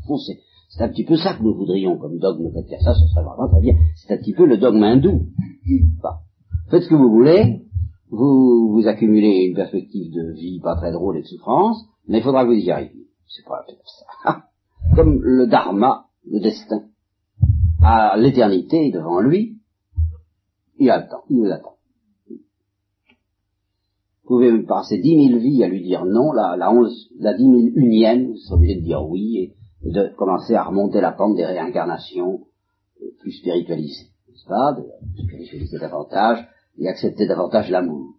c'est 0.70 0.84
un 0.84 0.88
petit 0.88 1.04
peu 1.04 1.16
ça 1.16 1.34
que 1.34 1.42
nous 1.42 1.54
voudrions 1.54 1.98
comme 1.98 2.18
dogme 2.18 2.50
chrétien. 2.50 2.78
Ça, 2.80 2.94
ce 2.94 3.06
serait 3.08 3.24
vraiment 3.24 3.48
très 3.48 3.60
bien. 3.60 3.74
C'est 3.96 4.14
un 4.14 4.18
petit 4.18 4.32
peu 4.32 4.46
le 4.46 4.56
dogme 4.56 4.82
hindou. 4.82 5.26
faites 6.70 6.82
ce 6.82 6.88
que 6.88 6.94
vous 6.94 7.10
voulez, 7.10 7.62
vous, 8.10 8.72
vous 8.72 8.86
accumulez 8.86 9.46
une 9.48 9.54
perspective 9.54 10.12
de 10.12 10.32
vie 10.32 10.60
pas 10.60 10.76
très 10.76 10.92
drôle 10.92 11.18
et 11.18 11.22
de 11.22 11.26
souffrance, 11.26 11.84
mais 12.08 12.18
il 12.18 12.24
faudra 12.24 12.44
que 12.44 12.50
vous 12.50 12.54
y 12.54 12.70
arriviez. 12.70 13.06
C'est 13.28 13.44
pas 13.44 13.64
ça. 13.66 14.06
Ah, 14.24 14.42
comme 14.96 15.20
le 15.22 15.46
dharma, 15.46 16.06
le 16.30 16.40
destin, 16.40 16.84
à 17.82 18.16
l'éternité 18.16 18.90
devant 18.90 19.20
lui, 19.20 19.58
il 20.78 20.90
attend, 20.90 21.22
il 21.28 21.40
vous 21.40 21.50
attend. 21.50 21.76
Vous 22.28 24.36
pouvez 24.36 24.62
passer 24.62 24.98
dix 24.98 25.16
mille 25.16 25.38
vies 25.38 25.64
à 25.64 25.68
lui 25.68 25.82
dire 25.82 26.04
non, 26.04 26.32
la, 26.32 26.72
onze, 26.72 27.10
la 27.18 27.34
dix 27.34 27.48
mille 27.48 27.72
unième, 27.76 28.28
vous 28.28 28.36
serez 28.36 28.54
obligé 28.54 28.76
de 28.76 28.84
dire 28.84 29.04
oui, 29.04 29.38
et 29.38 29.56
de 29.82 30.14
commencer 30.16 30.54
à 30.54 30.62
remonter 30.62 31.00
la 31.00 31.12
pente 31.12 31.36
des 31.36 31.44
réincarnations 31.44 32.46
plus 33.18 33.32
spiritualisées, 33.32 34.10
n'est-ce 34.28 34.46
pas, 34.46 34.72
de 34.72 35.22
spiritualiser 35.22 35.78
davantage 35.78 36.46
et 36.78 36.88
accepter 36.88 37.26
davantage 37.26 37.70
l'amour. 37.70 38.14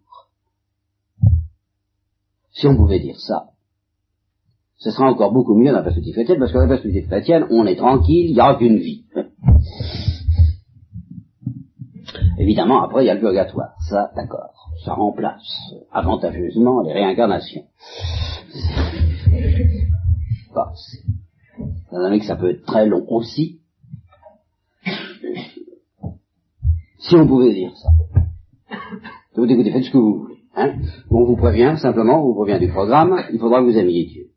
Si 2.50 2.66
on 2.66 2.76
pouvait 2.76 3.00
dire 3.00 3.18
ça, 3.18 3.48
ce 4.82 4.90
sera 4.90 5.08
encore 5.08 5.32
beaucoup 5.32 5.54
mieux 5.54 5.70
dans 5.70 5.76
la 5.76 5.84
perspective 5.84 6.12
chrétienne, 6.12 6.40
parce 6.40 6.50
que 6.50 6.56
dans 6.56 6.64
la 6.64 6.70
perspective 6.70 7.06
chrétienne, 7.06 7.46
on 7.50 7.66
est 7.66 7.76
tranquille, 7.76 8.30
il 8.30 8.34
n'y 8.34 8.40
aura 8.40 8.56
qu'une 8.56 8.78
vie. 8.78 9.04
Évidemment, 12.38 12.82
après, 12.82 13.04
il 13.04 13.06
y 13.06 13.10
a 13.10 13.14
le 13.14 13.20
purgatoire. 13.20 13.76
Ça, 13.88 14.10
d'accord. 14.16 14.70
Ça 14.84 14.94
remplace 14.94 15.72
avantageusement 15.92 16.82
les 16.82 16.92
réincarnations. 16.92 17.62
Bon, 20.54 20.66
dans 21.92 22.18
que 22.18 22.26
ça 22.26 22.36
peut 22.36 22.50
être 22.50 22.66
très 22.66 22.84
long 22.86 23.06
aussi. 23.08 23.60
Si 26.98 27.16
on 27.16 27.26
pouvait 27.26 27.54
dire 27.54 27.72
ça. 27.76 27.88
Vous 29.34 29.46
écoutez, 29.46 29.72
faites 29.72 29.84
ce 29.84 29.90
que 29.90 29.96
vous 29.96 30.24
voulez. 30.24 30.42
Hein. 30.54 30.74
On 31.10 31.24
vous 31.24 31.36
prévient, 31.36 31.76
simplement, 31.80 32.22
on 32.22 32.32
vous 32.32 32.44
prévient 32.44 32.60
du 32.64 32.70
programme, 32.70 33.24
il 33.32 33.38
faudra 33.38 33.60
que 33.60 33.64
vous 33.64 33.78
aimiez 33.78 34.04
Dieu. 34.04 34.31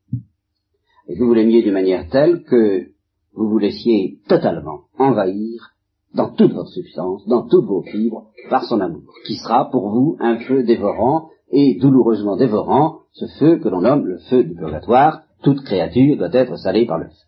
Et 1.08 1.18
que 1.18 1.24
vous 1.24 1.34
l'aimiez 1.34 1.62
d'une 1.62 1.74
manière 1.74 2.08
telle 2.10 2.44
que 2.44 2.88
vous 3.34 3.50
vous 3.50 3.58
laissiez 3.58 4.20
totalement 4.28 4.82
envahir 4.98 5.72
dans 6.14 6.30
toute 6.30 6.54
votre 6.54 6.70
substance, 6.70 7.28
dans 7.28 7.48
toutes 7.48 7.66
vos 7.66 7.82
fibres, 7.82 8.28
par 8.50 8.64
son 8.64 8.80
amour, 8.80 9.14
qui 9.26 9.36
sera 9.36 9.70
pour 9.70 9.90
vous 9.90 10.16
un 10.20 10.38
feu 10.40 10.64
dévorant 10.64 11.30
et 11.52 11.78
douloureusement 11.80 12.38
dévorant, 12.38 13.00
ce 13.12 13.26
feu 13.40 13.58
que 13.58 13.70
l'on 13.70 13.82
nomme 13.82 14.06
le 14.06 14.18
feu 14.30 14.44
du 14.44 14.56
purgatoire. 14.56 15.22
Toute 15.44 15.62
créature 15.64 16.18
doit 16.18 16.34
être 16.34 16.58
salée 16.58 16.86
par 16.86 16.98
le 16.98 17.06
feu. 17.06 17.26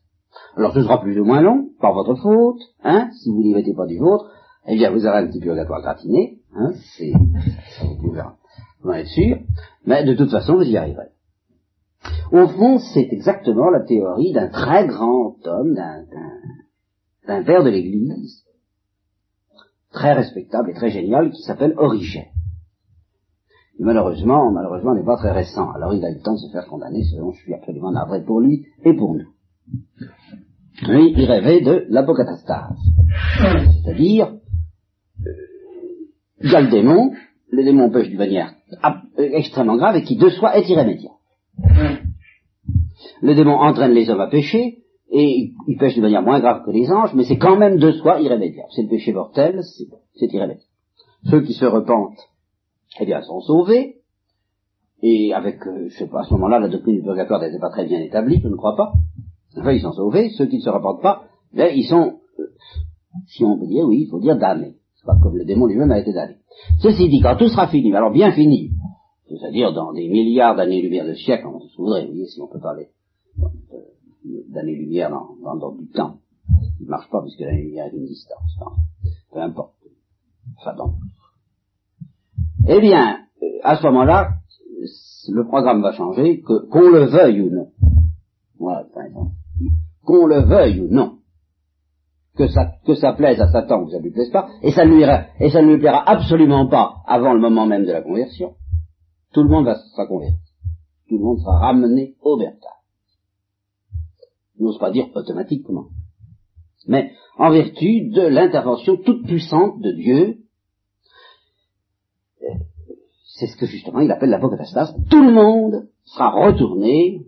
Alors 0.56 0.74
ce 0.74 0.82
sera 0.82 1.02
plus 1.02 1.20
ou 1.20 1.26
moins 1.26 1.42
long, 1.42 1.70
par 1.82 1.94
votre 1.94 2.16
faute, 2.16 2.62
hein, 2.84 3.10
si 3.22 3.30
vous 3.30 3.42
n'y 3.42 3.54
mettez 3.54 3.74
pas 3.74 3.86
du 3.86 3.98
vôtre, 3.98 4.32
eh 4.68 4.76
bien 4.76 4.92
vous 4.92 5.06
aurez 5.06 5.20
un 5.20 5.28
petit 5.28 5.40
purgatoire 5.40 5.82
gratiné, 5.82 6.38
Hein, 6.60 6.74
c'est, 6.98 7.12
vous 8.02 8.16
en 8.84 8.94
être 8.94 9.08
sûr, 9.10 9.38
mais 9.86 10.04
de 10.04 10.16
toute 10.16 10.32
façon, 10.32 10.56
vous 10.56 10.64
y 10.64 10.76
arriverez. 10.76 11.10
Au 12.32 12.48
fond, 12.48 12.80
c'est 12.80 13.08
exactement 13.12 13.70
la 13.70 13.82
théorie 13.82 14.34
d'un 14.34 14.50
très 14.50 14.86
grand 14.88 15.36
homme, 15.46 15.76
d'un 17.28 17.44
père 17.44 17.64
de 17.64 17.70
l'Église, 17.70 18.44
très 19.92 20.14
respectable 20.14 20.72
et 20.72 20.74
très 20.74 20.90
génial, 20.90 21.32
qui 21.32 21.42
s'appelle 21.44 21.74
Origène. 21.78 22.26
Malheureusement, 23.80 24.52
malheureusement, 24.52 24.96
n'est 24.96 25.06
pas 25.06 25.18
très 25.18 25.32
récent. 25.32 25.72
Alors 25.72 25.94
il 25.94 26.04
a 26.04 26.10
eu 26.10 26.16
le 26.16 26.22
temps 26.22 26.34
de 26.34 26.40
se 26.40 26.52
faire 26.52 26.66
condamner, 26.68 27.04
ce 27.04 27.16
dont 27.16 27.32
je 27.32 27.42
suis 27.42 27.54
absolument 27.54 27.92
navré 27.92 28.24
pour 28.24 28.42
lui 28.42 28.66
et 28.84 28.94
pour 28.94 29.14
nous. 29.14 29.28
Lui, 30.88 31.14
il 31.16 31.26
rêvait 31.26 31.62
de 31.62 31.86
l'apocatastase. 31.90 32.78
C'est-à-dire, 33.84 34.34
euh, 35.26 35.32
il 36.42 36.52
y 36.52 36.56
a 36.56 36.62
le 36.62 36.70
démon, 36.70 37.12
le 37.52 37.64
démon 37.64 37.90
pêche 37.90 38.10
d'une 38.10 38.18
manière 38.18 38.54
extrêmement 39.18 39.78
grave 39.78 39.96
et 39.96 40.04
qui 40.04 40.18
de 40.18 40.30
soi 40.30 40.58
est 40.58 40.68
irrémédiable. 40.70 41.17
Le 43.22 43.36
démon 43.36 43.54
entraîne 43.54 43.92
les 43.92 44.10
hommes 44.10 44.22
à 44.22 44.28
pécher, 44.28 44.80
et 45.10 45.52
il 45.68 45.78
pêche 45.78 45.96
de 45.96 46.02
manière 46.02 46.22
moins 46.22 46.40
grave 46.40 46.64
que 46.66 46.72
les 46.72 46.92
anges, 46.92 47.14
mais 47.14 47.24
c'est 47.24 47.38
quand 47.38 47.58
même 47.58 47.78
de 47.78 47.92
soi 47.92 48.20
irrémédiable. 48.22 48.70
C'est 48.76 48.84
le 48.84 48.90
péché 48.90 49.14
mortel, 49.14 49.62
c'est 50.16 50.34
irrémédiable. 50.34 50.70
Ceux 51.24 51.42
qui 51.42 51.54
se 51.54 51.66
repentent, 51.66 52.20
eh 53.00 53.06
bien, 53.06 53.22
sont 53.22 53.42
sauvés, 53.42 53.98
et 55.02 55.34
avec, 55.34 55.66
euh, 55.68 55.88
je 55.90 55.98
sais 55.98 56.08
pas, 56.08 56.22
à 56.22 56.24
ce 56.24 56.34
moment-là, 56.34 56.60
la 56.60 56.70
doctrine 56.70 56.96
du 56.96 57.04
purgatoire 57.04 57.42
n'était 57.42 57.60
pas 57.60 57.70
très 57.70 57.86
bien 57.86 58.00
établie, 58.00 58.40
je 58.42 58.48
ne 58.48 58.56
crois 58.56 58.76
pas. 58.76 58.94
Enfin, 59.58 59.72
ils 59.72 59.82
sont 59.82 59.94
sauvés, 59.94 60.30
ceux 60.38 60.48
qui 60.48 60.58
ne 60.58 60.62
se 60.62 60.70
repentent 60.70 61.02
pas, 61.02 61.24
ben, 61.54 61.72
ils 61.76 61.86
sont, 61.86 62.20
euh, 62.40 62.44
si 63.28 63.44
on 63.44 63.58
peut 63.58 63.68
dire, 63.68 63.86
oui, 63.86 64.04
il 64.06 64.10
faut 64.10 64.20
dire 64.20 64.38
damnés. 64.38 64.76
C'est 64.96 65.06
pas 65.06 65.18
comme 65.22 65.38
le 65.38 65.46
démon 65.46 65.68
lui-même 65.68 65.92
a 65.92 66.00
été 66.00 66.14
damné. 66.14 66.38
Ceci 66.80 67.10
dit, 67.10 67.22
quand 67.22 67.36
tout 67.38 67.48
sera 67.48 67.68
fini, 67.68 67.94
alors 67.96 68.12
bien 68.12 68.32
fini, 68.32 68.72
c'est-à-dire 69.30 69.74
dans 69.74 69.94
des 69.94 70.08
milliards 70.08 70.56
d'années-lumière 70.56 71.06
de 71.06 71.14
siècles, 71.14 71.48
on 71.48 71.60
se 71.60 71.78
voudrait, 71.78 72.06
vous 72.06 72.14
voyez, 72.14 72.28
si 72.28 72.42
on 72.42 72.48
peut 72.48 72.60
parler 72.60 72.90
d'années-lumière 74.50 75.10
dans, 75.10 75.56
dans, 75.56 75.72
du 75.72 75.88
temps. 75.90 76.18
Il 76.80 76.86
ne 76.86 76.90
marche 76.90 77.10
pas 77.10 77.22
puisque 77.22 77.42
l'année-lumière 77.42 77.88
est 77.88 77.98
une 77.98 78.06
distance. 78.06 78.60
Peu 79.32 79.40
importe. 79.40 79.74
Enfin, 80.60 80.76
donc. 80.76 80.96
Eh 82.68 82.80
bien, 82.80 83.20
euh, 83.42 83.46
à 83.64 83.78
ce 83.78 83.84
moment-là, 83.84 84.30
le 85.30 85.46
programme 85.46 85.82
va 85.82 85.92
changer, 85.92 86.42
qu'on 86.42 86.90
le 86.90 87.06
veuille 87.06 87.42
ou 87.42 87.50
non. 87.50 87.68
Voilà, 88.60 88.86
par 88.94 89.04
exemple. 89.04 89.32
Qu'on 90.06 90.26
le 90.26 90.42
veuille 90.42 90.82
ou 90.82 90.88
non. 90.90 91.18
Que 92.36 92.48
ça, 92.48 92.72
que 92.86 92.96
ça 92.96 93.14
plaise 93.14 93.42
à 93.42 93.52
Satan 93.52 93.82
ou 93.82 93.86
que 93.86 93.92
ça 93.92 93.98
ne 93.98 94.04
lui 94.04 94.12
plaise 94.12 94.30
pas, 94.32 94.48
et 94.62 94.72
ça, 94.72 94.86
lui, 94.86 95.04
et 95.04 95.50
ça 95.50 95.62
ne 95.62 95.74
lui 95.74 95.80
plaira 95.80 96.08
absolument 96.08 96.68
pas 96.68 96.98
avant 97.08 97.34
le 97.34 97.40
moment 97.40 97.66
même 97.66 97.86
de 97.86 97.92
la 97.92 98.02
conversion. 98.02 98.54
Tout 99.38 99.44
le 99.44 99.50
monde 99.50 99.66
va, 99.66 99.76
sera 99.76 100.08
converti. 100.08 100.50
Tout 101.08 101.20
le 101.20 101.24
monde 101.24 101.38
sera 101.38 101.60
ramené 101.60 102.16
au 102.22 102.38
berta 102.38 102.70
n'ose 104.58 104.80
pas 104.80 104.90
dire 104.90 105.10
automatiquement, 105.14 105.90
mais 106.88 107.12
en 107.38 107.52
vertu 107.52 108.10
de 108.10 108.24
l'intervention 108.24 108.98
toute 108.98 109.28
puissante 109.28 109.80
de 109.80 109.92
Dieu. 109.92 110.38
C'est 113.36 113.46
ce 113.46 113.58
que 113.58 113.68
justement 113.68 114.00
il 114.00 114.10
appelle 114.10 114.32
l'apocatastase. 114.32 114.96
Tout 115.12 115.22
le 115.22 115.32
monde 115.32 115.88
sera 116.06 116.32
retourné 116.32 117.28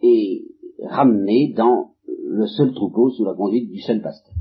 et 0.00 0.46
ramené 0.82 1.52
dans 1.54 1.90
le 2.06 2.46
seul 2.46 2.72
troupeau 2.72 3.10
sous 3.10 3.26
la 3.26 3.34
conduite 3.34 3.70
du 3.70 3.82
seul 3.82 4.00
pasteur. 4.00 4.32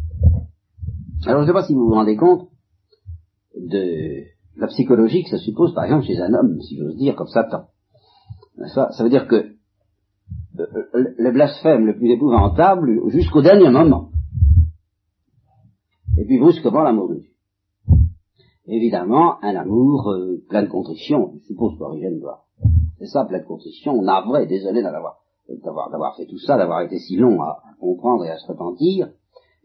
Alors 1.25 1.41
je 1.41 1.41
ne 1.41 1.47
sais 1.47 1.59
pas 1.59 1.67
si 1.67 1.73
vous 1.73 1.87
vous 1.87 1.93
rendez 1.93 2.15
compte 2.15 2.47
de 3.57 4.33
la 4.57 4.67
psychologie 4.67 5.23
que 5.23 5.29
ça 5.29 5.37
suppose 5.37 5.73
par 5.73 5.85
exemple 5.85 6.05
chez 6.05 6.19
un 6.19 6.33
homme, 6.33 6.61
si 6.61 6.77
j'ose 6.77 6.95
dire, 6.95 7.15
comme 7.15 7.27
Satan. 7.27 7.65
Ça, 8.73 8.89
ça 8.91 9.03
veut 9.03 9.09
dire 9.09 9.27
que 9.27 9.55
le 10.53 11.31
blasphème 11.31 11.85
le 11.85 11.97
plus 11.97 12.11
épouvantable 12.11 13.09
jusqu'au 13.09 13.41
dernier 13.41 13.69
moment. 13.69 14.09
Et 16.17 16.25
puis 16.25 16.39
brusquement 16.39 16.83
l'amour 16.83 17.09
de 17.09 17.15
Dieu. 17.15 17.29
Évidemment, 18.67 19.43
un 19.43 19.55
amour 19.55 20.09
euh, 20.09 20.43
plein 20.49 20.63
de 20.63 20.69
contrition, 20.69 21.33
je 21.35 21.45
suppose 21.47 21.77
qu'Origène 21.77 22.19
doit. 22.19 22.45
C'est 22.97 23.07
ça, 23.07 23.25
plein 23.25 23.39
de 23.39 23.45
contrition, 23.45 24.01
navré, 24.01 24.47
désolé 24.47 24.81
d'avoir, 24.81 25.19
d'avoir, 25.63 26.15
fait 26.15 26.25
tout 26.25 26.39
ça, 26.39 26.57
d'avoir 26.57 26.81
été 26.81 26.97
si 26.97 27.17
long 27.17 27.41
à, 27.41 27.61
comprendre 27.79 28.25
et 28.25 28.31
à 28.31 28.37
se 28.37 28.47
repentir, 28.47 29.09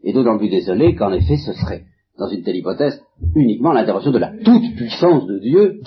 et 0.03 0.13
d'autant 0.13 0.37
plus 0.37 0.49
désolé 0.49 0.95
qu'en 0.95 1.11
effet 1.11 1.37
ce 1.37 1.53
serait, 1.53 1.85
dans 2.21 2.29
une 2.29 2.43
telle 2.43 2.57
hypothèse, 2.57 3.03
uniquement 3.35 3.71
l'intervention 3.71 4.11
de 4.11 4.19
la 4.19 4.31
toute 4.31 4.75
puissance 4.75 5.25
de 5.25 5.39
Dieu 5.39 5.81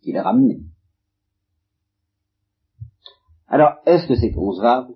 qui, 0.00 0.12
l'a 0.12 0.22
ramené. 0.22 0.60
Alors, 3.48 3.74
est-ce 3.84 4.08
que 4.08 4.14
c'est 4.14 4.32
concevable? 4.32 4.94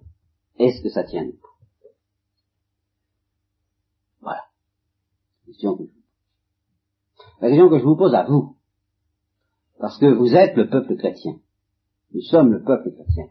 Est-ce 0.58 0.82
que 0.82 0.88
ça 0.88 1.04
tient 1.04 1.26
Voilà. 4.22 4.44
La 5.46 5.52
question, 5.52 5.76
que 5.76 5.84
je... 5.84 5.90
La 7.42 7.48
question 7.48 7.68
que 7.68 7.78
je 7.78 7.84
vous 7.84 7.96
pose 7.96 8.14
à 8.14 8.24
vous, 8.24 8.56
parce 9.78 9.98
que 9.98 10.06
vous 10.06 10.34
êtes 10.34 10.56
le 10.56 10.70
peuple 10.70 10.96
chrétien. 10.96 11.38
Nous 12.14 12.22
sommes 12.22 12.50
le 12.50 12.62
peuple 12.62 12.92
chrétien. 12.92 13.26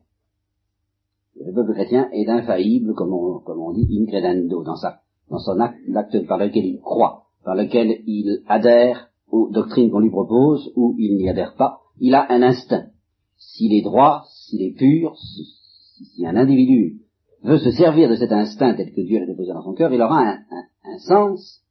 Le 1.44 1.52
peuple 1.52 1.74
chrétien 1.74 2.08
est 2.12 2.30
infaillible, 2.30 2.94
comme 2.94 3.14
on, 3.14 3.40
comme 3.40 3.62
on 3.62 3.74
dit, 3.74 3.88
incredendo, 4.00 4.64
dans, 4.64 4.76
sa, 4.76 5.05
dans 5.30 5.40
son 5.40 5.60
acte, 5.60 5.80
l'acte 5.88 6.26
par 6.28 6.38
lequel 6.38 6.66
il 6.66 6.80
croit, 6.80 7.24
par 7.44 7.56
lequel 7.56 8.02
il 8.06 8.42
adhère 8.48 9.10
aux 9.30 9.50
doctrines 9.52 9.90
qu'on 9.90 10.00
lui 10.00 10.10
propose, 10.10 10.72
ou 10.76 10.96
il 10.98 11.18
n'y 11.18 11.30
adhère 11.30 11.56
pas. 11.56 11.80
Il 12.00 12.14
a 12.14 12.32
un 12.32 12.42
instinct. 12.42 12.88
S'il 13.38 13.74
est 13.74 13.82
droit, 13.82 14.24
s'il 14.30 14.62
est 14.62 14.76
pur, 14.78 15.16
si 15.18 16.26
un 16.26 16.36
individu 16.36 17.02
veut 17.44 17.60
se 17.60 17.72
servir 17.72 18.10
de 18.10 18.16
cet 18.16 18.32
instinct 18.32 18.76
tel 18.76 18.92
que 18.92 19.02
Dieu 19.02 19.20
l'a 19.20 19.26
déposé 19.26 19.54
dans 19.54 19.64
son 19.64 19.74
cœur, 19.74 19.94
il 19.94 20.02
aura 20.02 20.22
un, 20.22 20.98
sens 21.00 21.62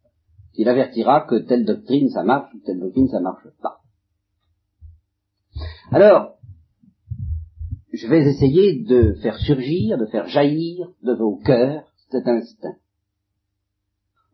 qui 0.54 0.64
l'avertira 0.64 1.22
que 1.22 1.36
telle 1.36 1.64
doctrine 1.64 2.10
ça 2.10 2.22
marche 2.22 2.52
ou 2.54 2.58
telle 2.64 2.80
doctrine 2.80 3.08
ça 3.08 3.20
marche 3.20 3.46
pas. 3.62 3.80
Alors, 5.90 6.34
je 7.92 8.06
vais 8.08 8.26
essayer 8.26 8.82
de 8.82 9.14
faire 9.22 9.36
surgir, 9.36 9.98
de 9.98 10.06
faire 10.06 10.28
jaillir 10.28 10.90
de 11.02 11.14
vos 11.14 11.36
cœurs 11.36 11.84
cet 12.10 12.26
instinct. 12.26 12.76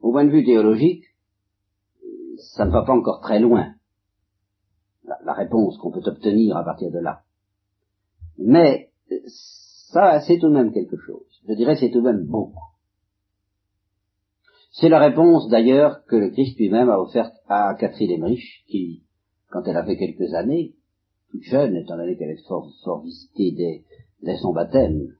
Au 0.01 0.13
point 0.13 0.25
de 0.25 0.31
vue 0.31 0.45
théologique, 0.45 1.05
ça 2.55 2.65
ne 2.65 2.71
va 2.71 2.83
pas 2.83 2.95
encore 2.95 3.21
très 3.21 3.39
loin, 3.39 3.75
la 5.25 5.33
réponse 5.33 5.77
qu'on 5.79 5.91
peut 5.91 6.03
obtenir 6.07 6.57
à 6.57 6.65
partir 6.65 6.91
de 6.91 6.99
là. 6.99 7.23
Mais 8.39 8.91
ça, 9.93 10.21
c'est 10.21 10.39
tout 10.39 10.49
de 10.49 10.55
même 10.55 10.73
quelque 10.73 10.97
chose. 10.97 11.27
Je 11.49 11.55
dirais 11.55 11.77
c'est 11.77 11.91
tout 11.91 12.01
de 12.01 12.11
même 12.11 12.25
beaucoup. 12.27 12.71
C'est 14.73 14.89
la 14.89 15.01
réponse 15.01 15.49
d'ailleurs 15.49 16.05
que 16.05 16.17
le 16.17 16.31
Christ 16.31 16.57
lui-même 16.59 16.89
a 16.89 17.01
offerte 17.01 17.35
à 17.49 17.75
Catherine 17.75 18.13
Emmerich, 18.13 18.65
qui, 18.69 19.03
quand 19.51 19.63
elle 19.67 19.77
avait 19.77 19.97
quelques 19.97 20.33
années, 20.35 20.75
toute 21.31 21.43
jeune, 21.43 21.77
étant 21.77 21.97
donné 21.97 22.17
qu'elle 22.17 22.31
est 22.31 22.47
fort, 22.47 22.69
fort 22.85 23.03
visitée 23.03 23.85
dès, 24.23 24.37
son 24.39 24.53
baptême, 24.53 25.17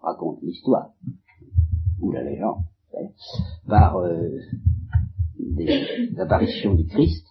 raconte 0.00 0.40
l'histoire, 0.42 0.92
ou 2.00 2.12
la 2.12 2.22
légende, 2.22 2.62
par 3.66 3.98
euh, 3.98 4.38
des 5.38 6.18
apparitions 6.18 6.74
du 6.74 6.86
Christ, 6.86 7.26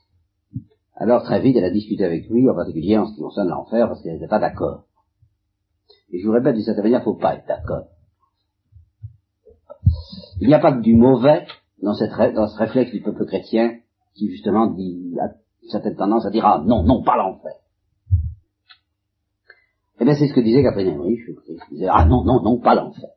alors 0.95 1.23
très 1.23 1.41
vite 1.41 1.55
elle 1.57 1.65
a 1.65 1.71
discuté 1.71 2.03
avec 2.03 2.29
lui, 2.29 2.49
en 2.49 2.55
particulier 2.55 2.97
en 2.97 3.05
ce 3.05 3.15
qui 3.15 3.21
concerne 3.21 3.49
l'enfer, 3.49 3.87
parce 3.87 4.01
qu'elle 4.01 4.13
n'était 4.13 4.27
pas 4.27 4.39
d'accord. 4.39 4.83
Et 6.11 6.19
je 6.19 6.27
vous 6.27 6.33
répète, 6.33 6.55
d'une 6.55 6.63
certaine 6.63 6.83
manière, 6.83 6.99
il 6.99 7.09
ne 7.09 7.13
faut 7.13 7.19
pas 7.19 7.35
être 7.35 7.47
d'accord. 7.47 7.87
Il 10.39 10.47
n'y 10.47 10.53
a 10.53 10.59
pas 10.59 10.71
que 10.71 10.81
du 10.81 10.95
mauvais 10.95 11.45
dans, 11.81 11.93
ce 11.93 12.57
réflexe 12.57 12.91
du 12.91 13.01
peuple 13.01 13.25
chrétien 13.25 13.79
qui 14.15 14.29
justement 14.29 14.67
dit, 14.67 15.15
a 15.19 15.29
certaine 15.69 15.95
tendance 15.95 16.25
à 16.25 16.29
dire 16.29 16.45
ah 16.45 16.63
non, 16.65 16.83
non, 16.83 17.03
pas 17.03 17.17
l'enfer. 17.17 17.53
Eh 19.99 20.05
bien 20.05 20.13
c'est 20.15 20.27
ce 20.27 20.33
que 20.33 20.41
disait 20.41 20.63
Catherine 20.63 20.97
Henry, 20.97 21.17
je 21.17 21.31
disais 21.71 21.87
ah 21.89 22.05
non, 22.05 22.23
non, 22.23 22.41
non, 22.41 22.59
pas 22.59 22.75
l'enfer. 22.75 23.09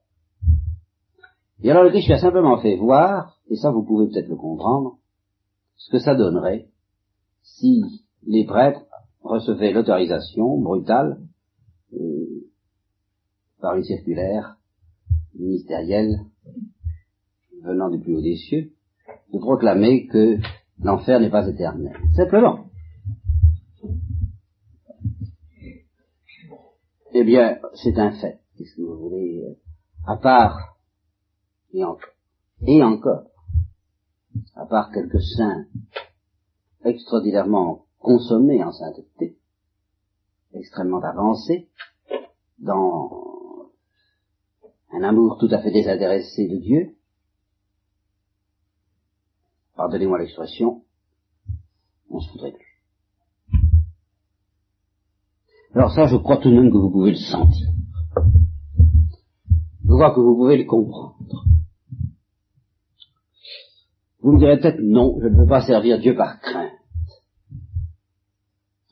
Et 1.62 1.70
alors 1.70 1.84
le 1.84 1.90
Christ 1.90 2.06
lui 2.06 2.14
a 2.14 2.18
simplement 2.18 2.58
fait 2.58 2.76
voir, 2.76 3.38
et 3.48 3.56
ça 3.56 3.70
vous 3.70 3.82
pouvez 3.82 4.08
peut-être 4.08 4.28
le 4.28 4.36
comprendre, 4.36 4.98
ce 5.76 5.90
que 5.90 5.98
ça 5.98 6.14
donnerait 6.14 6.68
si 7.42 7.82
les 8.26 8.44
prêtres 8.44 8.84
recevaient 9.22 9.72
l'autorisation 9.72 10.58
brutale 10.58 11.18
euh, 11.94 12.46
par 13.60 13.76
une 13.76 13.84
circulaire 13.84 14.56
ministérielle 15.34 16.20
venant 17.62 17.90
du 17.90 17.98
plus 17.98 18.16
haut 18.16 18.22
des 18.22 18.36
cieux, 18.36 18.72
de 19.32 19.38
proclamer 19.38 20.06
que 20.06 20.38
l'enfer 20.82 21.20
n'est 21.20 21.30
pas 21.30 21.46
éternel. 21.46 21.94
Simplement. 22.16 22.66
Eh 27.12 27.24
bien, 27.24 27.58
c'est 27.74 27.98
un 27.98 28.12
fait. 28.12 28.40
Qu'est-ce 28.56 28.76
que 28.76 28.82
vous 28.82 28.96
voulez 28.96 29.42
À 30.06 30.16
part, 30.16 30.69
et 31.72 31.84
encore, 31.84 32.10
et 32.66 32.82
encore, 32.82 33.30
à 34.54 34.66
part 34.66 34.90
quelques 34.92 35.22
saints 35.22 35.66
extraordinairement 36.84 37.86
consommés 37.98 38.62
en 38.64 38.72
sainteté, 38.72 39.38
extrêmement 40.52 41.02
avancés, 41.02 41.68
dans 42.58 43.70
un 44.92 45.02
amour 45.02 45.38
tout 45.38 45.48
à 45.50 45.62
fait 45.62 45.70
désintéressé 45.70 46.48
de 46.48 46.56
Dieu, 46.56 46.96
pardonnez-moi 49.76 50.18
l'expression, 50.18 50.82
on 52.10 52.20
se 52.20 52.30
foutrait 52.30 52.52
plus. 52.52 52.70
Alors 55.74 55.92
ça, 55.92 56.06
je 56.06 56.16
crois 56.16 56.38
tout 56.38 56.50
de 56.50 56.56
même 56.56 56.72
que 56.72 56.76
vous 56.76 56.90
pouvez 56.90 57.12
le 57.12 57.16
sentir. 57.16 57.68
Je 59.84 59.94
crois 59.94 60.12
que 60.14 60.20
vous 60.20 60.34
pouvez 60.34 60.56
le 60.56 60.64
comprendre. 60.64 61.44
Vous 64.22 64.32
me 64.32 64.38
direz 64.38 64.58
peut-être 64.58 64.80
non, 64.80 65.18
je 65.20 65.28
ne 65.28 65.36
peux 65.36 65.46
pas 65.46 65.62
servir 65.62 65.98
Dieu 65.98 66.14
par 66.14 66.40
crainte. 66.40 66.72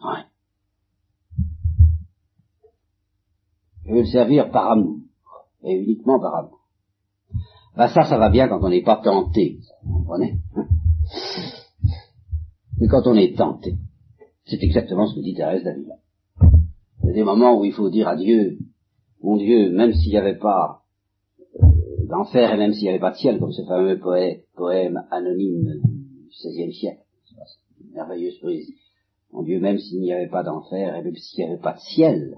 Ouais. 0.01 0.25
Je 3.85 3.93
veux 3.93 4.01
le 4.01 4.07
servir 4.07 4.51
par 4.51 4.71
amour, 4.71 4.99
et 5.65 5.75
uniquement 5.75 6.19
par 6.19 6.35
amour. 6.35 6.61
Ben 7.77 7.89
ça, 7.89 8.03
ça 8.03 8.19
va 8.19 8.31
bien 8.31 8.49
quand 8.49 8.63
on 8.63 8.71
n'est 8.71 8.83
pas 8.83 8.97
tenté, 8.97 9.61
vous 9.85 9.99
comprenez 9.99 10.39
hein 10.57 10.67
Mais 12.81 12.89
quand 12.89 13.07
on 13.07 13.15
est 13.15 13.37
tenté, 13.37 13.77
c'est 14.47 14.63
exactement 14.63 15.07
ce 15.07 15.15
que 15.15 15.21
dit 15.21 15.35
Thérèse 15.35 15.63
d'Avila. 15.63 15.95
Il 17.03 17.09
y 17.09 17.11
a 17.11 17.15
des 17.15 17.23
moments 17.23 17.59
où 17.59 17.65
il 17.65 17.73
faut 17.73 17.91
dire 17.91 18.09
à 18.09 18.17
Dieu, 18.17 18.59
mon 19.23 19.37
Dieu, 19.37 19.71
même 19.71 19.93
s'il 19.93 20.11
n'y 20.11 20.19
avait 20.19 20.39
pas 20.39 20.83
d'enfer 22.09 22.53
et 22.53 22.57
même 22.57 22.73
s'il 22.73 22.85
n'y 22.85 22.89
avait 22.91 22.99
pas 22.99 23.13
de 23.13 23.17
ciel, 23.17 23.39
comme 23.39 23.53
ce 23.53 23.65
fameux 23.65 23.99
poème 23.99 25.05
anonyme 25.11 25.81
du 25.83 26.29
XVIe 26.31 26.73
siècle, 26.73 27.03
une 27.81 27.93
merveilleuse 27.93 28.39
poésie. 28.41 28.77
Mon 29.33 29.43
Dieu, 29.43 29.61
même 29.61 29.79
s'il 29.79 30.01
n'y 30.01 30.13
avait 30.13 30.29
pas 30.29 30.43
d'enfer 30.43 30.97
et 30.97 31.03
même 31.03 31.15
s'il 31.15 31.45
n'y 31.45 31.51
avait 31.51 31.61
pas 31.61 31.75
de 31.75 31.81
ciel, 31.81 32.37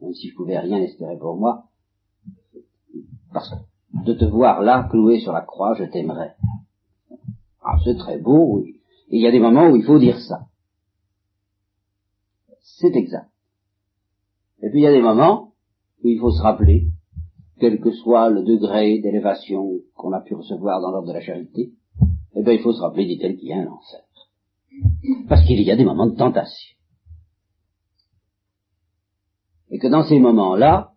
même 0.00 0.12
si 0.12 0.28
je 0.28 0.34
pouvais 0.34 0.58
rien 0.58 0.80
espérer 0.82 1.16
pour 1.16 1.36
moi, 1.36 1.64
parce 3.32 3.50
que 3.50 3.56
de 4.04 4.12
te 4.12 4.24
voir 4.24 4.62
là, 4.62 4.88
cloué 4.90 5.20
sur 5.20 5.32
la 5.32 5.42
croix, 5.42 5.74
je 5.74 5.84
t'aimerais. 5.84 6.34
Ah, 7.62 7.78
c'est 7.84 7.96
très 7.96 8.18
beau, 8.18 8.58
oui. 8.58 8.80
Et 9.08 9.16
il 9.16 9.22
y 9.22 9.26
a 9.26 9.30
des 9.30 9.38
moments 9.38 9.68
où 9.68 9.76
il 9.76 9.84
faut 9.84 9.98
dire 9.98 10.18
ça. 10.18 10.46
C'est 12.60 12.94
exact. 12.96 13.30
Et 14.62 14.70
puis 14.70 14.80
il 14.80 14.82
y 14.82 14.86
a 14.86 14.92
des 14.92 15.02
moments 15.02 15.52
où 16.02 16.08
il 16.08 16.18
faut 16.18 16.30
se 16.30 16.42
rappeler, 16.42 16.88
quel 17.62 17.78
que 17.78 17.92
soit 17.92 18.28
le 18.28 18.42
degré 18.42 18.98
d'élévation 18.98 19.78
qu'on 19.94 20.10
a 20.12 20.20
pu 20.20 20.34
recevoir 20.34 20.80
dans 20.80 20.90
l'ordre 20.90 21.06
de 21.06 21.12
la 21.12 21.20
charité, 21.20 21.70
eh 22.34 22.42
bien 22.42 22.54
il 22.54 22.58
faut 22.60 22.72
se 22.72 22.80
rappeler, 22.80 23.06
dit-elle, 23.06 23.36
qu'il 23.36 23.50
y 23.50 23.52
a 23.52 23.58
un 23.58 23.68
enfer. 23.68 24.00
Parce 25.28 25.46
qu'il 25.46 25.62
y 25.62 25.70
a 25.70 25.76
des 25.76 25.84
moments 25.84 26.08
de 26.08 26.16
tentation. 26.16 26.76
Et 29.70 29.78
que 29.78 29.86
dans 29.86 30.02
ces 30.02 30.18
moments-là, 30.18 30.94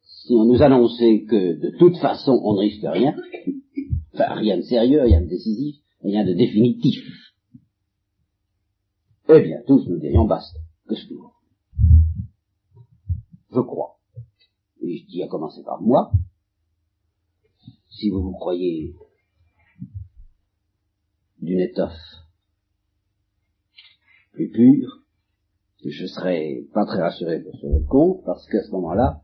si 0.00 0.32
on 0.32 0.46
nous 0.46 0.62
annonçait 0.62 1.24
que 1.28 1.60
de 1.60 1.76
toute 1.76 1.98
façon 1.98 2.40
on 2.42 2.54
ne 2.54 2.60
risque 2.60 2.84
rien, 2.84 3.14
enfin 4.14 4.36
rien 4.36 4.56
de 4.56 4.62
sérieux, 4.62 5.02
rien 5.02 5.20
de 5.20 5.26
décisif, 5.26 5.76
rien 6.02 6.24
de 6.24 6.32
définitif, 6.32 7.04
eh 9.28 9.42
bien 9.42 9.58
tous 9.66 9.86
nous 9.86 9.98
dirions 9.98 10.24
basta, 10.24 10.58
que 10.88 10.94
ce 10.94 11.06
que 11.06 11.14
je 13.50 13.60
crois. 13.60 13.91
Et 14.82 14.98
je 14.98 15.06
dis 15.06 15.22
à 15.22 15.28
commencer 15.28 15.62
par 15.62 15.80
moi, 15.80 16.10
si 17.88 18.10
vous 18.10 18.22
vous 18.22 18.32
croyez 18.32 18.94
d'une 21.40 21.60
étoffe 21.60 21.92
plus 24.32 24.50
pure, 24.50 25.02
je 25.84 26.06
serais 26.06 26.64
pas 26.72 26.84
très 26.84 27.00
rassuré 27.00 27.42
sur 27.58 27.68
votre 27.68 27.86
compte, 27.86 28.24
parce 28.24 28.46
qu'à 28.48 28.62
ce 28.62 28.70
moment-là, 28.72 29.20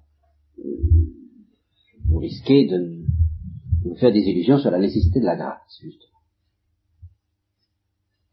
euh, 0.59 0.63
vous 2.09 2.19
risquez 2.19 2.67
de 2.67 3.05
vous 3.85 3.95
faire 3.97 4.13
des 4.13 4.21
illusions 4.21 4.59
sur 4.59 4.71
la 4.71 4.79
nécessité 4.79 5.21
de 5.21 5.25
la 5.25 5.37
grâce, 5.37 5.79
justement. 5.81 6.19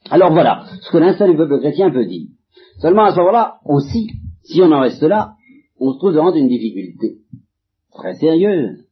Alors 0.09 0.31
voilà, 0.31 0.65
ce 0.81 0.91
que 0.91 0.97
l'instant 0.97 1.27
du 1.29 1.37
peuple 1.37 1.59
chrétien 1.59 1.91
peut 1.91 2.05
dire. 2.05 2.29
Seulement 2.79 3.05
à 3.05 3.11
ce 3.11 3.17
moment-là, 3.17 3.59
aussi, 3.65 4.11
si 4.43 4.61
on 4.61 4.71
en 4.71 4.81
reste 4.81 5.01
là, 5.01 5.35
on 5.79 5.93
se 5.93 5.97
trouve 5.97 6.13
devant 6.13 6.33
une 6.33 6.47
difficulté 6.47 7.19
très 7.91 8.15
sérieuse 8.15 8.85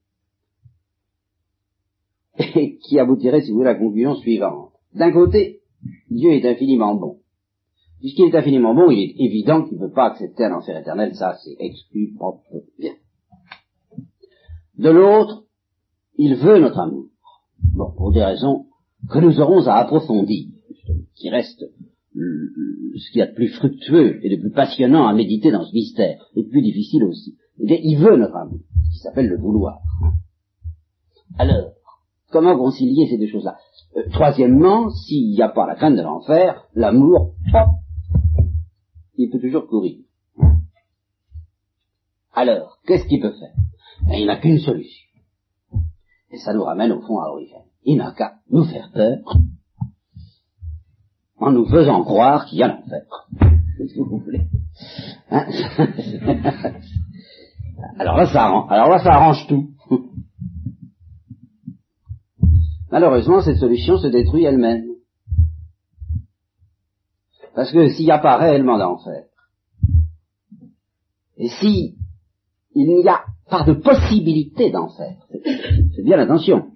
et 2.37 2.77
qui 2.77 2.99
aboutirait, 2.99 3.41
si 3.41 3.51
vous 3.51 3.57
voulez, 3.57 3.69
à 3.69 3.73
la 3.73 3.79
conclusion 3.79 4.15
suivante. 4.15 4.71
D'un 4.93 5.11
côté, 5.11 5.61
Dieu 6.09 6.31
est 6.31 6.45
infiniment 6.45 6.95
bon. 6.95 7.19
Puisqu'il 7.99 8.25
est 8.25 8.35
infiniment 8.35 8.73
bon, 8.73 8.91
il 8.91 8.99
est 8.99 9.25
évident 9.25 9.63
qu'il 9.63 9.77
ne 9.77 9.87
peut 9.87 9.93
pas 9.93 10.11
accepter 10.11 10.45
un 10.45 10.55
enfer 10.55 10.77
éternel, 10.77 11.15
ça 11.15 11.37
c'est 11.43 11.55
exclu, 11.59 12.13
propre, 12.15 12.43
bien. 12.77 12.93
De 14.77 14.89
l'autre, 14.89 15.45
il 16.17 16.35
veut 16.35 16.59
notre 16.59 16.79
amour. 16.79 17.05
Bon, 17.73 17.91
pour 17.95 18.11
des 18.11 18.23
raisons 18.23 18.65
que 19.09 19.19
nous 19.19 19.39
aurons 19.39 19.67
à 19.67 19.75
approfondir, 19.75 20.47
qui 21.15 21.29
reste 21.29 21.63
ce 22.15 23.11
qu'il 23.11 23.19
y 23.19 23.21
a 23.21 23.27
de 23.27 23.33
plus 23.33 23.49
fructueux 23.49 24.19
et 24.23 24.35
de 24.35 24.39
plus 24.41 24.51
passionnant 24.51 25.07
à 25.07 25.13
méditer 25.13 25.51
dans 25.51 25.65
ce 25.65 25.73
mystère, 25.73 26.29
et 26.35 26.43
de 26.43 26.49
plus 26.49 26.61
difficile 26.61 27.03
aussi. 27.03 27.37
il 27.59 27.97
veut 27.97 28.17
notre 28.17 28.35
amour, 28.35 28.59
qui 28.91 28.99
s'appelle 28.99 29.27
le 29.27 29.37
vouloir. 29.37 29.79
Alors, 31.37 31.73
comment 32.31 32.57
concilier 32.57 33.07
ces 33.09 33.17
deux 33.17 33.27
choses-là? 33.27 33.57
Euh, 33.97 34.03
Troisièmement, 34.11 34.89
s'il 34.89 35.31
n'y 35.31 35.41
a 35.41 35.49
pas 35.49 35.65
la 35.65 35.75
crainte 35.75 35.95
de 35.95 36.01
l'enfer, 36.01 36.67
l'amour, 36.75 37.33
il 39.17 39.29
peut 39.29 39.39
toujours 39.39 39.67
courir. 39.67 39.97
Alors, 42.33 42.79
qu'est-ce 42.85 43.07
qu'il 43.07 43.21
peut 43.21 43.33
faire? 43.33 43.53
Ben, 44.07 44.15
Il 44.15 44.25
n'a 44.25 44.37
qu'une 44.37 44.59
solution. 44.59 45.07
Et 46.31 46.37
ça 46.37 46.53
nous 46.53 46.63
ramène 46.63 46.91
au 46.91 47.01
fond 47.01 47.19
à 47.19 47.29
Origène. 47.29 47.65
Il 47.83 47.97
n'a 47.97 48.11
qu'à 48.11 48.35
nous 48.49 48.63
faire 48.63 48.91
peur 48.91 49.19
en 51.43 51.51
nous 51.51 51.65
faisant 51.65 52.03
croire 52.03 52.45
qu'il 52.45 52.59
y 52.59 52.63
a 52.63 52.67
l'enfer. 52.67 53.03
Si 53.77 53.99
vous 53.99 54.17
voulez. 54.19 54.47
Hein 55.29 55.45
alors 57.99 58.15
là, 58.17 58.25
ça 58.27 59.11
arrange, 59.11 59.45
tout. 59.47 59.71
Malheureusement, 62.91 63.41
cette 63.41 63.57
solution 63.57 63.97
se 63.97 64.07
détruit 64.07 64.45
elle-même. 64.45 64.85
Parce 67.55 67.71
que 67.71 67.89
s'il 67.89 68.05
n'y 68.05 68.11
a 68.11 68.19
pas 68.19 68.37
réellement 68.37 68.77
d'enfer, 68.77 69.25
et 71.37 71.49
si 71.49 71.97
il 72.73 72.87
n'y 72.87 73.07
a 73.07 73.25
pas 73.49 73.63
de 73.63 73.73
possibilité 73.73 74.71
d'enfer, 74.71 75.17
c'est 75.95 76.03
bien 76.03 76.15
l'attention. 76.15 76.67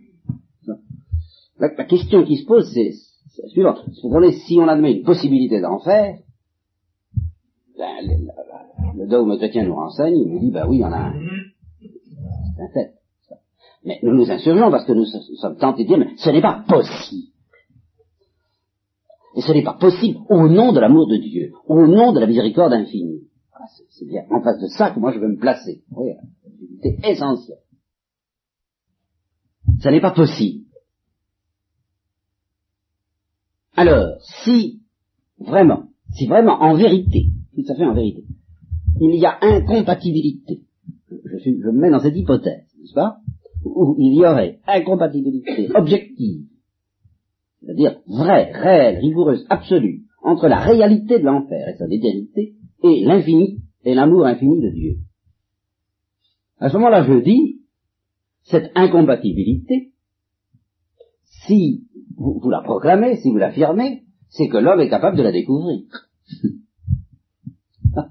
La, 1.57 1.69
la 1.75 1.85
question 1.85 2.25
qui 2.25 2.37
se 2.37 2.45
pose, 2.45 2.69
c'est 2.73 2.91
c'est 3.37 3.43
la 3.43 3.49
suivante. 3.49 3.83
si 4.45 4.59
on 4.59 4.67
admet 4.67 4.93
une 4.93 5.03
possibilité 5.03 5.61
d'enfer, 5.61 6.17
ben, 7.77 7.87
le, 8.01 9.03
le, 9.03 9.07
dogme 9.07 9.37
chrétien 9.37 9.63
nous 9.63 9.75
renseigne, 9.75 10.17
il 10.17 10.27
nous 10.27 10.39
dit, 10.39 10.51
bah 10.51 10.65
oui, 10.67 10.77
il 10.77 10.81
y 10.81 10.85
en 10.85 10.91
a 10.91 10.97
un. 10.97 11.13
C'est 12.55 12.63
un 12.63 12.69
fait. 12.69 12.93
Mais 13.85 13.99
nous 14.01 14.15
nous 14.15 14.29
insurgeons 14.29 14.71
parce 14.71 14.85
que 14.85 14.93
nous, 14.93 15.05
sommes 15.05 15.57
tentés 15.57 15.83
de 15.83 15.87
dire, 15.87 15.99
mais 15.99 16.09
ce 16.17 16.29
n'est 16.31 16.41
pas 16.41 16.63
possible. 16.67 17.27
Et 19.35 19.41
ce 19.41 19.51
n'est 19.51 19.63
pas 19.63 19.77
possible 19.79 20.17
au 20.29 20.47
nom 20.49 20.73
de 20.73 20.79
l'amour 20.79 21.07
de 21.07 21.17
Dieu, 21.17 21.51
au 21.67 21.85
nom 21.85 22.11
de 22.11 22.19
la 22.19 22.25
miséricorde 22.25 22.73
infinie. 22.73 23.21
Ah, 23.53 23.65
c'est 23.91 24.05
bien 24.07 24.23
en 24.31 24.41
face 24.41 24.59
de 24.59 24.67
ça 24.67 24.89
que 24.89 24.99
moi 24.99 25.11
je 25.11 25.19
veux 25.19 25.27
me 25.27 25.37
placer. 25.37 25.83
Oui, 25.91 26.09
c'est 26.81 26.97
essentiel. 27.07 27.59
Ce 29.79 29.89
n'est 29.89 30.01
pas 30.01 30.11
possible. 30.11 30.66
Alors, 33.77 34.17
si 34.43 34.81
vraiment, 35.39 35.83
si 36.13 36.25
vraiment, 36.25 36.61
en 36.63 36.75
vérité, 36.75 37.27
tout 37.55 37.63
à 37.71 37.75
fait 37.75 37.85
en 37.85 37.93
vérité, 37.93 38.23
il 38.99 39.15
y 39.15 39.25
a 39.25 39.37
incompatibilité, 39.39 40.61
je, 41.09 41.37
suis, 41.37 41.61
je 41.61 41.67
me 41.67 41.79
mets 41.79 41.91
dans 41.91 41.99
cette 41.99 42.17
hypothèse, 42.17 42.65
n'est-ce 42.79 42.93
pas, 42.95 43.17
où 43.63 43.95
il 43.99 44.15
y 44.15 44.25
aurait 44.25 44.59
incompatibilité 44.65 45.69
objective, 45.75 46.45
c'est-à-dire 47.61 47.99
vraie, 48.07 48.51
réelle, 48.51 48.97
rigoureuse, 48.97 49.45
absolue, 49.49 50.05
entre 50.23 50.47
la 50.47 50.59
réalité 50.59 51.19
de 51.19 51.25
l'enfer 51.25 51.69
et 51.69 51.77
sa 51.77 51.85
éternité, 51.85 52.55
et 52.83 53.05
l'infini, 53.05 53.59
et 53.83 53.93
l'amour 53.93 54.25
infini 54.25 54.59
de 54.59 54.69
Dieu. 54.69 54.97
À 56.59 56.69
ce 56.69 56.77
moment-là, 56.77 57.03
je 57.03 57.23
dis, 57.23 57.61
cette 58.41 58.71
incompatibilité, 58.73 59.91
si 61.45 61.83
vous, 62.15 62.49
la 62.49 62.61
proclamez, 62.61 63.17
si 63.17 63.29
vous 63.29 63.37
l'affirmez, 63.37 64.03
c'est 64.29 64.47
que 64.47 64.57
l'homme 64.57 64.79
est 64.79 64.89
capable 64.89 65.17
de 65.17 65.23
la 65.23 65.31
découvrir. 65.31 65.81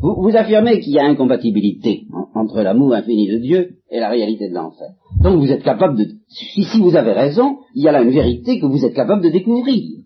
vous, 0.00 0.36
affirmez 0.36 0.80
qu'il 0.80 0.94
y 0.94 0.98
a 0.98 1.06
incompatibilité 1.06 2.06
entre 2.34 2.62
l'amour 2.62 2.94
infini 2.94 3.28
de 3.28 3.38
Dieu 3.38 3.76
et 3.90 4.00
la 4.00 4.08
réalité 4.08 4.48
de 4.48 4.54
l'enfer. 4.54 4.90
Donc 5.20 5.38
vous 5.38 5.50
êtes 5.50 5.62
capable 5.62 5.98
de... 5.98 6.06
Si, 6.28 6.78
vous 6.78 6.96
avez 6.96 7.12
raison, 7.12 7.58
il 7.74 7.82
y 7.82 7.88
a 7.88 7.92
là 7.92 8.02
une 8.02 8.10
vérité 8.10 8.60
que 8.60 8.66
vous 8.66 8.84
êtes 8.84 8.94
capable 8.94 9.22
de 9.22 9.30
découvrir. 9.30 10.00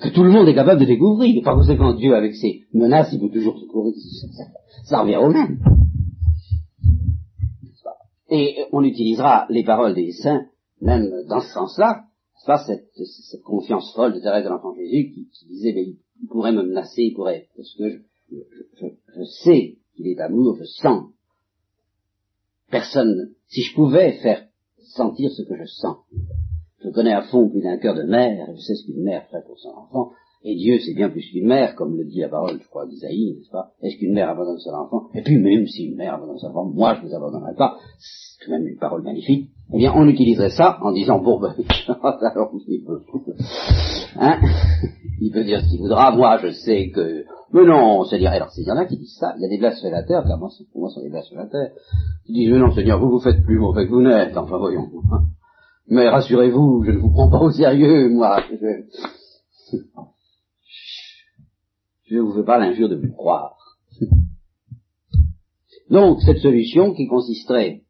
Que 0.00 0.08
tout 0.08 0.22
le 0.22 0.30
monde 0.30 0.48
est 0.48 0.54
capable 0.54 0.80
de 0.80 0.86
découvrir. 0.86 1.42
Par 1.42 1.56
conséquent, 1.56 1.92
Dieu, 1.94 2.14
avec 2.14 2.34
ses 2.34 2.62
menaces, 2.72 3.10
il 3.12 3.20
peut 3.20 3.28
toujours 3.28 3.60
découvrir. 3.60 3.94
Ça, 4.32 4.44
ça 4.84 5.02
revient 5.02 5.16
au 5.16 5.28
même. 5.28 5.58
Et 8.30 8.64
on 8.72 8.84
utilisera 8.84 9.46
les 9.50 9.64
paroles 9.64 9.94
des 9.94 10.12
saints, 10.12 10.46
même 10.80 11.10
dans 11.28 11.40
ce 11.40 11.52
sens-là, 11.52 12.04
pas 12.46 12.64
cette, 12.66 12.90
confiance 13.44 13.92
folle 13.94 14.14
de 14.14 14.20
Thérèse 14.20 14.44
de 14.44 14.48
l'Enfant 14.48 14.74
Jésus 14.74 15.12
qui, 15.12 15.46
disait, 15.46 15.72
mais 15.72 15.84
il 15.84 16.28
pourrait 16.28 16.52
me 16.52 16.62
menacer, 16.62 17.02
il 17.02 17.14
pourrait, 17.14 17.48
parce 17.56 17.72
que 17.76 17.90
je, 18.30 18.36
je, 18.80 18.86
je 19.14 19.24
sais 19.44 19.78
qu'il 19.94 20.08
est 20.08 20.20
amour, 20.20 20.56
je 20.58 20.64
sens. 20.64 21.12
Personne, 22.70 23.34
si 23.48 23.62
je 23.62 23.74
pouvais 23.74 24.18
faire 24.22 24.46
sentir 24.94 25.30
ce 25.30 25.42
que 25.42 25.56
je 25.56 25.64
sens, 25.64 25.98
je 26.82 26.88
connais 26.88 27.12
à 27.12 27.22
fond 27.22 27.48
plus 27.48 27.60
d'un 27.60 27.78
cœur 27.78 27.94
de 27.94 28.02
mère, 28.02 28.48
je 28.54 28.60
sais 28.60 28.74
ce 28.74 28.86
qu'une 28.86 29.02
mère 29.02 29.26
ferait 29.28 29.44
pour 29.44 29.58
son 29.58 29.70
enfant, 29.70 30.12
et 30.42 30.56
Dieu 30.56 30.78
c'est 30.78 30.94
bien 30.94 31.10
plus 31.10 31.22
qu'une 31.30 31.46
mère, 31.46 31.74
comme 31.76 31.96
le 31.96 32.04
dit 32.04 32.20
la 32.20 32.28
parole, 32.28 32.58
je 32.62 32.68
crois, 32.68 32.86
d'Isaïe, 32.86 33.36
n'est-ce 33.36 33.50
pas? 33.50 33.72
Est-ce 33.82 33.98
qu'une 33.98 34.14
mère 34.14 34.30
abandonne 34.30 34.58
son 34.58 34.70
enfant? 34.70 35.08
Et 35.14 35.22
puis 35.22 35.36
même 35.38 35.66
si 35.66 35.86
une 35.86 35.96
mère 35.96 36.14
abandonne 36.14 36.38
son 36.38 36.48
enfant, 36.48 36.64
moi 36.64 36.94
je 36.94 37.02
ne 37.02 37.08
vous 37.08 37.14
abandonnerai 37.14 37.54
pas, 37.56 37.76
c'est 37.98 38.44
tout 38.44 38.50
de 38.50 38.56
même 38.56 38.66
une 38.66 38.78
parole 38.78 39.02
magnifique, 39.02 39.50
eh 39.72 39.78
bien 39.78 39.92
on 39.94 40.08
utiliserait 40.08 40.50
ça 40.50 40.78
en 40.82 40.92
disant, 40.92 41.20
bon 41.20 41.38
ben, 41.40 41.54
alors 41.88 42.52
il 42.66 42.84
peut, 42.84 43.02
hein? 44.16 44.40
Il 45.22 45.32
peut 45.32 45.44
dire 45.44 45.60
ce 45.60 45.68
qu'il 45.68 45.78
voudra, 45.80 46.16
moi 46.16 46.38
je 46.38 46.50
sais 46.50 46.88
que, 46.88 47.26
mais 47.52 47.66
non, 47.66 48.04
Seigneur, 48.04 48.32
alors 48.32 48.48
il 48.56 48.64
y 48.64 48.70
en 48.70 48.76
a 48.78 48.86
qui 48.86 48.96
disent 48.96 49.18
ça, 49.20 49.34
il 49.36 49.42
y 49.42 49.44
a 49.44 49.48
des 49.50 49.58
blasphémateurs, 49.58 50.24
car 50.26 50.38
moi, 50.38 50.48
pour 50.72 50.80
moi 50.80 50.88
ce 50.88 50.94
sont 50.94 51.02
des 51.02 51.10
blasphémateurs, 51.10 51.72
qui 52.24 52.32
disent, 52.32 52.50
mais 52.50 52.58
non 52.58 52.72
Seigneur, 52.72 52.98
vous 52.98 53.10
vous 53.10 53.20
faites 53.20 53.44
plus 53.44 53.58
mauvais 53.58 53.84
que 53.84 53.90
vous 53.90 54.00
n'êtes, 54.00 54.34
enfin 54.38 54.56
voyons. 54.56 54.88
Mais 55.92 56.08
rassurez-vous, 56.08 56.84
je 56.86 56.92
ne 56.92 56.98
vous 56.98 57.10
prends 57.10 57.28
pas 57.28 57.40
au 57.40 57.50
sérieux, 57.50 58.08
moi. 58.10 58.40
Je 58.48 59.76
je 62.10 62.16
ne 62.16 62.22
vous 62.22 62.32
fais 62.32 62.44
pas 62.44 62.58
l'injure 62.58 62.88
de 62.88 62.96
vous 62.96 63.12
croire. 63.12 63.56
Donc, 65.90 66.20
cette 66.22 66.38
solution 66.38 66.92
qui 66.92 67.06
consisterait 67.06 67.82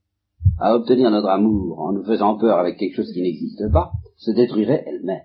à 0.59 0.75
obtenir 0.75 1.11
notre 1.11 1.29
amour 1.29 1.81
en 1.81 1.93
nous 1.93 2.05
faisant 2.05 2.37
peur 2.37 2.59
avec 2.59 2.77
quelque 2.77 2.97
chose 2.97 3.12
qui 3.12 3.23
n'existe 3.23 3.71
pas, 3.73 3.93
se 4.16 4.31
détruirait 4.31 4.85
elle-même. 4.87 5.23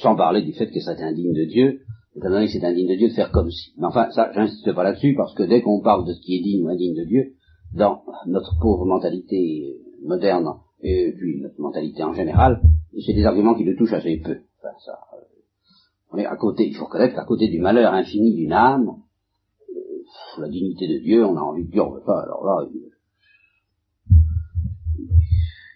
Sans 0.00 0.14
parler 0.14 0.42
du 0.42 0.52
fait 0.52 0.70
que 0.70 0.80
c'est 0.80 1.02
indigne 1.02 1.34
de 1.34 1.44
Dieu, 1.44 1.80
étant 2.16 2.30
donné 2.30 2.46
que 2.46 2.52
c'est 2.52 2.64
indigne 2.64 2.88
de 2.88 2.94
Dieu 2.96 3.08
de 3.08 3.14
faire 3.14 3.32
comme 3.32 3.50
si. 3.50 3.72
Mais 3.78 3.86
enfin, 3.86 4.10
ça, 4.10 4.30
j'insiste 4.32 4.72
pas 4.72 4.84
là-dessus, 4.84 5.14
parce 5.16 5.34
que 5.34 5.42
dès 5.42 5.60
qu'on 5.60 5.80
parle 5.80 6.06
de 6.06 6.12
ce 6.12 6.20
qui 6.20 6.36
est 6.36 6.42
digne 6.42 6.64
ou 6.64 6.68
indigne 6.68 6.96
de 6.96 7.04
Dieu, 7.04 7.34
dans 7.74 8.02
notre 8.26 8.58
pauvre 8.60 8.86
mentalité 8.86 9.76
moderne, 10.04 10.48
et 10.80 11.12
puis 11.16 11.40
notre 11.40 11.60
mentalité 11.60 12.04
en 12.04 12.14
général, 12.14 12.60
c'est 13.04 13.12
des 13.12 13.24
arguments 13.24 13.54
qui 13.54 13.64
le 13.64 13.76
touchent 13.76 13.92
assez 13.92 14.20
peu. 14.24 14.38
Enfin, 14.58 14.74
ça, 14.84 14.98
on 16.10 16.18
est 16.18 16.26
à 16.26 16.36
côté, 16.36 16.66
il 16.66 16.74
faut 16.74 16.86
reconnaître 16.86 17.14
qu'à 17.14 17.24
côté 17.24 17.48
du 17.48 17.60
malheur 17.60 17.92
infini 17.92 18.34
d'une 18.34 18.52
âme, 18.52 18.96
euh, 19.70 20.40
la 20.40 20.48
dignité 20.48 20.88
de 20.88 20.98
Dieu, 21.02 21.24
on 21.24 21.36
a 21.36 21.40
envie 21.40 21.64
de 21.66 21.70
dire, 21.70 21.86
on 21.86 21.92
veut 21.92 22.04
pas, 22.04 22.22
alors 22.22 22.44
là, 22.44 22.66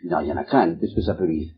il, 0.05 0.09
n'a 0.09 0.19
rien 0.19 0.37
à 0.37 0.45
craindre, 0.45 0.79
qu'est-ce 0.81 0.95
que 0.95 1.03
ça 1.03 1.15
peut 1.15 1.27
lui 1.27 1.47
faire 1.47 1.57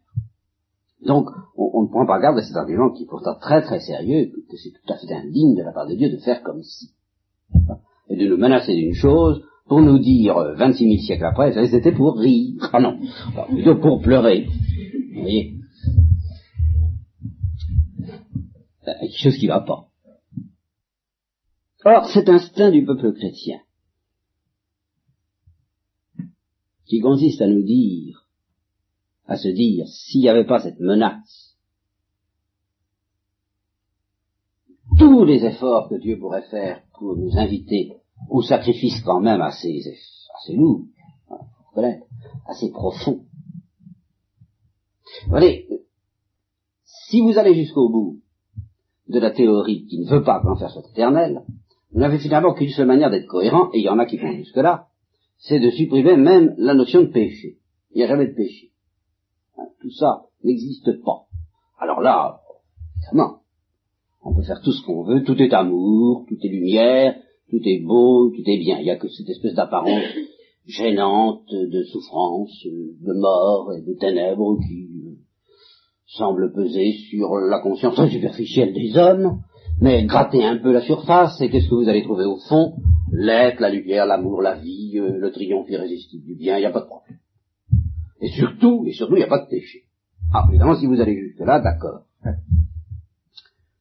Donc, 1.06 1.28
on, 1.56 1.70
on, 1.74 1.82
ne 1.82 1.88
prend 1.88 2.06
pas 2.06 2.20
garde 2.20 2.38
à 2.38 2.42
cet 2.42 2.56
argument 2.56 2.90
qui 2.90 3.04
est 3.04 3.08
pourtant 3.08 3.36
très 3.40 3.62
très 3.62 3.80
sérieux, 3.80 4.32
que 4.50 4.56
c'est 4.56 4.70
tout 4.70 4.92
à 4.92 4.96
fait 4.96 5.12
indigne 5.14 5.56
de 5.56 5.62
la 5.62 5.72
part 5.72 5.86
de 5.86 5.94
Dieu 5.94 6.10
de 6.10 6.18
faire 6.18 6.42
comme 6.42 6.62
si. 6.62 6.90
Et 8.08 8.16
de 8.16 8.28
nous 8.28 8.36
menacer 8.36 8.74
d'une 8.74 8.94
chose 8.94 9.42
pour 9.66 9.80
nous 9.80 9.98
dire 9.98 10.34
26 10.56 10.84
000 10.84 10.96
siècles 11.06 11.24
après, 11.24 11.66
c'était 11.68 11.92
pour 11.92 12.18
rire. 12.18 12.70
Ah 12.72 12.80
non, 12.80 12.98
plutôt 13.48 13.76
pour 13.76 14.02
pleurer. 14.02 14.46
Vous 15.14 15.20
voyez 15.22 15.54
il 18.86 18.90
y 18.90 18.90
a 18.90 19.03
chose 19.18 19.36
qui 19.38 19.46
ne 19.46 19.52
va 19.52 19.60
pas. 19.60 19.88
Or, 21.84 22.06
cet 22.06 22.28
instinct 22.28 22.70
du 22.70 22.84
peuple 22.84 23.12
chrétien, 23.12 23.60
qui 26.86 27.00
consiste 27.00 27.42
à 27.42 27.46
nous 27.46 27.62
dire, 27.62 28.26
à 29.26 29.36
se 29.36 29.48
dire, 29.48 29.86
s'il 29.88 30.22
n'y 30.22 30.28
avait 30.28 30.46
pas 30.46 30.60
cette 30.60 30.80
menace, 30.80 31.56
tous 34.98 35.24
les 35.24 35.44
efforts 35.44 35.88
que 35.88 35.96
Dieu 35.96 36.18
pourrait 36.18 36.48
faire 36.48 36.82
pour 36.98 37.16
nous 37.16 37.36
inviter 37.36 37.96
au 38.30 38.42
sacrifice 38.42 39.00
quand 39.02 39.20
même 39.20 39.40
assez, 39.40 39.82
assez 40.36 40.54
lourd, 40.54 40.86
hein, 41.30 42.00
assez 42.46 42.70
profond. 42.70 43.24
Vous 45.24 45.30
voyez, 45.30 45.68
si 46.84 47.20
vous 47.20 47.38
allez 47.38 47.54
jusqu'au 47.54 47.88
bout, 47.88 48.20
de 49.08 49.20
la 49.20 49.30
théorie 49.30 49.86
qui 49.86 50.00
ne 50.00 50.08
veut 50.08 50.22
pas 50.22 50.40
que 50.40 50.46
l'enfer 50.46 50.70
soit 50.70 50.88
éternel, 50.90 51.42
vous 51.92 52.00
n'avez 52.00 52.18
finalement 52.18 52.54
qu'une 52.54 52.70
seule 52.70 52.86
manière 52.86 53.10
d'être 53.10 53.26
cohérent, 53.26 53.70
et 53.72 53.78
il 53.78 53.84
y 53.84 53.88
en 53.88 53.98
a 53.98 54.06
qui 54.06 54.16
vont 54.16 54.32
jusque-là, 54.32 54.86
c'est 55.38 55.60
de 55.60 55.70
supprimer 55.70 56.16
même 56.16 56.54
la 56.58 56.74
notion 56.74 57.02
de 57.02 57.08
péché. 57.08 57.58
Il 57.92 57.98
n'y 57.98 58.04
a 58.04 58.08
jamais 58.08 58.26
de 58.26 58.34
péché. 58.34 58.72
Hein, 59.58 59.66
tout 59.80 59.90
ça 59.90 60.24
n'existe 60.42 61.02
pas. 61.04 61.26
Alors 61.78 62.00
là, 62.00 62.40
évidemment, 62.98 63.40
on 64.24 64.34
peut 64.34 64.42
faire 64.42 64.60
tout 64.62 64.72
ce 64.72 64.84
qu'on 64.84 65.02
veut, 65.02 65.22
tout 65.22 65.40
est 65.40 65.52
amour, 65.52 66.24
tout 66.28 66.38
est 66.42 66.48
lumière, 66.48 67.16
tout 67.50 67.60
est 67.64 67.80
beau, 67.84 68.30
tout 68.30 68.42
est 68.46 68.58
bien. 68.58 68.78
Il 68.78 68.84
n'y 68.84 68.90
a 68.90 68.96
que 68.96 69.08
cette 69.08 69.28
espèce 69.28 69.54
d'apparence 69.54 70.02
gênante 70.66 71.50
de 71.50 71.82
souffrance, 71.84 72.64
de 72.64 73.12
mort 73.12 73.72
et 73.74 73.82
de 73.82 73.92
ténèbres 73.98 74.58
qui 74.66 74.88
semble 76.16 76.52
peser 76.52 76.92
sur 77.10 77.36
la 77.38 77.60
conscience 77.60 77.94
très 77.94 78.10
superficielle 78.10 78.72
des 78.72 78.96
hommes, 78.96 79.40
mais 79.80 80.04
grattez 80.04 80.44
un 80.44 80.58
peu 80.58 80.72
la 80.72 80.82
surface, 80.82 81.40
et 81.40 81.50
qu'est-ce 81.50 81.68
que 81.68 81.74
vous 81.74 81.88
allez 81.88 82.04
trouver 82.04 82.24
au 82.24 82.36
fond? 82.48 82.74
L'être, 83.12 83.60
la 83.60 83.70
lumière, 83.70 84.06
l'amour, 84.06 84.40
la 84.40 84.54
vie, 84.54 84.98
euh, 84.98 85.18
le 85.18 85.30
triomphe 85.32 85.68
irrésistible 85.68 86.24
du 86.24 86.36
bien, 86.36 86.56
il 86.56 86.60
n'y 86.60 86.66
a 86.66 86.70
pas 86.70 86.80
de 86.80 86.86
problème. 86.86 87.18
Et 88.20 88.28
surtout, 88.28 88.84
et 88.86 88.92
surtout, 88.92 89.16
il 89.16 89.18
n'y 89.18 89.24
a 89.24 89.28
pas 89.28 89.44
de 89.44 89.50
péché. 89.50 89.82
Ah, 90.32 90.44
évidemment, 90.48 90.76
si 90.76 90.86
vous 90.86 91.00
allez 91.00 91.16
jusque-là, 91.16 91.60
d'accord. 91.60 92.02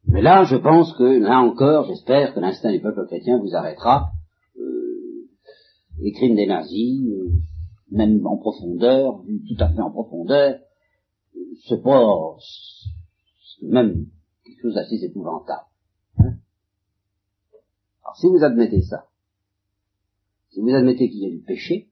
Mais 0.07 0.21
là, 0.21 0.43
je 0.43 0.55
pense 0.55 0.93
que, 0.93 1.19
là 1.19 1.39
encore, 1.39 1.85
j'espère 1.87 2.33
que 2.33 2.39
l'instinct 2.39 2.71
du 2.71 2.81
peuple 2.81 3.05
chrétien 3.07 3.39
vous 3.39 3.55
arrêtera. 3.55 4.11
Euh, 4.59 5.27
les 5.99 6.11
crimes 6.11 6.35
des 6.35 6.45
nazis, 6.45 7.07
euh, 7.07 7.31
même 7.91 8.25
en 8.25 8.37
profondeur, 8.37 9.21
tout 9.47 9.63
à 9.63 9.69
fait 9.69 9.81
en 9.81 9.91
profondeur, 9.91 10.59
c'est 11.67 11.81
pas 11.81 12.35
même 13.61 14.07
quelque 14.43 14.61
chose 14.61 14.75
d'assez 14.75 15.03
épouvantable. 15.03 15.65
Hein 16.17 16.35
Alors 18.03 18.17
si 18.17 18.27
vous 18.27 18.43
admettez 18.43 18.81
ça, 18.81 19.07
si 20.51 20.59
vous 20.59 20.69
admettez 20.69 21.09
qu'il 21.09 21.21
y 21.21 21.25
a 21.25 21.29
du 21.29 21.41
péché, 21.41 21.89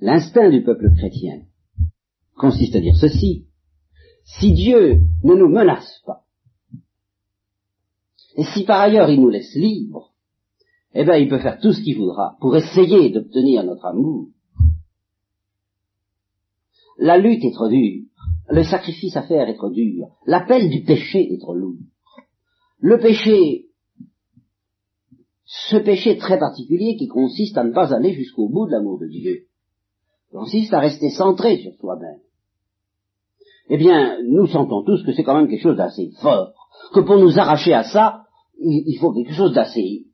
l'instinct 0.00 0.50
du 0.50 0.62
peuple 0.62 0.94
chrétien 0.94 1.42
consiste 2.36 2.76
à 2.76 2.80
dire 2.80 2.96
ceci, 2.96 3.46
si 4.24 4.52
Dieu 4.52 5.00
ne 5.24 5.34
nous 5.34 5.48
menace 5.48 6.02
pas, 6.06 6.24
et 8.36 8.44
si 8.44 8.64
par 8.64 8.80
ailleurs 8.80 9.10
il 9.10 9.20
nous 9.20 9.30
laisse 9.30 9.54
libres, 9.54 10.14
eh 10.94 11.04
bien 11.04 11.16
il 11.16 11.28
peut 11.28 11.40
faire 11.40 11.58
tout 11.60 11.72
ce 11.72 11.82
qu'il 11.82 11.98
voudra 11.98 12.36
pour 12.40 12.56
essayer 12.56 13.10
d'obtenir 13.10 13.64
notre 13.64 13.86
amour. 13.86 14.28
La 16.98 17.16
lutte 17.16 17.44
est 17.44 17.52
trop 17.52 17.68
dure, 17.68 18.02
le 18.50 18.64
sacrifice 18.64 19.16
à 19.16 19.22
faire 19.22 19.48
est 19.48 19.56
trop 19.56 19.70
dur. 19.70 20.08
L'appel 20.26 20.68
du 20.68 20.82
péché 20.82 21.32
est 21.32 21.40
trop 21.40 21.54
lourd. 21.54 21.78
Le 22.80 22.98
péché, 22.98 23.66
ce 25.44 25.76
péché 25.76 26.16
très 26.16 26.38
particulier 26.38 26.96
qui 26.96 27.08
consiste 27.08 27.56
à 27.58 27.64
ne 27.64 27.72
pas 27.72 27.94
aller 27.94 28.14
jusqu'au 28.14 28.48
bout 28.48 28.66
de 28.66 28.72
l'amour 28.72 28.98
de 28.98 29.06
Dieu, 29.06 29.46
consiste 30.30 30.72
à 30.72 30.80
rester 30.80 31.10
centré 31.10 31.58
sur 31.58 31.72
soi-même. 31.74 32.20
Eh 33.70 33.76
bien, 33.76 34.18
nous 34.22 34.46
sentons 34.46 34.82
tous 34.82 35.04
que 35.04 35.12
c'est 35.12 35.24
quand 35.24 35.36
même 35.36 35.48
quelque 35.48 35.62
chose 35.62 35.76
d'assez 35.76 36.10
fort, 36.20 36.52
que 36.94 37.00
pour 37.00 37.18
nous 37.18 37.38
arracher 37.38 37.74
à 37.74 37.84
ça, 37.84 38.24
il 38.58 38.96
faut 38.98 39.12
quelque 39.12 39.34
chose 39.34 39.52
d'assez, 39.52 40.06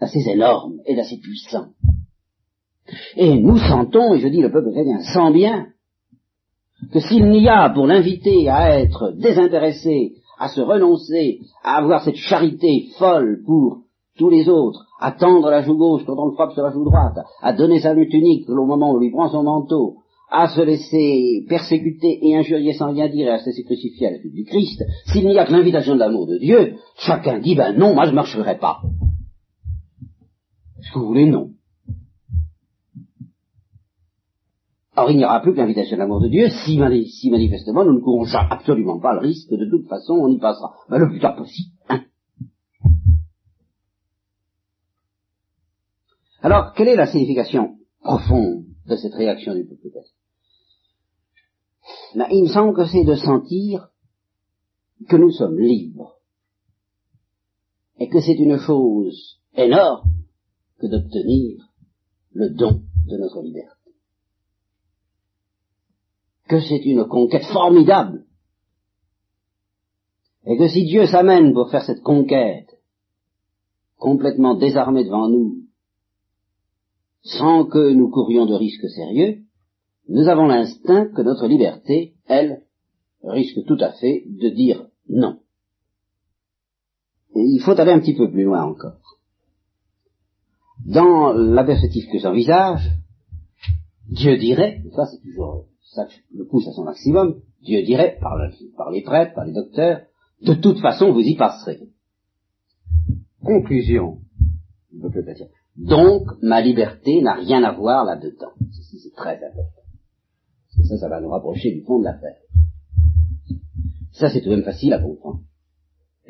d'assez 0.00 0.28
énorme 0.28 0.78
et 0.86 0.96
d'assez 0.96 1.18
puissant. 1.18 1.68
Et 3.16 3.38
nous 3.38 3.58
sentons, 3.58 4.14
et 4.14 4.20
je 4.20 4.28
dis 4.28 4.40
le 4.40 4.50
peuple 4.50 4.72
chrétien 4.72 5.00
sent 5.00 5.32
bien, 5.32 5.66
que 6.92 7.00
s'il 7.00 7.28
n'y 7.28 7.48
a 7.48 7.70
pour 7.70 7.86
l'inviter 7.86 8.48
à 8.48 8.78
être 8.78 9.12
désintéressé, 9.16 10.12
à 10.38 10.48
se 10.48 10.60
renoncer, 10.60 11.40
à 11.64 11.76
avoir 11.76 12.02
cette 12.04 12.16
charité 12.16 12.88
folle 12.98 13.42
pour 13.46 13.78
tous 14.18 14.30
les 14.30 14.48
autres, 14.48 14.86
à 15.00 15.12
tendre 15.12 15.50
la 15.50 15.62
joue 15.62 15.76
gauche 15.76 16.02
quand 16.06 16.16
on 16.18 16.26
le 16.26 16.34
frappe 16.34 16.52
sur 16.52 16.62
la 16.62 16.72
joue 16.72 16.84
droite, 16.84 17.18
à 17.42 17.52
donner 17.52 17.80
sa 17.80 17.94
lutte 17.94 18.12
unique 18.12 18.48
au 18.48 18.66
moment 18.66 18.92
où 18.92 19.02
il 19.02 19.12
prend 19.12 19.28
son 19.28 19.42
manteau, 19.42 19.96
à 20.30 20.48
se 20.48 20.60
laisser 20.60 21.44
persécuter 21.48 22.18
et 22.22 22.36
injurier 22.36 22.72
sans 22.72 22.92
rien 22.92 23.08
dire 23.08 23.28
et 23.28 23.30
à 23.30 23.38
se 23.38 23.46
laisser 23.46 23.64
crucifier 23.64 24.08
à 24.08 24.10
la 24.12 24.18
suite 24.18 24.34
du 24.34 24.44
Christ, 24.44 24.82
s'il 25.06 25.26
n'y 25.26 25.38
a 25.38 25.44
que 25.44 25.52
l'invitation 25.52 25.94
de 25.94 26.00
l'amour 26.00 26.26
de 26.26 26.38
Dieu, 26.38 26.74
chacun 26.98 27.38
dit, 27.38 27.54
ben 27.54 27.76
non, 27.76 27.94
moi 27.94 28.04
je 28.04 28.10
ne 28.10 28.16
marcherai 28.16 28.58
pas. 28.58 28.80
Est-ce 30.80 30.92
que 30.92 30.98
vous 30.98 31.06
voulez 31.06 31.26
non? 31.26 31.50
Or, 34.98 35.10
il 35.10 35.18
n'y 35.18 35.24
aura 35.26 35.40
plus 35.40 35.52
que 35.52 35.58
l'invitation 35.58 35.96
de 35.96 36.00
l'amour 36.00 36.22
de 36.22 36.28
Dieu 36.28 36.48
si, 36.48 36.80
si, 37.10 37.30
manifestement 37.30 37.84
nous 37.84 37.92
ne 37.92 38.00
courons 38.00 38.24
absolument 38.50 38.98
pas 38.98 39.12
le 39.12 39.20
risque, 39.20 39.50
de 39.50 39.68
toute 39.68 39.86
façon 39.88 40.14
on 40.14 40.28
y 40.28 40.38
passera. 40.38 40.74
Ben, 40.88 40.98
le 40.98 41.10
plus 41.10 41.20
tard 41.20 41.36
possible. 41.36 41.76
Hein. 41.90 42.04
Alors, 46.40 46.72
quelle 46.72 46.88
est 46.88 46.96
la 46.96 47.06
signification 47.06 47.76
profonde 48.00 48.64
de 48.86 48.96
cette 48.96 49.12
réaction 49.12 49.54
du 49.54 49.66
peuple 49.66 49.86
ben, 52.14 52.26
Il 52.30 52.44
me 52.44 52.48
semble 52.48 52.74
que 52.74 52.86
c'est 52.86 53.04
de 53.04 53.16
sentir 53.16 53.90
que 55.10 55.16
nous 55.16 55.30
sommes 55.30 55.58
libres 55.58 56.16
et 57.98 58.08
que 58.08 58.20
c'est 58.20 58.38
une 58.38 58.56
chose 58.56 59.40
énorme 59.54 60.10
que 60.78 60.86
d'obtenir 60.86 61.68
le 62.32 62.48
don 62.54 62.82
de 63.06 63.16
notre 63.18 63.42
liberté 63.42 63.75
que 66.48 66.60
c'est 66.60 66.84
une 66.84 67.04
conquête 67.06 67.44
formidable, 67.46 68.24
et 70.46 70.56
que 70.56 70.68
si 70.68 70.84
Dieu 70.84 71.06
s'amène 71.06 71.52
pour 71.52 71.70
faire 71.70 71.84
cette 71.84 72.02
conquête, 72.02 72.78
complètement 73.98 74.54
désarmé 74.54 75.04
devant 75.04 75.28
nous, 75.28 75.62
sans 77.22 77.64
que 77.64 77.92
nous 77.92 78.08
courions 78.10 78.46
de 78.46 78.54
risques 78.54 78.88
sérieux, 78.88 79.42
nous 80.08 80.28
avons 80.28 80.46
l'instinct 80.46 81.08
que 81.08 81.22
notre 81.22 81.48
liberté, 81.48 82.14
elle, 82.26 82.62
risque 83.24 83.64
tout 83.66 83.78
à 83.80 83.92
fait 83.92 84.24
de 84.26 84.50
dire 84.50 84.86
non. 85.08 85.40
Et 87.34 87.42
il 87.42 87.60
faut 87.60 87.78
aller 87.78 87.90
un 87.90 87.98
petit 87.98 88.14
peu 88.14 88.30
plus 88.30 88.44
loin 88.44 88.62
encore. 88.62 89.00
Dans 90.84 91.32
la 91.32 91.64
perspective 91.64 92.06
que 92.12 92.18
j'envisage, 92.18 92.88
Dieu 94.08 94.36
dirait, 94.36 94.82
ça 94.94 95.06
c'est 95.06 95.20
toujours 95.20 95.64
ça 95.86 96.06
le 96.34 96.46
pousse 96.46 96.68
à 96.68 96.72
son 96.72 96.84
maximum, 96.84 97.40
Dieu 97.62 97.82
dirait, 97.82 98.18
par, 98.20 98.36
les 98.90 99.02
prêtres, 99.02 99.34
par 99.34 99.44
les 99.44 99.52
docteurs, 99.52 100.02
de 100.42 100.54
toute 100.54 100.80
façon 100.80 101.12
vous 101.12 101.20
y 101.20 101.36
passerez. 101.36 101.80
Conclusion. 103.44 104.18
Donc, 105.76 106.22
ma 106.42 106.60
liberté 106.60 107.20
n'a 107.22 107.34
rien 107.34 107.62
à 107.62 107.72
voir 107.72 108.04
là-dedans. 108.04 108.52
C'est 108.72 109.14
très 109.14 109.36
important. 109.36 109.82
ça, 110.88 110.96
ça 110.96 111.08
va 111.08 111.20
nous 111.20 111.28
rapprocher 111.28 111.72
du 111.72 111.82
fond 111.82 111.98
de 111.98 112.04
l'affaire. 112.04 112.36
Ça, 114.12 114.30
c'est 114.30 114.40
tout 114.40 114.48
de 114.48 114.56
même 114.56 114.64
facile 114.64 114.94
à 114.94 114.98
comprendre. 114.98 115.40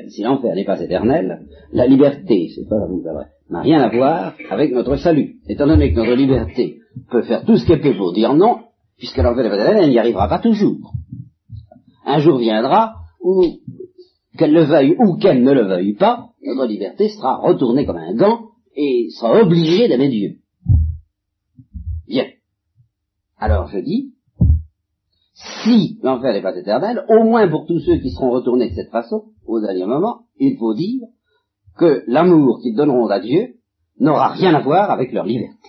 Si 0.08 0.22
l'enfer 0.22 0.54
n'est 0.54 0.64
pas 0.64 0.80
éternel, 0.80 1.46
la 1.72 1.86
liberté, 1.86 2.50
c'est 2.54 2.68
pas 2.68 2.84
vrai, 2.86 3.26
n'a 3.48 3.60
rien 3.62 3.80
à 3.80 3.88
voir 3.88 4.34
avec 4.50 4.72
notre 4.72 4.96
salut. 4.96 5.36
Étant 5.48 5.66
donné 5.66 5.92
que 5.92 5.96
notre 5.96 6.14
liberté 6.14 6.80
peut 7.10 7.22
faire 7.22 7.44
tout 7.44 7.56
ce 7.56 7.66
qu'elle 7.66 7.80
peut 7.80 7.96
pour 7.96 8.12
dire 8.12 8.34
non, 8.34 8.65
puisque 8.98 9.18
éternel, 9.18 9.76
elle 9.82 9.90
n'y 9.90 9.98
arrivera 9.98 10.28
pas 10.28 10.38
toujours. 10.38 10.92
Un 12.04 12.18
jour 12.18 12.38
viendra 12.38 12.94
où, 13.20 13.42
qu'elle 14.38 14.52
le 14.52 14.64
veuille 14.64 14.96
ou 14.98 15.16
qu'elle 15.16 15.42
ne 15.42 15.52
le 15.52 15.66
veuille 15.66 15.94
pas, 15.94 16.30
notre 16.42 16.70
liberté 16.70 17.08
sera 17.08 17.36
retournée 17.36 17.84
comme 17.84 17.96
un 17.96 18.14
gant 18.14 18.50
et 18.74 19.08
sera 19.10 19.40
obligée 19.40 19.88
d'aimer 19.88 20.08
Dieu. 20.08 20.36
Bien. 22.06 22.26
Alors 23.38 23.68
je 23.68 23.78
dis, 23.78 24.12
si 25.64 25.98
l'enfer 26.02 26.32
n'est 26.32 26.42
pas 26.42 26.56
éternel, 26.56 27.04
au 27.08 27.24
moins 27.24 27.48
pour 27.48 27.66
tous 27.66 27.80
ceux 27.80 27.98
qui 27.98 28.10
seront 28.10 28.30
retournés 28.30 28.70
de 28.70 28.74
cette 28.74 28.90
façon, 28.90 29.24
au 29.46 29.60
dernier 29.60 29.84
moment, 29.84 30.26
il 30.38 30.56
faut 30.56 30.74
dire 30.74 31.02
que 31.76 32.04
l'amour 32.06 32.60
qu'ils 32.62 32.76
donneront 32.76 33.08
à 33.08 33.20
Dieu 33.20 33.56
n'aura 33.98 34.28
rien 34.28 34.54
à 34.54 34.60
voir 34.60 34.90
avec 34.90 35.12
leur 35.12 35.26
liberté. 35.26 35.68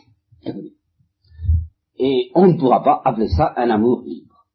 Et 1.99 2.31
on 2.35 2.47
ne 2.47 2.57
pourra 2.57 2.83
pas 2.83 3.01
appeler 3.03 3.27
ça 3.27 3.53
un 3.57 3.69
amour 3.69 4.03
libre. 4.05 4.45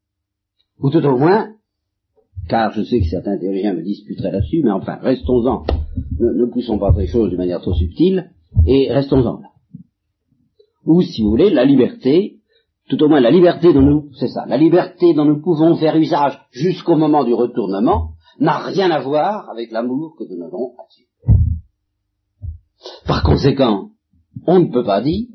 Ou 0.80 0.90
tout 0.90 1.05
au 1.05 1.16
moins, 1.16 1.55
car 2.49 2.72
je 2.72 2.82
sais 2.82 3.01
que 3.01 3.07
certains 3.07 3.38
théologiens 3.38 3.74
me 3.74 3.82
disputeraient 3.82 4.32
là-dessus, 4.32 4.62
mais 4.62 4.70
enfin, 4.70 4.97
restons-en, 5.01 5.64
ne, 6.18 6.47
poussons 6.47 6.78
pas 6.78 6.93
les 6.97 7.07
choses 7.07 7.30
de 7.30 7.36
manière 7.36 7.61
trop 7.61 7.74
subtile, 7.74 8.30
et 8.66 8.93
restons-en 8.93 9.40
là. 9.40 9.49
Ou, 10.84 11.03
si 11.03 11.22
vous 11.22 11.30
voulez, 11.30 11.51
la 11.51 11.64
liberté, 11.64 12.40
tout 12.88 13.01
au 13.03 13.09
moins 13.09 13.20
la 13.20 13.30
liberté 13.30 13.72
dont 13.72 13.82
nous, 13.82 14.11
c'est 14.18 14.28
ça, 14.28 14.45
la 14.47 14.57
liberté 14.57 15.14
dont 15.14 15.24
nous 15.24 15.40
pouvons 15.40 15.76
faire 15.76 15.97
usage 15.97 16.40
jusqu'au 16.51 16.97
moment 16.97 17.24
du 17.24 17.34
retournement, 17.34 18.11
n'a 18.40 18.59
rien 18.59 18.90
à 18.90 19.01
voir 19.01 19.49
avec 19.51 19.70
l'amour 19.70 20.16
que 20.18 20.24
nous 20.24 20.38
donnons 20.38 20.72
à 20.78 20.84
Dieu. 20.95 21.07
Par 23.07 23.22
conséquent, 23.22 23.90
on 24.47 24.61
ne 24.61 24.72
peut 24.72 24.84
pas 24.84 25.01
dire 25.01 25.28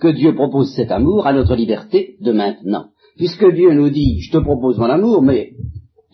que 0.00 0.08
Dieu 0.08 0.34
propose 0.34 0.74
cet 0.74 0.90
amour 0.90 1.26
à 1.26 1.32
notre 1.32 1.54
liberté 1.54 2.16
de 2.20 2.32
maintenant. 2.32 2.86
Puisque 3.16 3.52
Dieu 3.52 3.72
nous 3.74 3.90
dit, 3.90 4.20
je 4.20 4.30
te 4.30 4.38
propose 4.38 4.78
mon 4.78 4.86
amour, 4.86 5.22
mais 5.22 5.54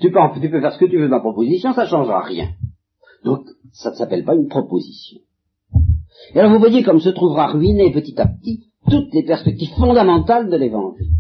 tu 0.00 0.10
peux, 0.10 0.18
faire 0.60 0.72
ce 0.72 0.78
que 0.78 0.86
tu 0.86 0.96
veux 0.96 1.04
de 1.04 1.08
ma 1.08 1.20
proposition, 1.20 1.72
ça 1.74 1.84
ne 1.84 1.88
changera 1.88 2.22
rien. 2.22 2.50
Donc, 3.24 3.46
ça 3.72 3.90
ne 3.90 3.96
s'appelle 3.96 4.24
pas 4.24 4.34
une 4.34 4.48
proposition. 4.48 5.20
Et 6.34 6.40
alors 6.40 6.52
vous 6.52 6.58
voyez 6.58 6.82
comme 6.82 7.00
se 7.00 7.10
trouvera 7.10 7.48
ruiné 7.48 7.92
petit 7.92 8.18
à 8.20 8.26
petit 8.26 8.64
toutes 8.88 9.12
les 9.12 9.24
perspectives 9.24 9.74
fondamentales 9.76 10.50
de 10.50 10.56
l'évangile, 10.56 11.10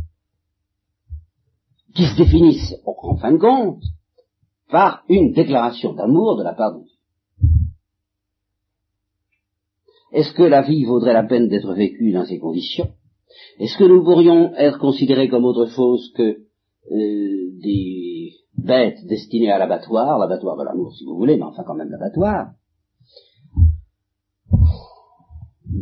qui 1.94 2.04
se 2.04 2.16
définissent, 2.16 2.74
en 2.84 3.16
fin 3.16 3.32
de 3.32 3.38
compte, 3.38 3.82
par 4.70 5.04
une 5.08 5.32
déclaration 5.32 5.94
d'amour 5.94 6.36
de 6.36 6.42
la 6.42 6.54
part 6.54 6.74
de 6.74 6.84
Dieu. 6.84 6.93
Est-ce 10.14 10.32
que 10.32 10.44
la 10.44 10.62
vie 10.62 10.84
vaudrait 10.84 11.12
la 11.12 11.24
peine 11.24 11.48
d'être 11.48 11.74
vécue 11.74 12.12
dans 12.12 12.24
ces 12.24 12.38
conditions? 12.38 12.88
Est-ce 13.58 13.76
que 13.76 13.82
nous 13.84 14.04
pourrions 14.04 14.54
être 14.54 14.78
considérés 14.78 15.28
comme 15.28 15.44
autre 15.44 15.66
chose 15.66 16.12
que 16.16 16.22
euh, 16.22 17.50
des 17.60 18.34
bêtes 18.56 19.04
destinées 19.06 19.50
à 19.50 19.58
l'abattoir, 19.58 20.20
l'abattoir 20.20 20.56
de 20.56 20.62
l'amour 20.62 20.94
si 20.94 21.04
vous 21.04 21.16
voulez, 21.16 21.36
mais 21.36 21.42
enfin 21.42 21.64
quand 21.66 21.74
même 21.74 21.90
l'abattoir? 21.90 22.52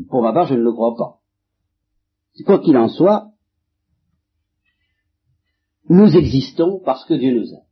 Pour 0.09 0.23
ma 0.23 0.33
part, 0.33 0.47
je 0.47 0.55
ne 0.55 0.63
le 0.63 0.73
crois 0.73 0.95
pas. 0.97 1.19
Quoi 2.47 2.61
qu'il 2.61 2.79
en 2.79 2.89
soit, 2.89 3.33
nous 5.91 6.17
existons 6.17 6.81
parce 6.83 7.05
que 7.05 7.15
Dieu 7.15 7.35
nous 7.35 7.53
aime. 7.53 7.67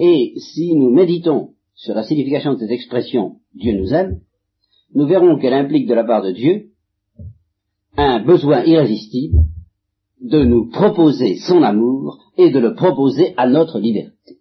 Et 0.00 0.34
si 0.38 0.74
nous 0.74 0.90
méditons 0.90 1.54
sur 1.74 1.94
la 1.94 2.02
signification 2.02 2.54
de 2.54 2.58
cette 2.58 2.72
expression 2.72 3.36
Dieu 3.58 3.76
nous 3.76 3.92
aime, 3.92 4.20
nous 4.94 5.06
verrons 5.06 5.38
qu'elle 5.38 5.54
implique 5.54 5.88
de 5.88 5.94
la 5.94 6.04
part 6.04 6.22
de 6.22 6.32
Dieu 6.32 6.70
un 7.96 8.22
besoin 8.24 8.64
irrésistible 8.64 9.38
de 10.20 10.44
nous 10.44 10.70
proposer 10.70 11.36
son 11.36 11.62
amour 11.62 12.18
et 12.36 12.50
de 12.50 12.58
le 12.58 12.74
proposer 12.74 13.34
à 13.36 13.48
notre 13.48 13.78
liberté. 13.78 14.38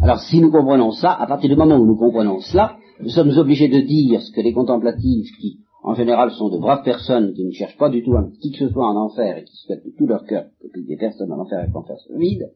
Alors 0.00 0.20
si 0.20 0.40
nous 0.40 0.50
comprenons 0.50 0.92
ça, 0.92 1.12
à 1.12 1.26
partir 1.26 1.50
du 1.50 1.56
moment 1.56 1.76
où 1.76 1.86
nous 1.86 1.96
comprenons 1.96 2.40
cela, 2.40 2.76
nous 3.00 3.08
sommes 3.08 3.36
obligés 3.36 3.68
de 3.68 3.80
dire 3.80 4.22
ce 4.22 4.32
que 4.32 4.40
les 4.40 4.52
contemplatifs, 4.52 5.30
qui 5.40 5.58
en 5.82 5.94
général 5.94 6.30
sont 6.30 6.48
de 6.48 6.58
braves 6.58 6.84
personnes, 6.84 7.32
qui 7.34 7.44
ne 7.44 7.50
cherchent 7.50 7.76
pas 7.76 7.90
du 7.90 8.04
tout 8.04 8.14
un, 8.14 8.30
qui 8.40 8.52
que 8.52 8.58
ce 8.58 8.68
soit 8.68 8.86
en 8.86 8.96
enfer 8.96 9.38
et 9.38 9.44
qui 9.44 9.56
souhaitent 9.56 9.84
de 9.84 9.92
tout 9.98 10.06
leur 10.06 10.24
cœur 10.24 10.44
que 10.60 10.80
des 10.80 10.96
personnes 10.96 11.32
en 11.32 11.40
enfer 11.40 11.64
et 11.64 11.72
l'enfer 11.72 11.98
se 11.98 12.16
vide, 12.16 12.52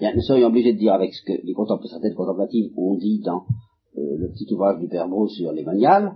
Bien, 0.00 0.12
nous 0.12 0.22
serions 0.22 0.48
obligés 0.48 0.72
de 0.72 0.78
dire 0.78 0.92
avec 0.92 1.14
ce 1.14 1.22
que 1.22 1.32
les 1.44 1.54
certaines 1.88 2.14
contemplatives 2.14 2.72
ont 2.76 2.96
dit 2.96 3.20
dans 3.20 3.44
le 3.96 4.30
petit 4.30 4.52
ouvrage 4.52 4.80
du 4.80 4.88
Père 4.88 5.08
Bro 5.08 5.28
sur 5.28 5.52
les 5.52 5.64
maniales, 5.64 6.14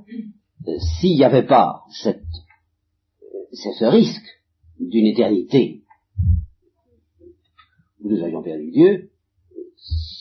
euh, 0.67 0.79
s'il 1.01 1.17
n'y 1.17 1.25
avait 1.25 1.47
pas 1.47 1.83
c'est 3.53 3.73
ce 3.73 3.85
risque 3.85 4.43
d'une 4.79 5.07
éternité 5.07 5.83
où 8.01 8.11
nous 8.11 8.23
avions 8.23 8.43
perdu 8.43 8.71
Dieu, 8.71 9.11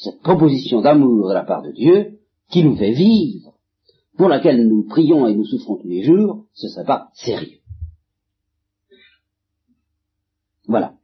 cette 0.01 0.21
proposition 0.21 0.81
d'amour 0.81 1.29
de 1.29 1.33
la 1.33 1.43
part 1.43 1.61
de 1.61 1.71
Dieu 1.71 2.19
qui 2.49 2.63
nous 2.63 2.75
fait 2.75 2.91
vivre, 2.91 3.53
pour 4.17 4.29
laquelle 4.29 4.67
nous 4.67 4.87
prions 4.87 5.27
et 5.27 5.35
nous 5.35 5.45
souffrons 5.45 5.77
tous 5.77 5.87
les 5.87 6.03
jours, 6.03 6.45
ce 6.53 6.65
ne 6.67 6.71
serait 6.71 6.85
pas 6.85 7.09
sérieux. 7.13 7.59
Voilà. 10.67 10.95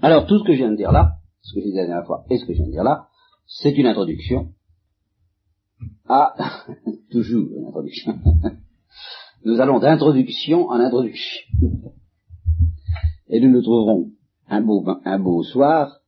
Alors 0.00 0.26
tout 0.26 0.38
ce 0.38 0.44
que 0.44 0.52
je 0.52 0.58
viens 0.58 0.70
de 0.70 0.76
dire 0.76 0.92
là, 0.92 1.18
ce 1.42 1.54
que 1.54 1.60
j'ai 1.60 1.70
dit 1.70 1.76
la 1.76 1.86
dernière 1.86 2.06
fois 2.06 2.24
et 2.30 2.38
ce 2.38 2.46
que 2.46 2.52
je 2.52 2.58
viens 2.58 2.66
de 2.66 2.72
dire 2.72 2.84
là, 2.84 3.08
c'est 3.46 3.76
une 3.76 3.86
introduction 3.86 4.54
à, 6.08 6.34
toujours 7.10 7.48
une 7.56 7.66
introduction. 7.66 8.18
nous 9.44 9.60
allons 9.60 9.78
d'introduction 9.78 10.68
en 10.68 10.80
introduction. 10.80 11.42
Et 13.28 13.40
nous 13.40 13.50
nous 13.50 13.62
trouverons 13.62 14.10
un 14.48 14.60
beau, 14.60 15.42
soir 15.44 16.00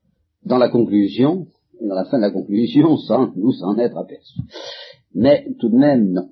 dans 0.44 0.58
la 0.58 0.68
conclusion, 0.68 1.46
dans 1.80 1.94
la 1.94 2.04
fin 2.06 2.16
de 2.16 2.22
la 2.22 2.30
conclusion, 2.30 2.96
sans 3.08 3.32
nous 3.36 3.62
en 3.62 3.78
être 3.78 3.96
aperçus. 3.96 4.40
Mais 5.14 5.46
tout 5.60 5.68
de 5.68 5.76
même, 5.76 6.12
non. 6.12 6.30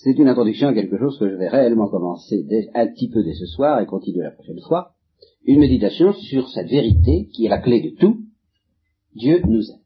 C'est 0.00 0.18
une 0.18 0.28
introduction 0.28 0.68
à 0.68 0.74
quelque 0.74 0.98
chose 0.98 1.18
que 1.18 1.28
je 1.28 1.34
vais 1.34 1.48
réellement 1.48 1.88
commencer 1.88 2.46
un 2.74 2.86
petit 2.86 3.08
peu 3.08 3.22
dès 3.22 3.34
ce 3.34 3.46
soir 3.46 3.80
et 3.80 3.86
continuer 3.86 4.22
la 4.22 4.30
prochaine 4.30 4.60
fois 4.66 4.94
une 5.44 5.60
méditation 5.60 6.12
sur 6.12 6.48
cette 6.50 6.68
vérité 6.68 7.28
qui 7.32 7.46
est 7.46 7.48
la 7.48 7.58
clé 7.58 7.80
de 7.80 7.96
tout. 7.96 8.20
Dieu 9.14 9.42
nous 9.46 9.62
aime. 9.70 9.81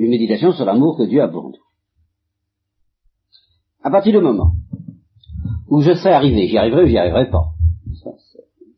Une 0.00 0.08
méditation 0.08 0.52
sur 0.52 0.64
l'amour 0.64 0.96
que 0.96 1.02
Dieu 1.02 1.20
a 1.20 1.28
pour 1.28 1.50
nous. 1.50 1.58
À 3.82 3.90
partir 3.90 4.12
du 4.12 4.24
moment 4.24 4.52
où 5.68 5.82
je 5.82 5.92
serai 5.92 6.14
arrivé, 6.14 6.48
j'y 6.48 6.56
arriverai 6.56 6.84
ou 6.84 6.86
j'y 6.86 6.96
arriverai 6.96 7.28
pas. 7.28 7.50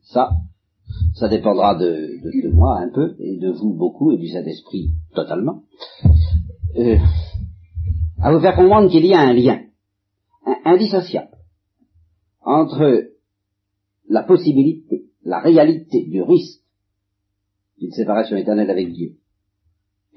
Ça, 0.01 0.31
ça, 1.15 1.29
dépendra 1.29 1.75
de, 1.75 1.85
de, 1.85 2.49
moi 2.53 2.77
un 2.77 2.89
peu, 2.89 3.15
et 3.19 3.37
de 3.37 3.51
vous 3.51 3.73
beaucoup, 3.73 4.11
et 4.11 4.17
du 4.17 4.27
Saint-Esprit 4.27 4.91
totalement. 5.15 5.63
Euh, 6.75 6.97
à 8.21 8.33
vous 8.33 8.41
faire 8.41 8.57
comprendre 8.57 8.91
qu'il 8.91 9.05
y 9.05 9.13
a 9.13 9.21
un 9.21 9.31
lien 9.31 9.61
indissociable 10.65 11.37
entre 12.41 13.11
la 14.09 14.23
possibilité, 14.23 15.05
la 15.23 15.39
réalité 15.39 16.05
du 16.05 16.21
risque 16.21 16.59
d'une 17.79 17.91
séparation 17.91 18.35
éternelle 18.35 18.69
avec 18.69 18.91
Dieu 18.91 19.15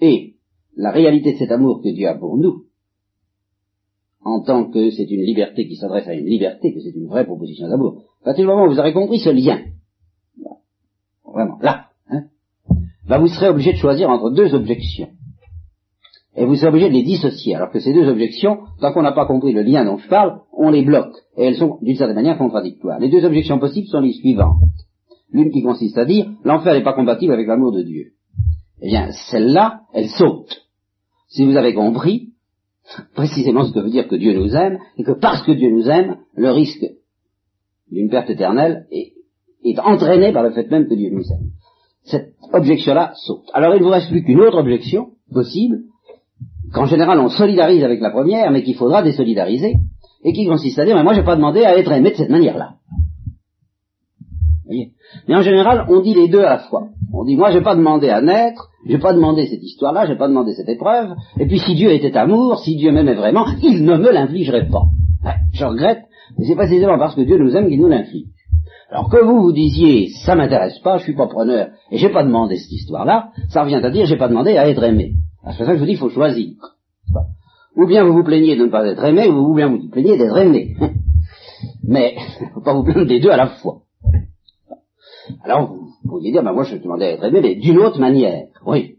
et 0.00 0.35
la 0.76 0.90
réalité 0.90 1.32
de 1.32 1.38
cet 1.38 1.50
amour 1.50 1.82
que 1.82 1.88
Dieu 1.88 2.06
a 2.06 2.14
pour 2.14 2.36
nous, 2.36 2.64
en 4.24 4.42
tant 4.42 4.70
que 4.70 4.90
c'est 4.90 5.10
une 5.10 5.22
liberté 5.22 5.66
qui 5.66 5.76
s'adresse 5.76 6.06
à 6.08 6.14
une 6.14 6.26
liberté, 6.26 6.74
que 6.74 6.80
c'est 6.80 6.94
une 6.94 7.06
vraie 7.06 7.24
proposition 7.24 7.68
d'amour. 7.68 8.02
À 8.22 8.24
partir 8.26 8.44
du 8.44 8.48
moment 8.48 8.64
où 8.66 8.70
vous 8.70 8.78
aurez 8.78 8.92
compris 8.92 9.20
ce 9.20 9.30
lien, 9.30 9.60
vraiment, 11.24 11.58
là, 11.60 11.86
hein, 12.10 12.24
bah 13.08 13.18
vous 13.18 13.28
serez 13.28 13.48
obligé 13.48 13.72
de 13.72 13.78
choisir 13.78 14.10
entre 14.10 14.30
deux 14.30 14.54
objections. 14.54 15.08
Et 16.34 16.44
vous 16.44 16.56
serez 16.56 16.68
obligé 16.68 16.88
de 16.88 16.94
les 16.94 17.02
dissocier, 17.02 17.54
alors 17.54 17.70
que 17.70 17.80
ces 17.80 17.94
deux 17.94 18.06
objections, 18.08 18.58
tant 18.80 18.92
qu'on 18.92 19.02
n'a 19.02 19.12
pas 19.12 19.26
compris 19.26 19.52
le 19.52 19.62
lien 19.62 19.84
dont 19.84 19.96
je 19.96 20.08
parle, 20.08 20.40
on 20.52 20.70
les 20.70 20.82
bloque, 20.82 21.16
et 21.36 21.44
elles 21.44 21.56
sont 21.56 21.78
d'une 21.80 21.96
certaine 21.96 22.16
manière 22.16 22.36
contradictoires. 22.36 22.98
Les 22.98 23.08
deux 23.08 23.24
objections 23.24 23.58
possibles 23.58 23.88
sont 23.88 24.00
les 24.00 24.12
suivantes. 24.12 24.60
L'une 25.30 25.50
qui 25.50 25.62
consiste 25.62 25.96
à 25.96 26.04
dire, 26.04 26.30
l'enfer 26.44 26.74
n'est 26.74 26.82
pas 26.82 26.92
compatible 26.92 27.32
avec 27.32 27.46
l'amour 27.46 27.72
de 27.72 27.82
Dieu. 27.82 28.12
Eh 28.82 28.88
bien, 28.88 29.10
celle-là, 29.30 29.82
elle 29.94 30.08
saute. 30.08 30.65
Si 31.36 31.44
vous 31.44 31.54
avez 31.54 31.74
compris 31.74 32.30
précisément 33.14 33.64
ce 33.66 33.72
que 33.74 33.80
veut 33.80 33.90
dire 33.90 34.08
que 34.08 34.16
Dieu 34.16 34.32
nous 34.32 34.56
aime, 34.56 34.78
et 34.96 35.04
que 35.04 35.12
parce 35.12 35.42
que 35.42 35.52
Dieu 35.52 35.70
nous 35.70 35.86
aime, 35.90 36.16
le 36.34 36.50
risque 36.50 36.86
d'une 37.92 38.08
perte 38.08 38.30
éternelle 38.30 38.86
est, 38.90 39.12
entraîné 39.80 40.32
par 40.32 40.44
le 40.44 40.52
fait 40.52 40.70
même 40.70 40.88
que 40.88 40.94
Dieu 40.94 41.10
nous 41.10 41.24
aime. 41.30 41.50
Cette 42.04 42.32
objection-là 42.54 43.12
saute. 43.16 43.50
Alors 43.52 43.74
il 43.74 43.80
ne 43.80 43.84
vous 43.84 43.90
reste 43.90 44.08
plus 44.08 44.24
qu'une 44.24 44.40
autre 44.40 44.56
objection 44.56 45.08
possible, 45.30 45.80
qu'en 46.72 46.86
général 46.86 47.18
on 47.18 47.28
solidarise 47.28 47.84
avec 47.84 48.00
la 48.00 48.10
première, 48.10 48.50
mais 48.50 48.62
qu'il 48.62 48.76
faudra 48.76 49.02
désolidariser, 49.02 49.74
et 50.24 50.32
qui 50.32 50.46
consiste 50.46 50.78
à 50.78 50.86
dire, 50.86 50.96
mais 50.96 51.02
moi 51.02 51.12
je 51.12 51.20
n'ai 51.20 51.26
pas 51.26 51.36
demandé 51.36 51.64
à 51.64 51.76
être 51.76 51.92
aimé 51.92 52.12
de 52.12 52.16
cette 52.16 52.30
manière-là. 52.30 52.76
Mais 55.28 55.34
en 55.34 55.42
général, 55.42 55.84
on 55.90 56.00
dit 56.00 56.14
les 56.14 56.28
deux 56.28 56.42
à 56.42 56.56
la 56.56 56.58
fois. 56.60 56.88
On 57.12 57.24
dit, 57.24 57.36
moi, 57.36 57.50
j'ai 57.52 57.60
pas 57.60 57.76
demandé 57.76 58.08
à 58.08 58.20
naître, 58.20 58.70
j'ai 58.88 58.98
pas 58.98 59.12
demandé 59.12 59.46
cette 59.46 59.62
histoire-là, 59.62 60.06
j'ai 60.06 60.16
pas 60.16 60.28
demandé 60.28 60.52
cette 60.54 60.68
épreuve, 60.68 61.14
et 61.38 61.46
puis 61.46 61.58
si 61.58 61.74
Dieu 61.74 61.90
était 61.92 62.16
amour, 62.16 62.60
si 62.60 62.76
Dieu 62.76 62.92
m'aimait 62.92 63.14
vraiment, 63.14 63.46
il 63.62 63.84
ne 63.84 63.96
me 63.96 64.12
l'infligerait 64.12 64.68
pas. 64.68 64.84
je 65.52 65.64
regrette, 65.64 66.02
mais 66.38 66.46
c'est 66.46 66.54
précisément 66.54 66.98
parce 66.98 67.14
que 67.14 67.22
Dieu 67.22 67.38
nous 67.38 67.56
aime 67.56 67.68
qu'il 67.68 67.80
nous 67.80 67.88
l'inflige. 67.88 68.28
Alors 68.90 69.10
que 69.10 69.22
vous 69.24 69.40
vous 69.40 69.52
disiez, 69.52 70.10
ça 70.24 70.36
m'intéresse 70.36 70.78
pas, 70.78 70.98
je 70.98 71.02
suis 71.02 71.16
pas 71.16 71.26
preneur, 71.26 71.70
et 71.90 71.98
j'ai 71.98 72.10
pas 72.10 72.22
demandé 72.22 72.56
cette 72.56 72.72
histoire-là, 72.72 73.30
ça 73.48 73.62
revient 73.64 73.80
à 73.82 73.90
dire, 73.90 74.06
j'ai 74.06 74.16
pas 74.16 74.28
demandé 74.28 74.56
à 74.56 74.68
être 74.68 74.82
aimé. 74.84 75.14
C'est 75.44 75.56
pour 75.58 75.66
ça 75.66 75.72
que 75.72 75.74
je 75.74 75.80
vous 75.80 75.86
dis, 75.86 75.92
il 75.92 75.98
faut 75.98 76.10
choisir. 76.10 76.54
Ou 77.76 77.86
bien 77.86 78.04
vous 78.04 78.14
vous 78.14 78.24
plaignez 78.24 78.56
de 78.56 78.64
ne 78.64 78.70
pas 78.70 78.86
être 78.86 79.04
aimé, 79.04 79.28
ou 79.28 79.54
bien 79.54 79.68
vous 79.68 79.78
vous 79.78 79.90
plaignez 79.90 80.16
d'être 80.16 80.36
aimé. 80.36 80.76
Mais, 81.84 82.16
faut 82.54 82.62
pas 82.62 82.74
vous 82.74 82.84
plaindre 82.84 83.06
des 83.06 83.20
deux 83.20 83.30
à 83.30 83.36
la 83.36 83.48
fois. 83.48 83.82
Alors, 85.42 85.74
vous 85.74 86.08
pourriez 86.08 86.32
dire, 86.32 86.42
ben 86.42 86.52
moi 86.52 86.64
je 86.64 86.76
demandais 86.76 87.06
à 87.06 87.12
être 87.12 87.24
aimé, 87.24 87.40
mais 87.42 87.54
d'une 87.56 87.78
autre 87.78 88.00
manière. 88.00 88.46
Oui. 88.66 88.96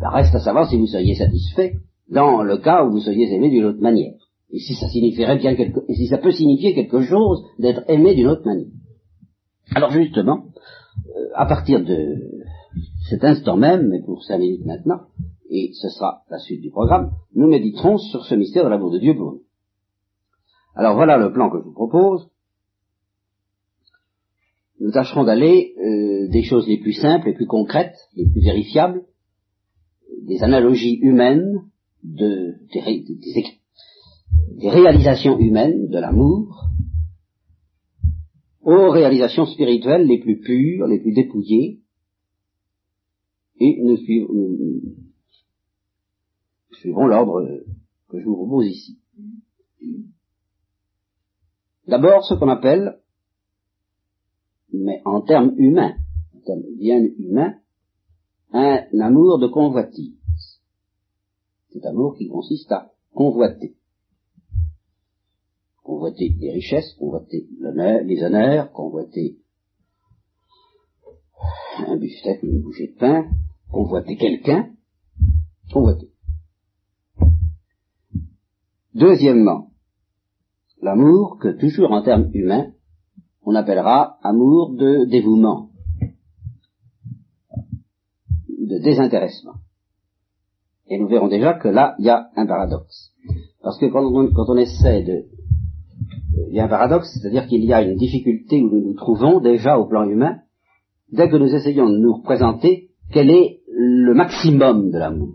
Il 0.00 0.06
reste 0.06 0.34
à 0.34 0.40
savoir 0.40 0.68
si 0.68 0.76
vous 0.76 0.86
seriez 0.86 1.14
satisfait 1.14 1.76
dans 2.08 2.42
le 2.42 2.58
cas 2.58 2.84
où 2.84 2.92
vous 2.92 3.00
seriez 3.00 3.32
aimé 3.32 3.50
d'une 3.50 3.64
autre 3.64 3.80
manière. 3.80 4.14
Et 4.50 4.58
si 4.58 4.74
ça 4.74 4.88
signifierait 4.88 5.38
bien 5.38 5.54
quelque, 5.54 5.80
et 5.88 5.94
si 5.94 6.08
ça 6.08 6.18
peut 6.18 6.32
signifier 6.32 6.74
quelque 6.74 7.02
chose 7.02 7.44
d'être 7.58 7.82
aimé 7.88 8.14
d'une 8.14 8.28
autre 8.28 8.44
manière. 8.44 8.68
Alors 9.74 9.90
justement, 9.90 10.44
euh, 11.06 11.28
à 11.34 11.46
partir 11.46 11.82
de 11.82 12.16
cet 13.08 13.24
instant 13.24 13.56
même, 13.56 13.88
mais 13.88 14.02
pour 14.02 14.22
cinq 14.24 14.38
minutes 14.38 14.66
maintenant, 14.66 15.00
et 15.48 15.70
ce 15.74 15.88
sera 15.88 16.22
la 16.30 16.38
suite 16.38 16.60
du 16.60 16.70
programme, 16.70 17.12
nous 17.34 17.46
méditerons 17.46 17.98
sur 17.98 18.24
ce 18.24 18.34
mystère 18.34 18.64
de 18.64 18.70
l'amour 18.70 18.90
de 18.90 18.98
Dieu 18.98 19.14
pour 19.14 19.32
nous. 19.32 19.42
Alors 20.74 20.94
voilà 20.94 21.18
le 21.18 21.32
plan 21.32 21.50
que 21.50 21.58
je 21.58 21.64
vous 21.64 21.74
propose 21.74 22.28
nous 24.82 24.90
tâcherons 24.90 25.22
d'aller 25.22 25.74
euh, 25.78 26.28
des 26.28 26.42
choses 26.42 26.66
les 26.66 26.78
plus 26.78 26.94
simples, 26.94 27.28
les 27.28 27.34
plus 27.34 27.46
concrètes, 27.46 27.94
les 28.16 28.28
plus 28.28 28.40
vérifiables, 28.40 29.04
des 30.26 30.42
analogies 30.42 30.98
humaines, 31.02 31.70
de, 32.02 32.56
des, 32.74 34.68
réalisations 34.68 35.38
humaines 35.38 35.86
de 35.86 35.98
l'amour, 36.00 36.64
aux 38.62 38.90
réalisations 38.90 39.46
spirituelles 39.46 40.04
les 40.04 40.18
plus 40.18 40.40
pures, 40.40 40.88
les 40.88 40.98
plus 40.98 41.12
dépouillées, 41.12 41.78
et 43.60 43.80
nous, 43.84 43.96
suivrons, 43.98 44.34
nous 44.34 44.96
suivrons 46.72 47.06
l'ordre 47.06 47.40
que 48.08 48.18
je 48.18 48.24
vous 48.24 48.34
propose 48.34 48.66
ici. 48.66 48.98
D'abord, 51.86 52.24
ce 52.24 52.34
qu'on 52.34 52.48
appelle 52.48 52.96
mais 54.72 55.00
en 55.04 55.20
termes 55.20 55.54
humains, 55.56 55.96
en 56.34 56.40
termes 56.40 56.62
bien 56.76 57.02
humains, 57.18 57.54
un 58.52 59.00
amour 59.00 59.38
de 59.38 59.48
convoitise. 59.48 60.18
Cet 61.70 61.86
amour 61.86 62.16
qui 62.16 62.28
consiste 62.28 62.70
à 62.72 62.92
convoiter. 63.14 63.76
Convoiter 65.82 66.34
les 66.38 66.52
richesses, 66.52 66.94
convoiter 66.98 67.48
les 67.60 68.22
honneurs, 68.22 68.72
convoiter 68.72 69.38
un 71.78 71.96
buffet, 71.96 72.38
une 72.42 72.62
bouchée 72.62 72.88
de 72.88 72.98
pain, 72.98 73.30
convoiter 73.70 74.16
quelqu'un, 74.16 74.70
convoiter. 75.72 76.10
Deuxièmement, 78.94 79.70
l'amour 80.80 81.38
que, 81.40 81.48
toujours 81.48 81.90
en 81.92 82.02
termes 82.02 82.30
humains, 82.34 82.72
on 83.44 83.54
appellera 83.54 84.18
amour 84.22 84.74
de 84.74 85.04
dévouement, 85.04 85.70
de 88.48 88.78
désintéressement. 88.78 89.54
Et 90.88 90.98
nous 90.98 91.08
verrons 91.08 91.28
déjà 91.28 91.54
que 91.54 91.68
là, 91.68 91.94
il 91.98 92.04
y 92.04 92.10
a 92.10 92.28
un 92.36 92.46
paradoxe. 92.46 93.12
Parce 93.62 93.78
que 93.78 93.86
quand 93.86 94.04
on, 94.04 94.56
essaie 94.56 95.02
de... 95.02 95.24
Il 96.48 96.54
y 96.54 96.60
a 96.60 96.64
un 96.64 96.68
paradoxe, 96.68 97.08
c'est-à-dire 97.14 97.46
qu'il 97.46 97.64
y 97.64 97.72
a 97.72 97.82
une 97.82 97.96
difficulté 97.96 98.60
où 98.60 98.68
nous 98.68 98.80
nous 98.80 98.94
trouvons 98.94 99.40
déjà 99.40 99.78
au 99.78 99.86
plan 99.86 100.04
humain, 100.04 100.38
dès 101.10 101.28
que 101.28 101.36
nous 101.36 101.54
essayons 101.54 101.88
de 101.88 101.98
nous 101.98 102.14
représenter 102.14 102.90
quel 103.12 103.30
est 103.30 103.60
le 103.68 104.14
maximum 104.14 104.90
de 104.90 104.98
l'amour? 104.98 105.34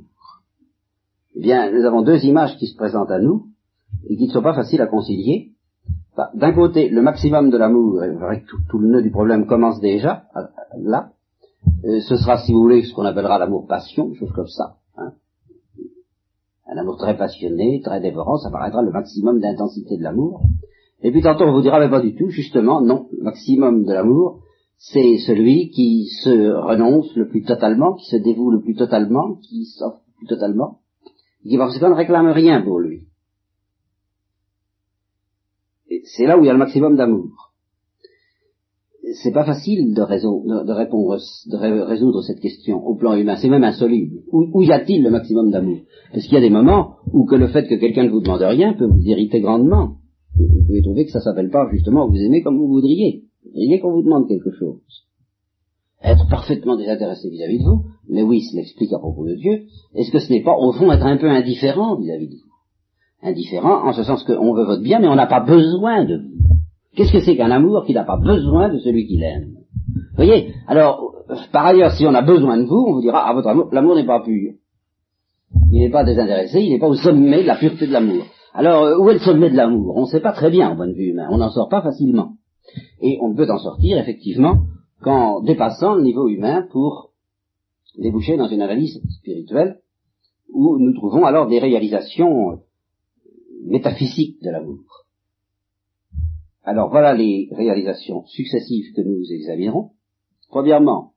Eh 1.36 1.42
bien, 1.42 1.72
nous 1.72 1.86
avons 1.86 2.02
deux 2.02 2.24
images 2.26 2.58
qui 2.58 2.68
se 2.68 2.76
présentent 2.76 3.12
à 3.12 3.20
nous 3.20 3.48
et 4.10 4.18
qui 4.18 4.28
ne 4.28 4.32
sont 4.32 4.42
pas 4.42 4.56
faciles 4.56 4.82
à 4.82 4.88
concilier. 4.88 5.54
Bah, 6.18 6.32
d'un 6.34 6.52
côté, 6.52 6.90
le 6.90 7.04
maximum 7.04 7.52
de 7.52 7.58
l'amour, 7.58 8.04
et 8.04 8.42
tout, 8.50 8.58
tout, 8.72 8.80
le 8.80 8.88
nœud 8.88 9.04
du 9.04 9.12
problème 9.12 9.46
commence 9.46 9.80
déjà, 9.80 10.24
là, 10.76 11.12
euh, 11.86 12.00
ce 12.00 12.16
sera, 12.16 12.40
si 12.40 12.54
vous 12.54 12.62
voulez, 12.62 12.82
ce 12.82 12.94
qu'on 12.96 13.06
appellera 13.06 13.38
l'amour-passion, 13.38 14.16
chose 14.16 14.32
comme 14.34 14.48
ça. 14.48 14.78
Hein. 14.98 15.12
Un 16.66 16.78
amour 16.78 16.98
très 16.98 17.16
passionné, 17.16 17.82
très 17.84 18.02
dévorant, 18.02 18.38
ça 18.38 18.50
paraîtra 18.50 18.82
le 18.82 18.90
maximum 18.90 19.40
d'intensité 19.40 19.96
de 19.96 20.02
l'amour. 20.02 20.42
Et 21.04 21.12
puis 21.12 21.22
tantôt 21.22 21.44
on 21.44 21.52
vous 21.52 21.62
dira, 21.62 21.80
mais 21.80 21.90
pas 21.90 22.02
du 22.02 22.16
tout, 22.16 22.30
justement, 22.30 22.82
non, 22.82 23.10
le 23.12 23.24
maximum 23.24 23.86
de 23.86 23.94
l'amour, 23.94 24.40
c'est 24.80 25.18
celui 25.20 25.70
qui 25.70 26.08
se 26.24 26.52
renonce 26.52 27.16
le 27.16 27.28
plus 27.28 27.44
totalement, 27.44 27.94
qui 27.94 28.06
se 28.06 28.18
dévoue 28.18 28.50
le 28.50 28.62
plus 28.62 28.74
totalement, 28.74 29.36
qui 29.36 29.66
s'offre 29.66 30.02
le 30.08 30.18
plus 30.18 30.28
totalement, 30.28 30.80
qui 31.48 31.60
parce 31.60 31.78
qu'on 31.78 31.90
ne 31.90 31.94
réclame 31.94 32.32
rien 32.32 32.64
pour 32.64 32.80
lui 32.80 33.07
c'est 36.16 36.26
là 36.26 36.38
où 36.38 36.44
il 36.44 36.48
y 36.48 36.50
a 36.50 36.54
le 36.54 36.60
maximum 36.60 36.96
d'amour. 36.96 37.52
C'est 39.24 39.32
pas 39.32 39.46
facile 39.46 39.94
de, 39.94 40.02
répondre, 40.02 41.18
de 41.46 41.84
résoudre 41.86 42.22
cette 42.24 42.42
question 42.42 42.86
au 42.86 42.96
plan 42.96 43.16
humain. 43.16 43.38
C'est 43.38 43.48
même 43.48 43.64
insoluble. 43.64 44.22
Où, 44.32 44.64
y 44.64 44.72
a-t-il 44.72 45.02
le 45.02 45.10
maximum 45.10 45.50
d'amour? 45.50 45.80
Parce 46.12 46.26
qu'il 46.26 46.34
y 46.34 46.38
a 46.38 46.42
des 46.42 46.50
moments 46.50 46.96
où 47.14 47.26
le 47.30 47.48
fait 47.48 47.68
que 47.68 47.76
quelqu'un 47.76 48.04
ne 48.04 48.10
vous 48.10 48.22
demande 48.22 48.42
rien 48.42 48.74
peut 48.74 48.86
vous 48.86 49.02
irriter 49.02 49.40
grandement? 49.40 49.96
Vous 50.38 50.66
pouvez 50.66 50.82
trouver 50.82 51.06
que 51.06 51.12
ça 51.12 51.22
s'appelle 51.22 51.50
pas 51.50 51.68
justement 51.72 52.08
vous 52.08 52.18
aimez 52.18 52.42
comme 52.42 52.58
vous 52.58 52.68
voudriez. 52.68 53.24
Vous 53.44 53.52
voudriez 53.52 53.80
qu'on 53.80 53.94
vous 53.94 54.04
demande 54.04 54.28
quelque 54.28 54.52
chose. 54.52 54.82
Être 56.04 56.28
parfaitement 56.30 56.76
désintéressé 56.76 57.30
vis-à-vis 57.30 57.60
de 57.60 57.64
vous, 57.64 57.86
mais 58.10 58.22
oui, 58.22 58.42
cela 58.42 58.62
explique 58.62 58.94
à 58.94 59.00
propos 59.00 59.26
de 59.26 59.36
Dieu, 59.36 59.64
est-ce 59.96 60.12
que 60.12 60.20
ce 60.20 60.32
n'est 60.32 60.44
pas 60.44 60.56
au 60.56 60.72
fond 60.74 60.92
être 60.92 61.06
un 61.06 61.18
peu 61.18 61.30
indifférent 61.30 61.96
vis-à-vis 61.96 62.28
de 62.28 62.36
vous? 62.36 62.47
Indifférent, 63.24 63.88
en 63.88 63.94
ce 63.94 64.04
sens 64.04 64.24
qu'on 64.24 64.54
veut 64.54 64.66
votre 64.66 64.84
bien, 64.84 65.00
mais 65.00 65.08
on 65.08 65.16
n'a 65.16 65.28
pas 65.28 65.40
besoin 65.40 66.06
de 66.06 66.18
vous. 66.18 66.38
Qu'est-ce 66.96 67.12
que 67.12 67.20
c'est 67.20 67.36
qu'un 67.36 67.52
amour 67.52 67.86
qui 67.86 67.94
n'a 67.94 68.04
pas 68.04 68.18
besoin 68.18 68.70
de 68.70 68.80
celui 68.80 69.06
qui 69.08 69.18
l'aime? 69.18 69.54
Vous 69.94 70.16
voyez 70.16 70.54
Alors, 70.68 71.14
par 71.52 71.66
ailleurs, 71.66 71.92
si 71.92 72.06
on 72.06 72.14
a 72.14 72.22
besoin 72.22 72.58
de 72.58 72.64
vous, 72.64 72.86
on 72.88 72.94
vous 72.94 73.02
dira, 73.02 73.28
ah, 73.28 73.34
votre 73.34 73.48
amour, 73.48 73.70
l'amour 73.72 73.96
n'est 73.96 74.06
pas 74.06 74.22
pur. 74.22 74.54
Il 75.72 75.80
n'est 75.80 75.92
pas 75.92 76.04
désintéressé, 76.04 76.62
il 76.62 76.72
n'est 76.72 76.80
pas 76.80 76.88
au 76.88 76.96
sommet 76.96 77.44
de 77.44 77.48
la 77.48 77.56
pureté 77.56 77.88
de 77.88 77.94
l'amour. 77.94 78.24
Alors, 78.54 78.84
euh, 78.84 78.98
où 78.98 79.10
est 79.10 79.14
le 79.14 79.20
sommet 79.20 79.50
de 79.50 79.56
l'amour? 79.56 79.96
On 79.96 80.02
ne 80.02 80.08
sait 80.08 80.20
pas 80.20 80.32
très 80.32 80.50
bien 80.50 80.72
au 80.72 80.76
point 80.76 80.88
de 80.88 80.94
vue 80.94 81.10
humain, 81.12 81.28
on 81.30 81.38
n'en 81.38 81.50
sort 81.50 81.70
pas 81.70 81.82
facilement. 81.82 82.34
Et 83.02 83.18
on 83.22 83.30
ne 83.30 83.36
peut 83.36 83.50
en 83.50 83.60
sortir, 83.60 83.98
effectivement, 83.98 84.64
qu'en 85.02 85.42
dépassant 85.42 85.96
le 85.96 86.02
niveau 86.02 86.28
humain 86.28 86.66
pour 86.72 87.12
déboucher 87.98 88.38
dans 88.38 88.48
une 88.48 88.62
analyse 88.62 89.02
spirituelle 89.20 89.78
où 90.52 90.78
nous 90.80 90.94
trouvons 90.94 91.26
alors 91.26 91.48
des 91.48 91.60
réalisations 91.60 92.60
métaphysiques 93.66 94.42
de 94.42 94.50
l'amour. 94.50 95.06
Alors 96.64 96.90
voilà 96.90 97.14
les 97.14 97.50
réalisations 97.52 98.26
successives 98.26 98.94
que 98.94 99.02
nous 99.02 99.24
examinerons. 99.32 99.92
Premièrement, 100.50 101.14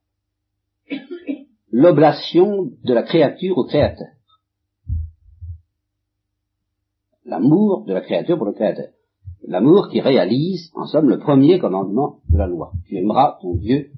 l'oblation 1.71 2.71
de 2.85 2.95
la 2.95 3.03
créature 3.03 3.59
au 3.59 3.65
créateur. 3.65 4.09
L'amour 7.25 7.85
de 7.87 7.93
la 7.93 8.01
créature 8.01 8.37
pour 8.37 8.47
le 8.47 8.53
créateur. 8.53 8.89
L'amour 9.47 9.89
qui 9.91 10.01
réalise, 10.01 10.71
en 10.75 10.87
somme, 10.87 11.09
le 11.09 11.19
premier 11.19 11.59
commandement 11.59 12.21
de 12.29 12.39
la 12.39 12.47
loi. 12.47 12.73
Tu 12.87 12.97
aimeras 12.97 13.39
ton 13.41 13.55
Dieu 13.55 13.91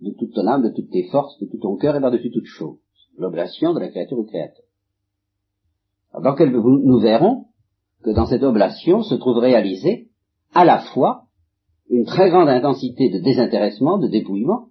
de 0.00 0.12
toute 0.12 0.34
ton 0.34 0.46
âme, 0.46 0.62
de 0.62 0.70
toutes 0.70 0.90
tes 0.90 1.08
forces, 1.08 1.38
de 1.40 1.46
tout 1.46 1.58
ton 1.58 1.76
cœur 1.76 1.96
et 1.96 2.00
par-dessus 2.00 2.30
toute 2.30 2.46
chose. 2.46 2.78
L'oblation 3.16 3.74
de 3.74 3.80
la 3.80 3.88
créature 3.88 4.18
au 4.18 4.24
créateur. 4.24 4.64
Alors, 6.12 6.36
nous 6.38 6.98
verrons 6.98 7.46
que 8.04 8.10
dans 8.10 8.26
cette 8.26 8.42
oblation 8.42 9.02
se 9.02 9.14
trouve 9.14 9.38
réalisée 9.38 10.08
à 10.54 10.64
la 10.64 10.78
fois 10.78 11.22
une 11.90 12.04
très 12.04 12.30
grande 12.30 12.48
intensité 12.48 13.10
de 13.10 13.18
désintéressement, 13.18 13.98
de 13.98 14.08
dépouillement, 14.08 14.66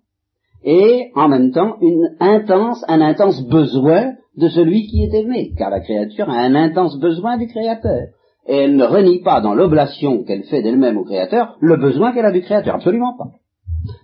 et 0.64 1.12
en 1.16 1.28
même 1.28 1.52
temps 1.52 1.78
une 1.82 2.16
intense, 2.20 2.84
un 2.88 3.02
intense 3.02 3.46
besoin 3.48 4.14
de 4.38 4.48
celui 4.48 4.88
qui 4.88 5.04
est 5.04 5.14
aimé, 5.14 5.52
car 5.58 5.70
la 5.70 5.82
créature 5.82 6.30
a 6.30 6.40
un 6.40 6.56
intense 6.56 6.98
besoin 7.00 7.38
du 7.38 7.48
Créateur. 7.48 8.08
Et 8.48 8.56
elle 8.56 8.76
ne 8.76 8.86
renie 8.86 9.22
pas 9.22 9.42
dans 9.42 9.54
l'oblation 9.54 10.24
qu'elle 10.24 10.44
fait 10.44 10.62
d'elle-même 10.62 10.98
au 10.98 11.04
Créateur 11.04 11.58
le 11.60 11.78
besoin 11.78 12.14
qu'elle 12.14 12.26
a 12.26 12.32
du 12.32 12.42
Créateur, 12.42 12.76
absolument 12.76 13.16
pas. 13.18 13.32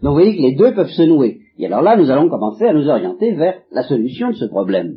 Donc 0.02 0.12
vous 0.12 0.14
voyez 0.14 0.36
que 0.36 0.42
les 0.42 0.56
deux 0.56 0.74
peuvent 0.74 0.90
se 0.90 1.02
nouer. 1.02 1.40
Et 1.58 1.66
alors 1.66 1.82
là, 1.82 1.96
nous 1.96 2.10
allons 2.10 2.30
commencer 2.30 2.66
à 2.66 2.74
nous 2.74 2.88
orienter 2.88 3.34
vers 3.34 3.56
la 3.72 3.84
solution 3.84 4.30
de 4.30 4.36
ce 4.36 4.46
problème. 4.46 4.94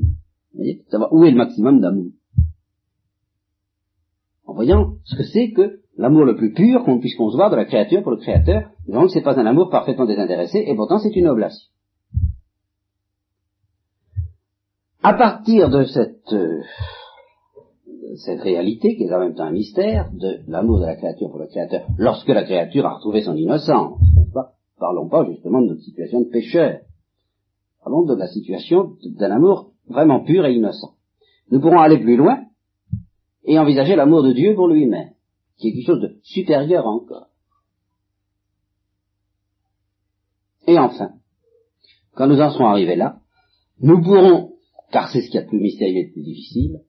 Vous 0.52 0.58
voyez, 0.58 0.82
où 1.12 1.24
est 1.24 1.30
le 1.30 1.36
maximum 1.36 1.80
d'amour. 1.80 2.10
En 4.48 4.54
voyant 4.54 4.94
ce 5.04 5.14
que 5.14 5.24
c'est 5.24 5.50
que 5.50 5.80
l'amour 5.98 6.24
le 6.24 6.34
plus 6.34 6.54
pur 6.54 6.82
qu'on 6.82 7.00
puisse 7.00 7.16
concevoir 7.16 7.50
de 7.50 7.56
la 7.56 7.66
créature 7.66 8.02
pour 8.02 8.12
le 8.12 8.16
Créateur, 8.16 8.70
donc 8.88 9.10
c'est 9.10 9.20
pas 9.20 9.38
un 9.38 9.44
amour 9.44 9.68
parfaitement 9.68 10.06
désintéressé, 10.06 10.64
et 10.66 10.74
pourtant 10.74 10.98
c'est 10.98 11.14
une 11.14 11.28
oblation. 11.28 11.68
À 15.02 15.12
partir 15.12 15.68
de 15.68 15.84
cette, 15.84 16.32
euh, 16.32 16.62
cette 18.24 18.40
réalité, 18.40 18.96
qui 18.96 19.04
est 19.04 19.12
en 19.12 19.20
même 19.20 19.34
temps 19.34 19.44
un 19.44 19.52
mystère, 19.52 20.10
de 20.14 20.40
l'amour 20.48 20.80
de 20.80 20.86
la 20.86 20.96
créature 20.96 21.28
pour 21.28 21.40
le 21.40 21.46
Créateur, 21.48 21.86
lorsque 21.98 22.28
la 22.28 22.44
créature 22.44 22.86
a 22.86 22.94
retrouvé 22.94 23.20
son 23.20 23.36
innocence, 23.36 24.00
parlons 24.80 25.10
pas 25.10 25.26
justement 25.26 25.60
de 25.60 25.66
notre 25.68 25.82
situation 25.82 26.22
de 26.22 26.30
pécheur, 26.30 26.78
parlons 27.84 28.06
de 28.06 28.14
la 28.14 28.28
situation 28.28 28.92
d'un 29.04 29.30
amour 29.30 29.72
vraiment 29.90 30.24
pur 30.24 30.46
et 30.46 30.54
innocent. 30.54 30.94
Nous 31.50 31.60
pourrons 31.60 31.80
aller 31.80 31.98
plus 31.98 32.16
loin 32.16 32.47
et 33.48 33.58
envisager 33.58 33.96
l'amour 33.96 34.22
de 34.22 34.32
Dieu 34.32 34.54
pour 34.54 34.68
lui-même 34.68 35.10
qui 35.58 35.68
est 35.68 35.72
quelque 35.72 35.86
chose 35.86 36.00
de 36.00 36.18
supérieur 36.22 36.86
encore. 36.86 37.26
Et 40.66 40.78
enfin, 40.78 41.12
quand 42.14 42.26
nous 42.26 42.40
en 42.40 42.50
serons 42.50 42.66
arrivés 42.66 42.96
là, 42.96 43.20
nous 43.80 44.00
pourrons, 44.02 44.52
car 44.92 45.10
c'est 45.10 45.22
ce 45.22 45.26
qu'il 45.26 45.36
y 45.36 45.38
a 45.38 45.42
de 45.42 45.48
plus 45.48 45.60
mystérieux 45.60 46.00
et 46.00 46.08
de 46.08 46.12
plus 46.12 46.22
difficile, 46.22 46.80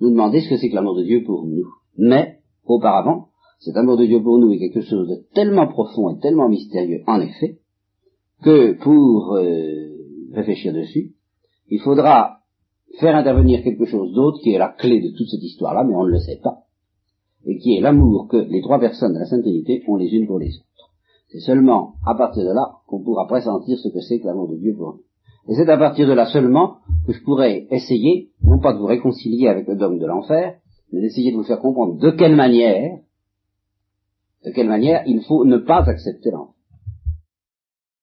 nous 0.00 0.10
demander 0.10 0.40
ce 0.40 0.50
que 0.50 0.56
c'est 0.58 0.68
que 0.68 0.74
l'amour 0.74 0.96
de 0.96 1.04
Dieu 1.04 1.24
pour 1.24 1.46
nous. 1.46 1.66
Mais, 1.96 2.40
auparavant, 2.64 3.28
cet 3.60 3.76
amour 3.76 3.96
de 3.96 4.06
Dieu 4.06 4.22
pour 4.22 4.38
nous 4.38 4.52
est 4.52 4.58
quelque 4.58 4.82
chose 4.82 5.08
de 5.08 5.24
tellement 5.34 5.68
profond 5.68 6.10
et 6.10 6.20
tellement 6.20 6.48
mystérieux, 6.48 7.02
en 7.06 7.20
effet, 7.20 7.58
que 8.42 8.72
pour 8.82 9.34
euh, 9.34 9.96
réfléchir 10.32 10.72
dessus, 10.72 11.14
il 11.68 11.80
faudra 11.80 12.41
faire 12.98 13.16
intervenir 13.16 13.62
quelque 13.62 13.86
chose 13.86 14.12
d'autre 14.12 14.40
qui 14.42 14.52
est 14.52 14.58
la 14.58 14.68
clé 14.68 15.00
de 15.00 15.16
toute 15.16 15.28
cette 15.28 15.42
histoire-là, 15.42 15.84
mais 15.84 15.94
on 15.94 16.04
ne 16.04 16.10
le 16.10 16.18
sait 16.18 16.40
pas 16.42 16.62
et 17.46 17.58
qui 17.58 17.76
est 17.76 17.80
l'amour 17.80 18.28
que 18.28 18.36
les 18.36 18.60
trois 18.60 18.78
personnes 18.78 19.14
de 19.14 19.18
la 19.18 19.26
Sainte 19.26 19.42
Trinité 19.42 19.82
ont 19.88 19.96
les 19.96 20.08
unes 20.08 20.26
pour 20.26 20.38
les 20.38 20.54
autres. 20.56 20.92
C'est 21.28 21.40
seulement 21.40 21.94
à 22.06 22.14
partir 22.14 22.44
de 22.44 22.52
là 22.52 22.76
qu'on 22.86 23.02
pourra 23.02 23.26
pressentir 23.26 23.78
ce 23.78 23.88
que 23.88 24.00
c'est 24.00 24.20
que 24.20 24.26
l'amour 24.26 24.48
de 24.48 24.56
Dieu 24.56 24.74
pour 24.76 24.94
nous. 24.94 25.02
Et 25.48 25.56
c'est 25.56 25.68
à 25.68 25.76
partir 25.76 26.06
de 26.06 26.12
là 26.12 26.26
seulement 26.26 26.76
que 27.06 27.12
je 27.12 27.22
pourrai 27.22 27.66
essayer, 27.70 28.30
non 28.44 28.60
pas 28.60 28.74
de 28.74 28.78
vous 28.78 28.86
réconcilier 28.86 29.48
avec 29.48 29.66
le 29.66 29.76
dogme 29.76 29.98
de 29.98 30.06
l'enfer, 30.06 30.58
mais 30.92 31.00
d'essayer 31.00 31.32
de 31.32 31.36
vous 31.36 31.42
faire 31.44 31.58
comprendre 31.58 31.98
de 31.98 32.10
quelle 32.10 32.36
manière, 32.36 32.98
de 34.44 34.50
quelle 34.50 34.68
manière 34.68 35.02
il 35.06 35.22
faut 35.22 35.44
ne 35.44 35.56
pas 35.56 35.82
accepter 35.88 36.30
l'enfer. 36.30 36.51